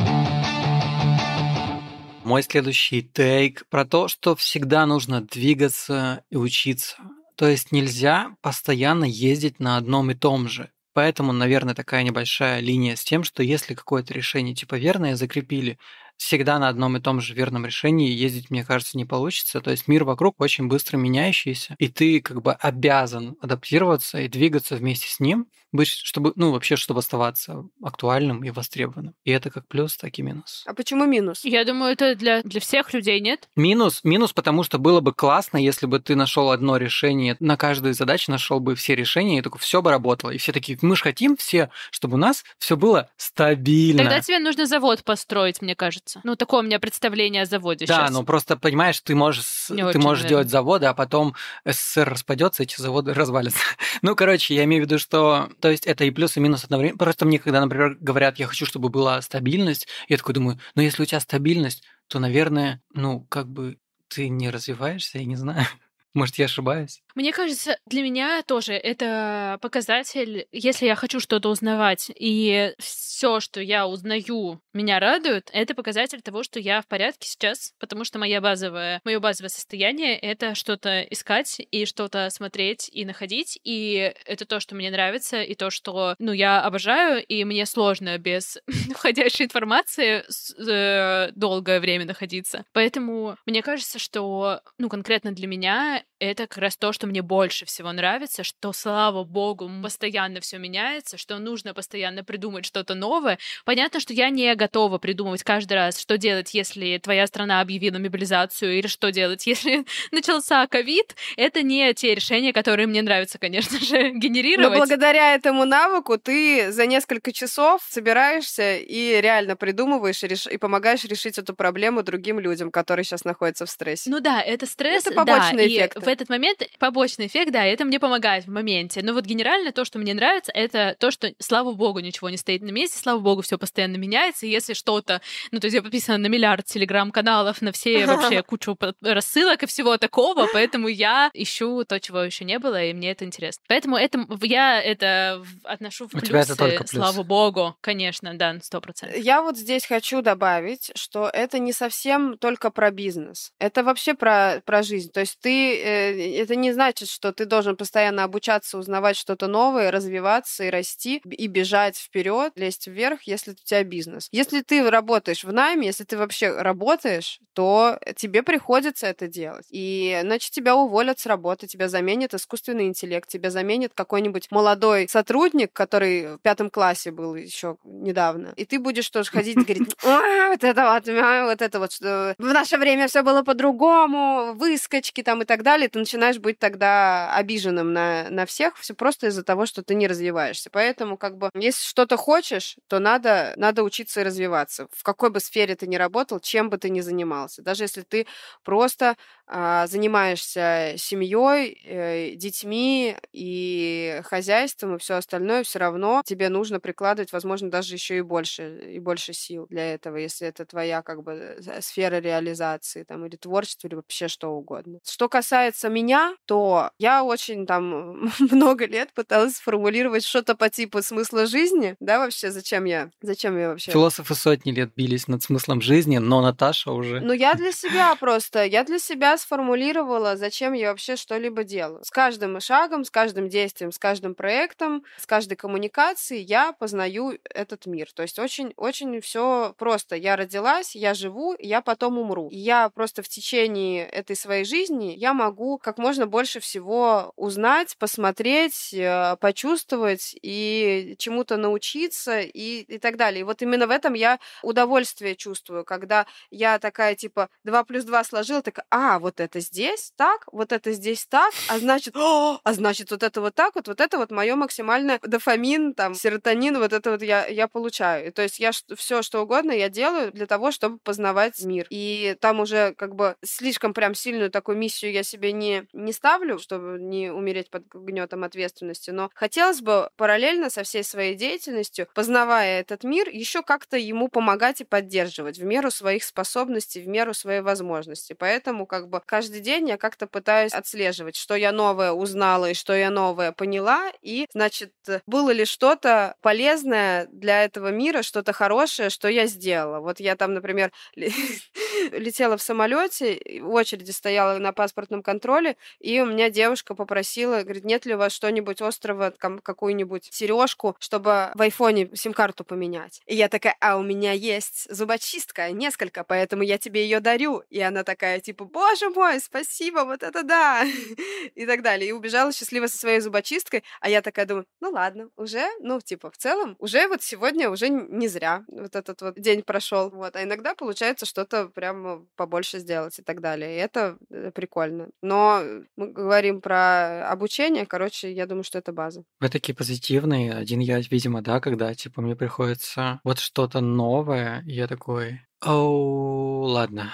Мой 2.24 2.42
следующий 2.42 3.04
тейк 3.04 3.68
про 3.70 3.86
то, 3.86 4.08
что 4.08 4.36
всегда 4.36 4.88
нужно 4.88 5.22
двигаться 5.22 6.24
и 6.32 6.38
учиться. 6.38 6.98
То 7.36 7.48
есть 7.48 7.72
нельзя 7.72 8.36
постоянно 8.42 9.06
ездить 9.06 9.60
на 9.60 9.78
одном 9.78 10.10
и 10.10 10.16
том 10.16 10.48
же. 10.48 10.72
Поэтому, 10.94 11.34
наверное, 11.34 11.76
такая 11.76 12.04
небольшая 12.04 12.62
линия 12.62 12.96
с 12.96 13.04
тем, 13.04 13.26
что 13.26 13.44
если 13.44 13.74
какое-то 13.74 14.14
решение 14.14 14.56
типа 14.56 14.76
верное 14.76 15.18
закрепили, 15.18 15.78
всегда 16.18 16.60
на 16.60 16.70
одном 16.70 16.98
и 16.98 17.02
том 17.02 17.22
же 17.22 17.34
верном 17.34 17.66
решении 17.66 18.12
ездить, 18.12 18.50
мне 18.50 18.64
кажется, 18.64 18.98
не 18.98 19.06
получится. 19.06 19.62
То 19.62 19.72
есть 19.72 19.88
мир 19.88 20.04
вокруг 20.04 20.36
очень 20.40 20.68
быстро 20.68 20.98
меняющийся, 20.98 21.76
и 21.80 21.88
ты 21.88 22.22
как 22.22 22.42
бы 22.42 22.54
обязан 22.54 23.36
адаптироваться 23.42 24.20
и 24.20 24.28
двигаться 24.28 24.76
вместе 24.76 25.08
с 25.10 25.20
ним, 25.20 25.48
быть, 25.76 25.88
чтобы, 25.88 26.34
ну, 26.36 26.52
вообще, 26.52 26.76
чтобы 26.76 27.00
оставаться 27.00 27.66
актуальным 27.84 28.44
и 28.44 28.52
востребованным. 28.52 29.16
И 29.24 29.32
это 29.32 29.50
как 29.50 29.68
плюс, 29.68 29.98
так 29.98 30.18
и 30.18 30.22
минус. 30.22 30.64
А 30.66 30.74
почему 30.74 31.06
минус? 31.06 31.44
Я 31.44 31.66
думаю, 31.66 31.94
это 31.94 32.16
для, 32.16 32.42
для 32.44 32.60
всех 32.60 32.94
людей, 32.94 33.20
нет? 33.20 33.50
Минус, 33.56 34.02
минус, 34.04 34.34
потому 34.34 34.64
что 34.64 34.78
было 34.78 35.02
бы 35.02 35.14
классно, 35.14 35.58
если 35.58 35.86
бы 35.86 36.00
ты 36.00 36.16
нашел 36.16 36.52
одно 36.52 36.78
решение, 36.78 37.36
на 37.40 37.58
каждую 37.58 37.94
задачу 37.94 38.32
нашел 38.32 38.60
бы 38.60 38.76
все 38.76 38.96
решения, 38.96 39.40
и 39.40 39.42
такое 39.42 39.60
все 39.60 39.82
бы 39.82 39.92
работало. 39.92 40.32
И 40.32 40.38
все 40.38 40.52
такие, 40.52 40.78
мы 40.82 40.96
же 40.96 41.04
хотим 41.04 41.38
все, 41.38 41.70
чтобы 41.92 42.16
у 42.16 42.18
нас 42.18 42.44
все 42.58 42.78
было 42.78 43.10
стабильно. 43.18 44.04
Тогда 44.04 44.22
тебе 44.22 44.40
нужно 44.40 44.66
завод 44.66 45.04
построить, 45.04 45.62
мне 45.62 45.76
кажется. 45.76 46.22
Ну, 46.24 46.36
такое 46.36 46.62
у 46.62 46.64
меня 46.64 46.80
представление 46.80 47.44
о 47.44 47.46
заводе 47.46 47.86
да, 47.86 47.96
сейчас. 47.96 48.12
ну 48.12 48.24
просто 48.24 48.58
понимаешь, 48.58 49.00
ты 49.02 49.16
можешь, 49.16 49.70
Не 49.70 49.92
ты 49.92 50.00
можешь 50.00 50.26
делать 50.26 50.50
заводы, 50.50 50.86
а 50.86 50.94
потом 50.94 51.36
СССР 51.66 52.10
распадется, 52.10 52.64
эти 52.64 52.80
заводы 52.80 53.14
развалятся. 53.26 53.60
ну, 54.02 54.16
короче, 54.16 54.56
я 54.56 54.64
имею 54.66 54.84
в 54.84 54.86
виду, 54.86 55.00
что, 55.00 55.50
то 55.66 55.72
есть 55.72 55.88
это 55.88 56.04
и 56.06 56.12
плюс, 56.12 56.38
и 56.38 56.40
минус 56.40 56.64
одновременно. 56.64 57.00
Просто 57.00 57.26
мне, 57.26 57.40
когда, 57.40 57.60
например, 57.60 57.98
говорят, 58.00 58.38
я 58.38 58.46
хочу, 58.46 58.68
чтобы 58.68 58.90
была 58.90 59.20
стабильность, 59.24 59.88
я 60.08 60.18
такой 60.18 60.36
думаю, 60.36 60.60
ну, 60.76 60.84
если 60.84 61.02
у 61.02 61.06
тебя 61.08 61.20
стабильность, 61.20 61.82
то, 62.08 62.20
наверное, 62.20 62.84
ну, 62.94 63.22
как 63.30 63.48
бы 63.50 63.80
ты 64.08 64.30
не 64.30 64.52
развиваешься, 64.52 65.18
я 65.18 65.26
не 65.26 65.36
знаю. 65.36 65.66
Может, 66.14 66.36
я 66.36 66.46
ошибаюсь? 66.46 67.02
Мне 67.16 67.32
кажется, 67.32 67.78
для 67.86 68.02
меня 68.02 68.44
тоже 68.44 68.74
это 68.74 69.58
показатель, 69.62 70.48
если 70.52 70.86
я 70.86 70.96
хочу 70.96 71.22
что-то 71.22 71.50
узнавать, 71.50 72.12
и 72.14 72.74
все, 72.78 73.40
что 73.40 73.62
я 73.62 73.88
узнаю, 73.88 74.60
меня 74.74 75.00
радует, 75.00 75.50
это 75.54 75.74
показатель 75.74 76.22
того, 76.22 76.44
что 76.44 76.60
я 76.60 76.82
в 76.82 76.88
порядке 76.88 77.30
сейчас, 77.30 77.74
потому 77.80 78.04
что 78.04 78.20
моя 78.20 78.42
базовая, 78.42 79.00
мое 79.06 79.22
базовое 79.22 79.50
состояние— 79.50 80.20
это 80.20 80.56
что-то 80.56 81.04
искать 81.04 81.62
и 81.72 81.86
что-то 81.86 82.30
смотреть 82.30 82.90
и 82.92 83.06
находить, 83.06 83.58
и 83.64 84.14
это 84.26 84.46
то, 84.46 84.60
что 84.60 84.76
мне 84.76 84.92
нравится, 84.92 85.42
и 85.42 85.56
то, 85.56 85.70
что, 85.70 86.16
ну, 86.20 86.34
я 86.34 86.62
обожаю, 86.62 87.26
и 87.26 87.46
мне 87.46 87.66
сложно 87.66 88.18
без 88.18 88.58
входящей 88.94 89.46
информации 89.46 90.26
э, 90.68 91.32
долгое 91.34 91.80
время 91.80 92.06
находиться. 92.06 92.66
Поэтому 92.74 93.38
мне 93.46 93.62
кажется, 93.62 94.00
что, 94.00 94.60
ну, 94.78 94.90
конкретно 94.90 95.32
для 95.32 95.48
меня 95.48 96.04
это 96.20 96.48
как 96.48 96.58
раз 96.58 96.78
то, 96.78 96.92
что 96.92 97.05
мне 97.06 97.22
больше 97.22 97.66
всего 97.66 97.92
нравится, 97.92 98.44
что, 98.44 98.74
слава 98.74 99.24
богу, 99.24 99.70
постоянно 99.84 100.40
все 100.42 100.58
меняется, 100.58 101.18
что 101.18 101.38
нужно 101.38 101.74
постоянно 101.74 102.24
придумать 102.24 102.66
что-то 102.66 102.96
новое. 102.96 103.38
Понятно, 103.66 104.00
что 104.00 104.14
я 104.14 104.30
не 104.30 104.54
готова 104.56 104.98
придумывать 104.98 105.44
каждый 105.44 105.74
раз, 105.74 106.00
что 106.00 106.18
делать, 106.18 106.54
если 106.54 106.98
твоя 107.02 107.28
страна 107.28 107.62
объявила 107.62 107.98
мобилизацию, 108.00 108.78
или 108.78 108.88
что 108.88 109.12
делать, 109.12 109.46
если 109.48 109.86
начался 110.12 110.66
ковид. 110.68 111.16
Это 111.38 111.62
не 111.62 111.94
те 111.94 112.16
решения, 112.16 112.54
которые 112.54 112.88
мне 112.88 113.02
нравится, 113.02 113.38
конечно 113.38 113.80
же, 113.80 114.12
Но 114.12 114.20
генерировать. 114.20 114.78
благодаря 114.78 115.36
этому 115.36 115.66
навыку 115.66 116.18
ты 116.18 116.72
за 116.72 116.86
несколько 116.86 117.32
часов 117.32 117.82
собираешься 117.90 118.78
и 118.78 119.20
реально 119.22 119.56
придумываешь 119.56 120.24
и, 120.24 120.28
реш- 120.28 120.52
и 120.52 120.58
помогаешь 120.58 121.04
решить 121.04 121.38
эту 121.38 121.54
проблему 121.56 122.04
другим 122.04 122.40
людям, 122.40 122.72
которые 122.72 123.04
сейчас 123.04 123.24
находятся 123.26 123.66
в 123.66 123.70
стрессе. 123.70 124.10
Ну 124.10 124.20
да, 124.20 124.42
это 124.42 124.66
стресс, 124.66 125.06
Это 125.06 125.16
побочные 125.16 125.58
да, 125.58 125.64
и 125.64 125.78
эффекты. 125.78 126.00
в 126.00 126.08
этот 126.08 126.30
момент 126.30 126.62
побочный 126.96 127.28
эффект, 127.28 127.52
да, 127.52 127.66
это 127.66 127.84
мне 127.84 128.00
помогает 128.00 128.46
в 128.46 128.50
моменте. 128.50 129.02
Но 129.04 129.14
вот 129.14 129.26
генерально 129.26 129.74
то, 129.74 129.84
что 129.84 130.00
мне 130.00 130.14
нравится, 130.14 130.54
это 130.54 130.96
то, 130.98 131.12
что, 131.12 131.34
слава 131.40 131.74
богу, 131.74 132.00
ничего 132.00 132.30
не 132.30 132.38
стоит 132.38 132.62
на 132.62 132.72
месте, 132.72 132.98
слава 132.98 133.20
богу, 133.20 133.42
все 133.42 133.58
постоянно 133.58 133.98
меняется. 133.98 134.46
И 134.46 134.50
если 134.50 134.74
что-то, 134.74 135.22
ну 135.52 135.60
то 135.60 135.66
есть 135.66 135.76
я 135.76 135.82
подписана 135.82 136.18
на 136.18 136.28
миллиард 136.28 136.66
телеграм-каналов, 136.66 137.62
на 137.62 137.74
все 137.74 138.06
вообще 138.08 138.42
кучу 138.44 138.78
рассылок 139.02 139.64
и 139.64 139.66
всего 139.66 139.98
такого, 139.98 140.48
поэтому 140.54 140.88
я 140.88 141.30
ищу 141.34 141.84
то, 141.84 142.00
чего 142.00 142.22
еще 142.22 142.46
не 142.46 142.60
было, 142.60 142.82
и 142.82 142.94
мне 142.94 143.12
это 143.12 143.26
интересно. 143.26 143.62
Поэтому 143.68 143.98
это 143.98 144.26
я 144.44 144.82
это 144.82 145.44
отношу 145.66 146.08
в 146.08 146.16
У 146.16 146.20
это 146.20 146.28
плюсы, 146.28 146.56
только 146.56 146.86
плюс. 146.86 146.92
слава 146.92 147.24
богу, 147.24 147.76
конечно, 147.82 148.34
да, 148.36 148.56
сто 148.62 148.80
процентов. 148.80 149.20
Я 149.20 149.42
вот 149.42 149.58
здесь 149.58 149.86
хочу 149.86 150.22
добавить, 150.22 150.92
что 150.96 151.30
это 151.34 151.60
не 151.60 151.74
совсем 151.74 152.38
только 152.38 152.72
про 152.72 152.90
бизнес. 152.90 153.52
Это 153.60 153.84
вообще 153.84 154.14
про, 154.14 154.62
про 154.64 154.82
жизнь. 154.82 155.12
То 155.12 155.20
есть 155.20 155.38
ты... 155.42 155.76
э, 155.76 156.42
это 156.42 156.56
не 156.56 156.72
значит, 156.72 156.85
значит, 156.86 157.10
что 157.10 157.34
ты 157.34 157.46
должен 157.46 157.76
постоянно 157.76 158.24
обучаться, 158.24 158.78
узнавать 158.78 159.18
что-то 159.18 159.48
новое, 159.48 159.90
развиваться 159.90 160.66
и 160.66 160.70
расти, 160.70 161.20
и 161.26 161.48
бежать 161.48 161.98
вперед, 161.98 162.54
лезть 162.56 162.86
вверх, 162.86 163.24
если 163.24 163.52
у 163.52 163.56
тебя 163.56 163.84
бизнес. 163.84 164.28
Если 164.32 164.62
ты 164.62 164.88
работаешь 164.88 165.44
в 165.44 165.52
найме, 165.52 165.88
если 165.88 166.04
ты 166.04 166.16
вообще 166.16 166.52
работаешь, 166.52 167.40
то 167.54 167.98
тебе 168.18 168.44
приходится 168.44 169.08
это 169.08 169.28
делать. 169.28 169.66
И 169.72 170.20
значит, 170.22 170.52
тебя 170.52 170.76
уволят 170.76 171.20
с 171.20 171.26
работы, 171.26 171.66
тебя 171.66 171.90
заменит 171.90 172.34
искусственный 172.34 172.86
интеллект, 172.86 173.28
тебя 173.28 173.50
заменит 173.50 173.94
какой-нибудь 173.96 174.52
молодой 174.52 175.08
сотрудник, 175.10 175.74
который 175.74 176.36
в 176.36 176.40
пятом 176.40 176.70
классе 176.70 177.12
был 177.12 177.34
еще 177.34 177.78
недавно. 177.84 178.54
И 178.58 178.66
ты 178.66 178.78
будешь 178.78 179.10
тоже 179.10 179.32
ходить 179.32 179.58
и 179.58 179.64
говорить, 179.64 179.96
а, 180.04 180.50
вот 180.50 180.64
это 180.64 180.94
вот, 180.94 181.10
а, 181.10 181.46
вот 181.46 181.62
это 181.62 181.80
вот, 181.80 181.94
что 181.94 182.36
в 182.38 182.54
наше 182.54 182.78
время 182.78 183.08
все 183.08 183.24
было 183.24 183.42
по-другому, 183.42 184.54
выскочки 184.54 185.24
там 185.24 185.42
и 185.42 185.46
так 185.46 185.64
далее. 185.64 185.90
Ты 185.90 186.00
начинаешь 186.00 186.38
быть 186.38 186.60
тогда 186.66 187.32
обиженным 187.36 187.94
на, 187.94 188.28
на 188.32 188.48
всех, 188.48 188.76
все 188.78 188.96
просто 188.96 189.28
из-за 189.28 189.44
того, 189.44 189.68
что 189.68 189.84
ты 189.84 189.94
не 189.94 190.08
развиваешься. 190.08 190.70
Поэтому, 190.72 191.16
как 191.16 191.38
бы, 191.38 191.52
если 191.54 191.86
что-то 191.86 192.18
хочешь, 192.18 192.78
то 192.88 192.98
надо, 192.98 193.54
надо 193.56 193.84
учиться 193.84 194.22
и 194.22 194.24
развиваться. 194.24 194.88
В 194.92 195.04
какой 195.04 195.30
бы 195.30 195.40
сфере 195.40 195.76
ты 195.76 195.86
ни 195.86 195.96
работал, 195.96 196.40
чем 196.40 196.72
бы 196.72 196.80
ты 196.80 196.90
ни 196.90 197.02
занимался. 197.02 197.62
Даже 197.62 197.84
если 197.84 198.02
ты 198.02 198.26
просто 198.64 199.16
а, 199.48 199.86
занимаешься 199.86 200.94
семьей, 200.98 201.80
э, 201.86 202.32
детьми 202.36 203.16
и 203.32 204.22
хозяйством 204.24 204.96
и 204.96 204.98
все 205.00 205.16
остальное, 205.16 205.64
все 205.64 205.78
равно 205.78 206.24
тебе 206.26 206.50
нужно 206.50 206.80
прикладывать, 206.80 207.32
возможно, 207.32 207.70
даже 207.70 207.94
еще 207.94 208.18
и 208.18 208.22
больше, 208.22 208.94
и 208.96 209.00
больше 209.00 209.34
сил 209.34 209.68
для 209.70 209.94
этого, 209.94 210.18
если 210.18 210.48
это 210.48 210.66
твоя 210.66 211.04
как 211.04 211.22
бы 211.22 211.60
сфера 211.82 212.20
реализации 212.20 213.04
там, 213.04 213.26
или 213.26 213.36
творчество, 213.36 213.88
или 213.88 213.96
вообще 213.96 214.28
что 214.28 214.50
угодно. 214.50 215.00
Что 215.08 215.30
касается 215.30 215.90
меня, 215.90 216.36
то 216.46 216.55
я 216.98 217.24
очень 217.24 217.66
там 217.66 218.32
много 218.40 218.86
лет 218.86 219.14
пыталась 219.14 219.56
сформулировать 219.56 220.26
что-то 220.26 220.56
по 220.56 220.70
типу 220.70 221.02
смысла 221.02 221.46
жизни, 221.46 221.96
да, 222.00 222.20
вообще, 222.20 222.52
зачем 222.52 222.86
я, 222.86 223.10
зачем 223.22 223.58
я 223.58 223.70
вообще... 223.70 223.92
Философы 223.92 224.36
сотни 224.36 224.72
лет 224.72 224.92
бились 224.96 225.28
над 225.28 225.44
смыслом 225.44 225.82
жизни, 225.82 226.18
но 226.18 226.42
Наташа 226.42 226.92
уже... 226.92 227.20
Ну, 227.20 227.34
я 227.34 227.54
для 227.54 227.72
себя 227.84 228.16
просто, 228.16 228.64
я 228.64 228.84
для 228.84 229.00
себя 229.00 229.38
сформулировала, 229.38 230.38
зачем 230.38 230.74
я 230.74 230.90
вообще 230.90 231.16
что-либо 231.16 231.64
делаю. 231.64 232.04
С 232.04 232.12
каждым 232.12 232.60
шагом, 232.60 233.04
с 233.04 233.12
каждым 233.12 233.50
действием, 233.50 233.92
с 233.92 234.00
каждым 234.00 234.36
проектом, 234.36 235.04
с 235.18 235.26
каждой 235.26 235.56
коммуникацией 235.56 236.44
я 236.44 236.74
познаю 236.74 237.38
этот 237.44 237.86
мир. 237.86 238.12
То 238.14 238.24
есть 238.24 238.40
очень-очень 238.40 239.22
все 239.22 239.74
просто. 239.78 240.16
Я 240.16 240.36
родилась, 240.36 240.96
я 240.96 241.14
живу, 241.14 241.56
я 241.60 241.82
потом 241.82 242.18
умру. 242.18 242.50
И 242.50 242.58
я 242.58 242.90
просто 242.90 243.22
в 243.24 243.30
течение 243.30 244.06
этой 244.06 244.36
своей 244.36 244.66
жизни 244.66 245.14
я 245.18 245.34
могу 245.34 245.78
как 245.78 245.98
можно 245.98 246.28
больше 246.28 246.45
всего 246.60 247.34
узнать, 247.36 247.98
посмотреть, 247.98 248.94
э, 248.94 249.36
почувствовать 249.40 250.36
и 250.42 251.16
чему-то 251.18 251.58
научиться 251.58 252.40
и, 252.42 252.82
и 252.82 252.98
так 253.00 253.18
далее. 253.18 253.42
И 253.42 253.44
вот 253.44 253.62
именно 253.62 253.88
в 253.88 253.92
этом 253.92 254.14
я 254.14 254.40
удовольствие 254.62 255.36
чувствую, 255.36 255.86
когда 255.86 256.26
я 256.52 256.80
такая 256.80 257.16
типа 257.16 257.50
2 257.64 257.84
плюс 257.84 258.04
2 258.04 258.24
сложила, 258.24 258.62
такая, 258.62 258.86
а, 258.90 259.20
вот 259.20 259.40
это 259.40 259.60
здесь 259.60 260.12
так, 260.16 260.46
вот 260.52 260.72
это 260.72 260.92
здесь 260.92 261.26
так, 261.26 261.54
а 261.70 261.80
значит, 261.80 262.16
о, 262.16 262.60
а 262.64 262.74
значит 262.74 263.12
вот 263.12 263.24
это 263.24 263.42
вот 263.42 263.56
так 263.56 263.76
вот, 263.76 263.88
вот 263.88 264.02
это 264.02 264.18
вот 264.18 264.32
мое 264.32 264.56
максимальное 264.56 265.20
дофамин, 265.22 265.94
там, 265.94 266.14
серотонин, 266.14 266.78
вот 266.78 266.94
это 266.94 267.12
вот 267.12 267.22
я, 267.22 267.46
я 267.48 267.68
получаю. 267.68 268.28
И, 268.28 268.32
то 268.32 268.42
есть 268.42 268.60
я 268.60 268.72
все, 268.96 269.22
что 269.22 269.42
угодно 269.42 269.72
я 269.72 269.90
делаю 269.90 270.32
для 270.32 270.46
того, 270.46 270.72
чтобы 270.72 271.00
познавать 271.00 271.64
мир. 271.64 271.88
И 271.90 272.36
там 272.40 272.60
уже 272.60 272.94
как 272.96 273.16
бы 273.16 273.36
слишком 273.44 273.94
прям 273.94 274.16
сильную 274.16 274.52
такую 274.52 274.78
миссию 274.78 275.12
я 275.12 275.24
себе 275.24 275.52
не, 275.52 275.88
не 275.94 276.14
ставлю, 276.14 276.35
чтобы 276.60 277.00
не 277.00 277.32
умереть 277.32 277.70
под 277.70 277.84
гнетом 277.94 278.44
ответственности, 278.44 279.12
но 279.12 279.30
хотелось 279.34 279.82
бы 279.82 280.10
параллельно 280.18 280.70
со 280.70 280.84
всей 280.84 281.04
своей 281.04 281.36
деятельностью, 281.36 282.08
познавая 282.14 282.82
этот 282.82 283.04
мир, 283.04 283.30
еще 283.30 283.62
как-то 283.62 283.98
ему 283.98 284.28
помогать 284.28 284.82
и 284.82 284.86
поддерживать 284.86 285.58
в 285.58 285.64
меру 285.64 285.92
своих 285.92 286.24
способностей, 286.24 287.02
в 287.02 287.08
меру 287.08 287.34
своей 287.34 287.62
возможности. 287.62 288.34
Поэтому 288.34 288.86
как 288.86 289.10
бы 289.10 289.22
каждый 289.26 289.62
день 289.62 289.90
я 289.90 289.98
как-то 289.98 290.28
пытаюсь 290.28 290.74
отслеживать, 290.74 291.36
что 291.36 291.56
я 291.56 291.72
новое 291.72 292.12
узнала 292.12 292.72
и 292.72 292.74
что 292.74 292.94
я 292.94 293.10
новое 293.10 293.52
поняла, 293.52 294.12
и, 294.22 294.48
значит, 294.54 294.94
было 295.26 295.52
ли 295.52 295.66
что-то 295.66 296.36
полезное 296.42 297.28
для 297.32 297.64
этого 297.64 297.90
мира, 297.90 298.22
что-то 298.22 298.54
хорошее, 298.54 299.10
что 299.10 299.28
я 299.28 299.46
сделала. 299.48 300.00
Вот 300.00 300.20
я 300.20 300.36
там, 300.36 300.54
например, 300.54 300.92
летела 301.16 302.58
в 302.58 302.62
самолете, 302.62 303.40
в 303.62 303.70
очереди 303.70 304.12
стояла 304.12 304.58
на 304.58 304.74
паспортном 304.74 305.24
контроле, 305.24 305.78
и 306.00 306.22
у 306.26 306.32
меня 306.32 306.50
девушка 306.50 306.96
попросила, 306.96 307.62
говорит, 307.62 307.86
нет 307.86 308.06
ли 308.06 308.16
у 308.16 308.18
вас 308.18 308.34
что-нибудь 308.34 308.82
острого, 308.82 309.34
какую-нибудь 309.38 310.30
сережку, 310.32 310.96
чтобы 311.00 311.52
в 311.54 311.62
айфоне 311.62 312.10
сим-карту 312.14 312.64
поменять. 312.64 313.22
И 313.26 313.36
я 313.36 313.50
такая, 313.50 313.76
а 313.80 313.98
у 313.98 314.04
меня 314.04 314.32
есть 314.32 314.88
зубочистка, 314.94 315.72
несколько, 315.72 316.24
поэтому 316.24 316.64
я 316.64 316.78
тебе 316.78 317.04
ее 317.04 317.20
дарю. 317.20 317.64
И 317.70 317.80
она 317.82 318.04
такая, 318.04 318.40
типа, 318.40 318.66
боже 318.66 319.10
мой, 319.10 319.40
спасибо, 319.40 320.00
вот 320.00 320.24
это 320.24 320.44
да! 320.44 320.84
И 321.56 321.66
так 321.66 321.82
далее. 321.82 322.10
И 322.10 322.12
убежала 322.12 322.52
счастливо 322.52 322.88
со 322.88 322.98
своей 322.98 323.20
зубочисткой, 323.20 323.84
а 324.02 324.10
я 324.10 324.22
такая 324.22 324.46
думаю, 324.46 324.66
ну 324.80 324.90
ладно, 324.90 325.30
уже, 325.36 325.66
ну, 325.80 326.00
типа, 326.02 326.32
в 326.32 326.38
целом, 326.38 326.76
уже 326.80 327.08
вот 327.08 327.24
сегодня 327.24 327.70
уже 327.70 327.90
не 327.90 328.28
зря 328.28 328.64
вот 328.68 328.96
этот 328.96 329.22
вот 329.22 329.40
день 329.40 329.64
прошел. 329.64 330.10
Вот. 330.10 330.36
А 330.36 330.44
иногда 330.44 330.76
получается 330.76 331.26
что-то 331.26 331.68
прям 331.68 332.28
побольше 332.36 332.80
сделать 332.80 333.20
и 333.20 333.22
так 333.22 333.42
далее. 333.42 333.76
И 333.76 333.80
это 333.80 334.18
э, 334.30 334.52
прикольно. 334.52 335.10
Но 335.22 335.64
мы 335.96 336.12
говорим 336.16 336.62
про 336.62 337.30
обучение, 337.30 337.86
короче, 337.86 338.32
я 338.32 338.46
думаю, 338.46 338.64
что 338.64 338.78
это 338.78 338.92
база. 338.92 339.24
Вы 339.40 339.50
такие 339.50 339.76
позитивные. 339.76 340.54
Один 340.54 340.80
я, 340.80 341.00
видимо, 341.00 341.42
да, 341.42 341.60
когда, 341.60 341.94
типа, 341.94 342.22
мне 342.22 342.36
приходится 342.36 343.20
вот 343.24 343.40
что-то 343.40 343.82
новое, 343.82 344.64
и 344.66 344.74
я 344.74 344.88
такой, 344.88 345.42
о, 345.64 346.64
ладно, 346.66 347.12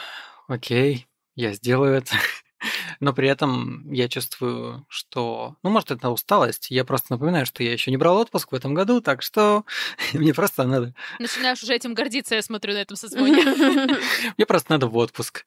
окей, 0.48 1.08
я 1.36 1.54
сделаю 1.54 1.96
это. 1.96 2.16
Но 3.00 3.14
при 3.14 3.28
этом 3.28 3.92
я 3.92 4.08
чувствую, 4.08 4.86
что... 4.88 5.56
Ну, 5.64 5.72
может, 5.72 5.90
это 5.92 6.10
усталость. 6.10 6.70
Я 6.70 6.86
просто 6.86 7.14
напоминаю, 7.14 7.46
что 7.46 7.64
я 7.64 7.74
еще 7.74 7.90
не 7.90 7.98
брал 7.98 8.18
отпуск 8.18 8.52
в 8.52 8.56
этом 8.56 8.74
году, 8.74 9.02
так 9.02 9.22
что 9.24 9.66
мне 10.14 10.34
просто 10.34 10.66
надо... 10.66 10.94
Начинаешь 11.20 11.64
уже 11.64 11.74
этим 11.74 11.94
гордиться, 11.94 12.36
я 12.36 12.42
смотрю 12.42 12.74
на 12.74 12.80
этом 12.80 12.98
созвоне. 12.98 13.44
Мне 14.38 14.46
просто 14.46 14.72
надо 14.72 14.88
в 14.88 14.98
отпуск. 14.98 15.46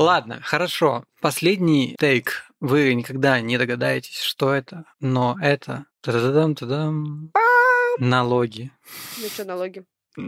Ладно, 0.00 0.40
хорошо. 0.42 1.04
Последний 1.20 1.94
тейк. 2.00 2.50
Вы 2.58 2.94
никогда 2.94 3.38
не 3.42 3.58
догадаетесь, 3.58 4.18
что 4.18 4.54
это, 4.54 4.86
но 4.98 5.36
это... 5.42 5.84
Та-да-дам, 6.00 6.54
та-дам. 6.54 7.30
Налоги. 7.98 8.72
Ну 9.18 9.28
что, 9.28 9.44
налоги? 9.44 9.84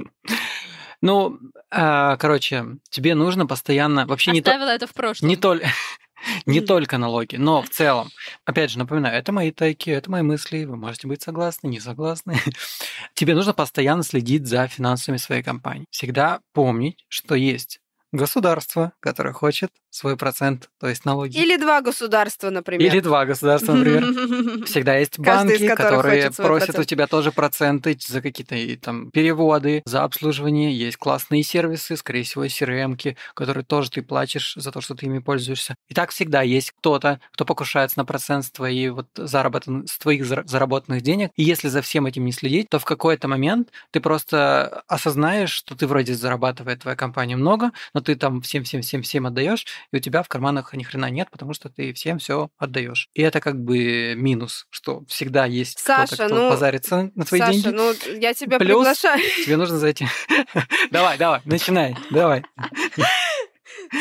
Ну, 1.04 1.36
э, 1.72 2.16
короче, 2.16 2.64
тебе 2.88 3.16
нужно 3.16 3.44
постоянно 3.44 4.06
вообще 4.06 4.30
Оставила 4.30 4.60
не 4.60 4.66
то... 4.66 4.72
это 4.72 4.86
в 4.86 4.94
прошлом. 4.94 5.28
Не 5.28 5.34
только 5.34 5.66
не 6.46 6.60
только 6.60 6.96
налоги, 6.96 7.34
но 7.34 7.62
в 7.62 7.70
целом. 7.70 8.10
Опять 8.44 8.70
же, 8.70 8.78
напоминаю, 8.78 9.18
это 9.18 9.32
мои 9.32 9.50
тайки, 9.50 9.90
это 9.90 10.08
мои 10.10 10.22
мысли, 10.22 10.64
вы 10.64 10.76
можете 10.76 11.08
быть 11.08 11.20
согласны, 11.20 11.66
не 11.66 11.80
согласны. 11.80 12.38
Тебе 13.14 13.34
нужно 13.34 13.52
постоянно 13.52 14.04
следить 14.04 14.46
за 14.46 14.68
финансами 14.68 15.16
своей 15.16 15.42
компании. 15.42 15.86
Всегда 15.90 16.40
помнить, 16.52 17.04
что 17.08 17.34
есть 17.34 17.80
государство, 18.12 18.92
которое 19.00 19.32
хочет 19.32 19.70
свой 19.90 20.16
процент, 20.16 20.70
то 20.80 20.88
есть 20.88 21.04
налоги. 21.04 21.36
Или 21.36 21.56
два 21.56 21.80
государства, 21.80 22.50
например. 22.50 22.86
Или 22.86 23.00
два 23.00 23.24
государства, 23.24 23.72
например. 23.72 24.64
Всегда 24.66 24.96
есть 24.96 25.18
банки, 25.18 25.66
которые 25.66 26.30
просят 26.30 26.78
у 26.78 26.84
тебя 26.84 27.06
тоже 27.06 27.32
проценты 27.32 27.96
за 27.98 28.22
какие-то 28.22 28.56
там 28.82 29.10
переводы, 29.10 29.82
за 29.84 30.04
обслуживание. 30.04 30.76
Есть 30.76 30.96
классные 30.96 31.42
сервисы, 31.42 31.96
скорее 31.96 32.22
всего, 32.22 32.44
CRM, 32.44 33.16
которые 33.34 33.64
тоже 33.64 33.90
ты 33.90 34.02
платишь 34.02 34.54
за 34.56 34.72
то, 34.72 34.80
что 34.80 34.94
ты 34.94 35.06
ими 35.06 35.18
пользуешься. 35.18 35.74
И 35.88 35.94
так 35.94 36.10
всегда 36.10 36.42
есть 36.42 36.72
кто-то, 36.72 37.20
кто 37.32 37.44
покушается 37.44 37.98
на 37.98 38.04
процент 38.04 38.44
с 38.44 38.50
твоей 38.50 38.90
вот 38.90 39.08
заработан, 39.16 39.86
с 39.86 39.98
твоих 39.98 40.24
заработанных 40.24 41.02
денег. 41.02 41.30
И 41.36 41.42
если 41.42 41.68
за 41.68 41.82
всем 41.82 42.06
этим 42.06 42.24
не 42.24 42.32
следить, 42.32 42.68
то 42.68 42.78
в 42.78 42.84
какой-то 42.84 43.28
момент 43.28 43.70
ты 43.90 44.00
просто 44.00 44.82
осознаешь, 44.88 45.50
что 45.50 45.74
ты 45.74 45.86
вроде 45.86 46.14
зарабатывает 46.14 46.80
твоя 46.80 46.96
компания 46.96 47.36
много, 47.36 47.72
но 47.94 48.01
ты 48.02 48.16
там 48.16 48.40
всем-всем-всем-всем 48.42 49.26
отдаешь, 49.26 49.66
и 49.92 49.96
у 49.96 50.00
тебя 50.00 50.22
в 50.22 50.28
карманах 50.28 50.72
ни 50.74 50.82
хрена 50.82 51.10
нет, 51.10 51.28
потому 51.30 51.54
что 51.54 51.68
ты 51.68 51.92
всем 51.92 52.18
все 52.18 52.50
отдаешь. 52.58 53.08
И 53.14 53.22
это 53.22 53.40
как 53.40 53.62
бы 53.62 54.14
минус, 54.16 54.66
что 54.70 55.04
всегда 55.06 55.46
есть 55.46 55.78
Саша, 55.78 56.14
кто-то, 56.14 56.26
кто 56.26 56.34
ну, 56.34 56.50
позарится 56.50 57.10
на 57.14 57.24
твои 57.24 57.40
Саша, 57.40 57.52
деньги. 57.52 57.68
ну 57.68 57.92
я 58.18 58.34
тебя 58.34 58.58
Плюс 58.58 58.68
приглашаю. 58.68 59.22
Тебе 59.44 59.56
нужно 59.56 59.78
зайти. 59.78 60.06
Давай, 60.90 61.16
давай, 61.16 61.40
начинай, 61.44 61.96
давай. 62.10 62.44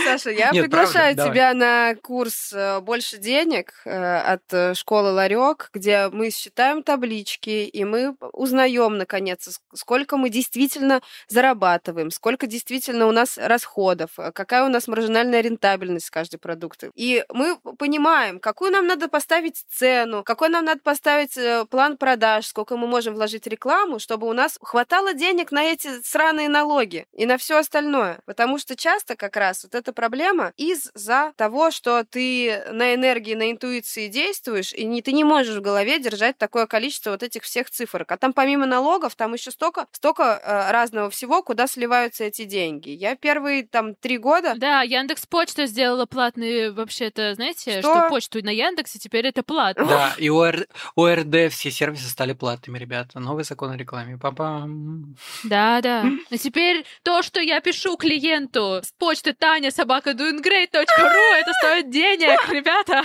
Саша, 0.05 0.29
я 0.29 0.51
Нет, 0.51 0.65
приглашаю 0.65 1.15
правда, 1.15 1.31
тебя 1.31 1.53
на 1.53 1.95
курс 1.95 2.53
э, 2.53 2.79
«Больше 2.79 3.17
денег» 3.17 3.73
э, 3.85 4.17
от 4.19 4.41
э, 4.51 4.73
школы 4.73 5.11
Ларек, 5.11 5.69
где 5.73 6.07
мы 6.09 6.29
считаем 6.29 6.81
таблички, 6.81 7.65
и 7.65 7.83
мы 7.83 8.15
узнаем, 8.31 8.97
наконец, 8.97 9.59
сколько 9.73 10.15
мы 10.15 10.29
действительно 10.29 11.01
зарабатываем, 11.27 12.09
сколько 12.11 12.47
действительно 12.47 13.07
у 13.07 13.11
нас 13.11 13.37
расходов, 13.37 14.11
какая 14.33 14.65
у 14.65 14.69
нас 14.69 14.87
маржинальная 14.87 15.41
рентабельность 15.41 16.09
каждой 16.09 16.37
продукта. 16.37 16.91
И 16.95 17.25
мы 17.29 17.57
понимаем, 17.57 18.39
какую 18.39 18.71
нам 18.71 18.87
надо 18.87 19.09
поставить 19.09 19.65
цену, 19.69 20.23
какой 20.23 20.49
нам 20.49 20.65
надо 20.65 20.81
поставить 20.81 21.37
план 21.69 21.97
продаж, 21.97 22.45
сколько 22.45 22.77
мы 22.77 22.87
можем 22.87 23.13
вложить 23.15 23.45
рекламу, 23.47 23.99
чтобы 23.99 24.27
у 24.27 24.33
нас 24.33 24.57
хватало 24.61 25.13
денег 25.13 25.51
на 25.51 25.63
эти 25.63 26.01
сраные 26.01 26.47
налоги 26.47 27.05
и 27.13 27.25
на 27.25 27.37
все 27.37 27.57
остальное. 27.57 28.19
Потому 28.25 28.57
что 28.57 28.75
часто 28.75 29.15
как 29.15 29.35
раз 29.35 29.63
вот 29.63 29.80
эта 29.81 29.93
проблема 29.93 30.53
из-за 30.57 31.33
того, 31.35 31.71
что 31.71 32.03
ты 32.03 32.63
на 32.71 32.93
энергии, 32.93 33.33
на 33.33 33.51
интуиции 33.51 34.07
действуешь, 34.07 34.73
и 34.73 34.85
не, 34.85 35.01
ты 35.01 35.11
не 35.11 35.23
можешь 35.23 35.57
в 35.57 35.61
голове 35.61 35.99
держать 35.99 36.37
такое 36.37 36.67
количество 36.67 37.11
вот 37.11 37.23
этих 37.23 37.43
всех 37.43 37.69
цифрок. 37.69 38.11
А 38.11 38.17
там 38.17 38.33
помимо 38.33 38.65
налогов, 38.65 39.15
там 39.15 39.33
еще 39.33 39.51
столько, 39.51 39.87
столько 39.91 40.23
э, 40.23 40.71
разного 40.71 41.09
всего, 41.09 41.43
куда 41.43 41.67
сливаются 41.67 42.23
эти 42.23 42.45
деньги. 42.45 42.89
Я 42.89 43.15
первые 43.15 43.67
там 43.67 43.95
три 43.95 44.17
года 44.17 44.53
Да, 44.55 44.81
Яндекс 44.81 45.25
Почта 45.25 45.65
сделала 45.65 46.05
платные 46.05 46.71
вообще-то, 46.71 47.35
знаете, 47.35 47.79
Что? 47.79 47.81
что, 47.81 48.09
почту 48.09 48.43
на 48.43 48.51
Яндексе 48.51 48.99
теперь 48.99 49.27
это 49.27 49.43
платно. 49.43 49.85
Да, 49.85 50.13
и 50.17 50.29
у 50.29 50.43
РД, 50.43 50.67
у 50.95 51.07
РД 51.07 51.51
все 51.51 51.71
сервисы 51.71 52.07
стали 52.09 52.33
платными, 52.33 52.77
ребята. 52.77 53.19
Новый 53.19 53.43
закон 53.43 53.71
о 53.71 53.77
рекламе. 53.77 54.17
Папам. 54.17 55.15
Да, 55.43 55.81
да. 55.81 56.05
А 56.29 56.37
теперь 56.37 56.85
то, 57.03 57.21
что 57.23 57.39
я 57.39 57.59
пишу 57.61 57.97
клиенту 57.97 58.81
с 58.83 58.91
почты 58.97 59.33
Таня 59.33 59.70
собака 59.71 60.11
doinggreat.ru, 60.11 61.33
это 61.35 61.53
стоит 61.61 61.89
денег, 61.89 62.49
ребята. 62.49 63.03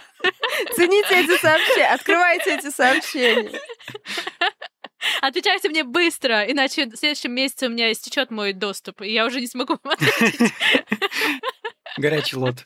цените 0.74 1.20
эти 1.20 1.40
сообщения, 1.40 1.88
открывайте 1.88 2.56
эти 2.56 2.70
сообщения. 2.70 3.60
Отвечайте 5.20 5.68
мне 5.68 5.84
быстро, 5.84 6.42
иначе 6.50 6.86
в 6.86 6.96
следующем 6.96 7.32
месяце 7.32 7.66
у 7.66 7.70
меня 7.70 7.92
истечет 7.92 8.30
мой 8.30 8.52
доступ, 8.52 9.02
и 9.02 9.12
я 9.12 9.26
уже 9.26 9.40
не 9.40 9.46
смогу 9.46 9.78
вам 9.82 9.94
ответить. 9.94 10.52
Горячий 11.96 12.36
лот. 12.36 12.64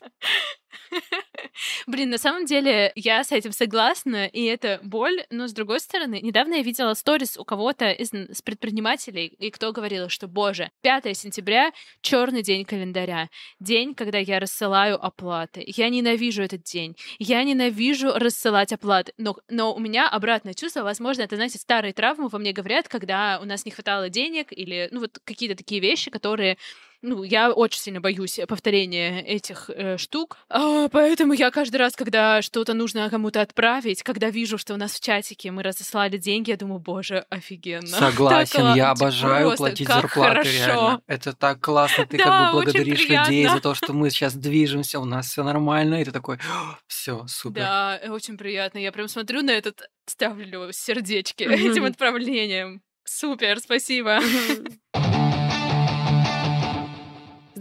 Блин, 1.87 2.11
на 2.11 2.19
самом 2.19 2.45
деле 2.45 2.93
я 2.95 3.23
с 3.25 3.33
этим 3.33 3.53
согласна, 3.53 4.27
и 4.27 4.45
это 4.45 4.81
боль, 4.83 5.25
но 5.31 5.47
с 5.47 5.53
другой 5.53 5.81
стороны, 5.81 6.21
недавно 6.21 6.55
я 6.55 6.63
видела 6.63 6.95
сторис 6.95 7.37
у 7.37 7.45
кого-то 7.45 7.91
из 7.91 8.11
с 8.11 8.43
предпринимателей, 8.43 9.27
и 9.27 9.51
кто 9.51 9.73
говорил, 9.73 10.09
что, 10.09 10.27
боже, 10.27 10.71
5 10.83 11.17
сентября— 11.17 11.73
черный 12.01 12.43
день 12.43 12.65
календаря, 12.65 13.29
день, 13.61 13.95
когда 13.95 14.19
я 14.19 14.41
рассылаю 14.41 15.03
оплаты. 15.03 15.63
Я 15.67 15.89
ненавижу 15.89 16.43
этот 16.43 16.63
день. 16.65 16.97
Я 17.19 17.45
ненавижу 17.45 18.13
рассылать 18.13 18.73
оплаты. 18.73 19.13
Но, 19.17 19.37
но 19.49 19.75
у 19.75 19.79
меня 19.79 20.09
обратное 20.09 20.55
чувство, 20.55 20.83
возможно, 20.83 21.23
это, 21.23 21.37
знаете, 21.37 21.59
старые 21.59 21.93
травмы 21.93 22.29
во 22.29 22.39
мне 22.39 22.53
говорят, 22.53 22.89
когда 22.89 23.39
у 23.41 23.45
нас 23.45 23.65
не 23.65 23.71
хватало 23.71 24.09
денег 24.09 24.49
или, 24.51 24.89
ну, 24.91 25.01
вот 25.01 25.19
какие-то 25.25 25.57
такие 25.57 25.81
вещи, 25.81 26.11
которые 26.11 26.59
ну, 27.03 27.23
я 27.23 27.51
очень 27.51 27.81
сильно 27.81 28.01
боюсь 28.01 28.39
повторения 28.49 29.23
этих 29.23 29.71
э, 29.71 29.97
штук. 29.97 30.37
А, 30.49 30.89
поэтому 30.89 31.33
я 31.33 31.51
каждый 31.51 31.77
раз, 31.77 31.97
когда 31.97 32.43
что-то 32.43 32.75
нужно 32.75 33.09
кому-то 33.09 33.41
отправить, 33.41 34.03
когда 34.03 34.31
вижу, 34.31 34.59
что 34.59 34.75
у 34.75 34.77
нас 34.77 34.93
в 34.93 35.01
чатике 35.01 35.51
мы 35.51 35.63
разослали 35.63 36.19
деньги, 36.19 36.51
я 36.51 36.57
думаю, 36.57 36.81
боже, 36.81 37.25
офигенно. 37.31 37.87
Согласен, 37.87 38.67
Так 38.67 38.77
я 38.77 38.91
обожаю 38.91 39.49
просто 39.49 39.65
платить 39.65 39.89
зарплаты, 39.89 40.29
хорошо. 40.29 40.51
реально. 40.51 41.03
Это 41.07 41.33
так 41.33 41.61
классно, 41.61 42.07
ты 42.07 42.19
Да, 42.19 42.25
как 42.25 42.47
бы 42.47 42.53
благодаришь 42.53 43.09
людей 43.09 43.49
за 43.49 43.61
то, 43.61 43.75
что 43.75 43.93
мы 43.93 44.11
сейчас 44.11 44.35
движемся, 44.35 45.01
у 45.01 45.05
нас 45.05 45.29
все 45.29 45.43
нормально, 45.43 46.01
и 46.01 46.05
ты 46.05 46.13
такой, 46.13 46.39
все, 46.87 47.27
супер. 47.29 47.63
Да, 47.63 47.99
э, 48.03 48.11
очень 48.11 48.37
приятно. 48.37 48.79
Я 48.79 48.93
прям 48.93 49.09
смотрю 49.09 49.43
на 49.43 49.51
этот, 49.53 49.89
ставлю 50.07 50.71
сердечки 50.73 51.45
Мгм. 51.45 51.71
этим 51.71 51.85
отправлением. 51.85 52.83
Супер, 53.05 53.59
спасибо. 53.61 54.21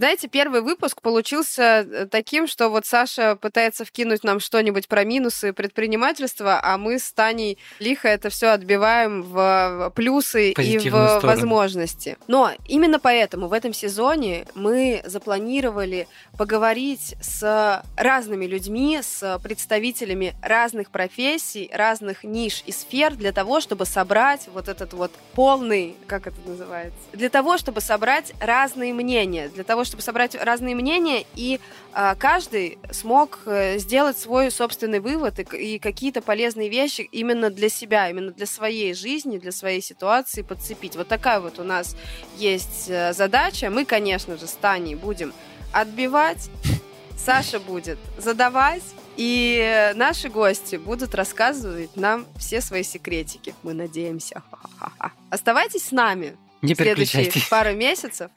Знаете, 0.00 0.28
первый 0.28 0.62
выпуск 0.62 1.02
получился 1.02 1.62
э, 1.62 2.06
таким, 2.06 2.46
что 2.46 2.70
вот 2.70 2.86
Саша 2.86 3.36
пытается 3.36 3.84
вкинуть 3.84 4.24
нам 4.24 4.40
что-нибудь 4.40 4.88
про 4.88 5.04
минусы 5.04 5.52
предпринимательства, 5.52 6.58
а 6.62 6.78
мы 6.78 6.98
с 6.98 7.12
Таней 7.12 7.58
лихо 7.80 8.08
это 8.08 8.30
все 8.30 8.46
отбиваем 8.46 9.20
в 9.20 9.92
плюсы 9.94 10.52
и 10.52 10.54
Позитивную 10.54 11.04
в 11.04 11.08
сторону. 11.18 11.26
возможности. 11.26 12.16
Но 12.28 12.50
именно 12.66 12.98
поэтому 12.98 13.48
в 13.48 13.52
этом 13.52 13.74
сезоне 13.74 14.46
мы 14.54 15.02
запланировали 15.04 16.08
поговорить 16.38 17.14
с 17.20 17.82
разными 17.94 18.46
людьми, 18.46 19.00
с 19.02 19.38
представителями 19.42 20.34
разных 20.40 20.92
профессий, 20.92 21.68
разных 21.74 22.24
ниш 22.24 22.62
и 22.64 22.72
сфер 22.72 23.16
для 23.16 23.32
того, 23.32 23.60
чтобы 23.60 23.84
собрать 23.84 24.48
вот 24.54 24.68
этот 24.68 24.94
вот 24.94 25.12
полный, 25.34 25.94
как 26.06 26.26
это 26.26 26.40
называется, 26.46 26.98
для 27.12 27.28
того, 27.28 27.58
чтобы 27.58 27.82
собрать 27.82 28.32
разные 28.40 28.94
мнения, 28.94 29.50
для 29.50 29.62
того, 29.62 29.84
чтобы 29.90 30.02
собрать 30.02 30.36
разные 30.36 30.76
мнения, 30.76 31.26
и 31.34 31.60
а, 31.92 32.14
каждый 32.14 32.78
смог 32.92 33.40
э, 33.44 33.78
сделать 33.78 34.16
свой 34.16 34.52
собственный 34.52 35.00
вывод 35.00 35.40
и, 35.40 35.74
и 35.74 35.78
какие-то 35.80 36.22
полезные 36.22 36.68
вещи 36.68 37.00
именно 37.00 37.50
для 37.50 37.68
себя, 37.68 38.08
именно 38.08 38.30
для 38.30 38.46
своей 38.46 38.94
жизни, 38.94 39.38
для 39.38 39.50
своей 39.50 39.82
ситуации 39.82 40.42
подцепить. 40.42 40.94
Вот 40.94 41.08
такая 41.08 41.40
вот 41.40 41.58
у 41.58 41.64
нас 41.64 41.96
есть 42.36 42.88
э, 42.88 43.12
задача. 43.12 43.68
Мы, 43.68 43.84
конечно 43.84 44.38
же, 44.38 44.46
с 44.46 44.52
Таней 44.52 44.94
будем 44.94 45.34
отбивать, 45.72 46.50
Саша 47.18 47.58
будет 47.58 47.98
задавать, 48.16 48.84
и 49.16 49.58
э, 49.60 49.94
наши 49.94 50.28
гости 50.28 50.76
будут 50.76 51.16
рассказывать 51.16 51.96
нам 51.96 52.26
все 52.38 52.60
свои 52.60 52.84
секретики. 52.84 53.54
Мы 53.64 53.74
надеемся. 53.74 54.42
Оставайтесь 55.30 55.86
с 55.86 55.90
нами 55.90 56.36
Не 56.62 56.74
следующие 56.74 57.30
пару 57.48 57.74
месяцев. 57.74 58.30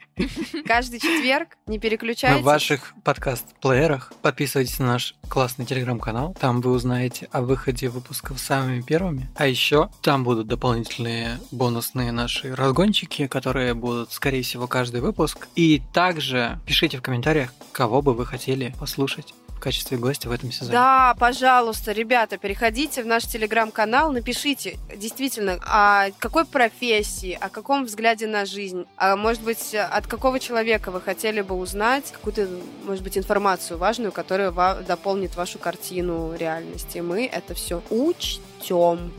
Каждый 0.66 1.00
четверг. 1.00 1.58
Не 1.68 1.78
На 1.78 1.82
переключайтесь. 1.82 2.44
ваших 2.44 2.94
подкаст-плеерах 3.04 4.14
подписывайтесь 4.22 4.80
на 4.80 4.86
наш 4.86 5.16
классный 5.28 5.66
телеграм-канал. 5.66 6.36
Там 6.40 6.62
вы 6.62 6.72
узнаете 6.72 7.28
о 7.32 7.42
выходе 7.42 7.90
выпусков 7.90 8.40
самыми 8.40 8.82
первыми. 8.82 9.30
А 9.36 9.48
еще 9.48 9.90
там 10.02 10.24
будут 10.24 10.48
дополнительные 10.48 11.40
бонусные 11.52 12.12
наши 12.12 12.56
разгончики, 12.56 13.28
которые 13.28 13.74
будут, 13.74 14.12
скорее 14.14 14.44
всего, 14.44 14.68
каждый 14.68 15.02
выпуск. 15.02 15.48
И 15.56 15.82
также 15.94 16.60
пишите 16.66 16.98
в 16.98 17.02
комментариях, 17.02 17.54
кого 17.72 18.02
бы 18.02 18.14
вы 18.14 18.26
хотели 18.26 18.74
послушать 18.80 19.34
качестве 19.64 19.98
гостя 19.98 20.30
в 20.30 20.32
этом 20.32 20.52
сезоне. 20.52 20.74
Да, 20.74 21.16
пожалуйста, 21.18 21.92
ребята, 21.94 22.38
переходите 22.38 23.02
в 23.02 23.06
наш 23.06 23.24
телеграм-канал, 23.26 24.12
напишите 24.12 24.78
действительно, 24.96 25.60
о 25.64 26.10
какой 26.20 26.46
профессии, 26.46 27.38
о 27.40 27.50
каком 27.50 27.86
взгляде 27.86 28.28
на 28.28 28.46
жизнь, 28.46 28.86
а 28.98 29.16
может 29.16 29.42
быть, 29.42 29.74
от 29.74 30.08
какого 30.08 30.40
человека 30.40 30.92
вы 30.92 31.02
хотели 31.02 31.42
бы 31.42 31.56
узнать 31.56 32.12
какую-то, 32.12 32.48
может 32.84 33.04
быть, 33.04 33.18
информацию 33.18 33.78
важную, 33.78 34.12
которая 34.12 34.52
дополнит 34.84 35.36
вашу 35.36 35.60
картину 35.60 36.36
реальности. 36.36 37.00
Мы 37.00 37.26
это 37.26 37.54
все 37.54 37.82
учтем. 37.90 38.44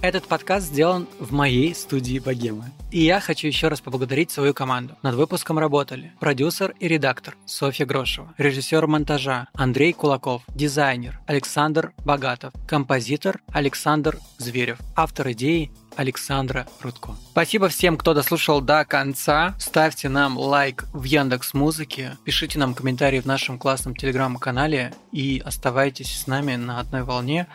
Этот 0.01 0.27
подкаст 0.27 0.69
сделан 0.69 1.07
в 1.19 1.33
моей 1.33 1.75
студии 1.75 2.19
Богемы. 2.19 2.73
И 2.91 3.05
я 3.05 3.21
хочу 3.21 3.47
еще 3.47 3.69
раз 3.69 3.83
поблагодарить 3.83 4.31
свою 4.31 4.55
команду. 4.55 4.97
Над 5.03 5.17
выпуском 5.17 5.59
работали 5.59 6.13
продюсер 6.19 6.75
и 6.81 6.89
редактор 6.89 7.37
Софья 7.45 7.85
Грошева, 7.85 8.33
режиссер 8.39 8.87
монтажа 8.87 9.49
Андрей 9.53 9.93
Кулаков, 9.93 10.43
дизайнер 10.49 11.21
Александр 11.27 11.93
Богатов, 12.07 12.55
композитор 12.67 13.43
Александр 13.53 14.19
Зверев, 14.39 14.79
автор 14.97 15.33
идеи 15.33 15.71
Александра 15.97 16.67
Рудко. 16.81 17.11
Спасибо 17.31 17.69
всем, 17.69 17.97
кто 17.97 18.15
дослушал 18.15 18.61
до 18.61 18.85
конца. 18.85 19.55
Ставьте 19.59 20.09
нам 20.09 20.39
лайк 20.39 20.87
в 20.93 21.05
Яндекс 21.05 21.55
Музыке, 21.55 22.17
пишите 22.25 22.59
нам 22.59 22.75
комментарии 22.75 23.21
в 23.21 23.27
нашем 23.27 23.59
классном 23.59 23.95
телеграм-канале 23.95 24.95
и 25.13 25.43
оставайтесь 25.45 26.21
с 26.21 26.27
нами 26.27 26.57
на 26.57 26.81
одной 26.81 27.03
волне. 27.03 27.47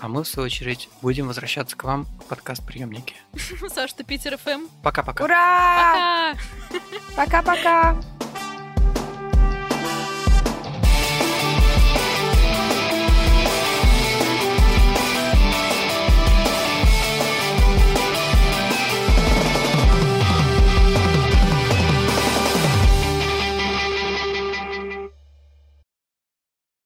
А 0.00 0.08
мы, 0.08 0.22
в 0.22 0.28
свою 0.28 0.46
очередь, 0.46 0.88
будем 1.02 1.26
возвращаться 1.26 1.76
к 1.76 1.82
вам 1.84 2.04
в 2.04 2.24
подкаст-приемнике. 2.26 3.14
Саш, 3.74 3.92
ты 3.94 4.04
Питер 4.04 4.38
ФМ. 4.38 4.68
Пока-пока. 4.82 5.24
Ура! 5.24 6.34
Пока! 7.16 7.42
Пока-пока! 7.42 7.96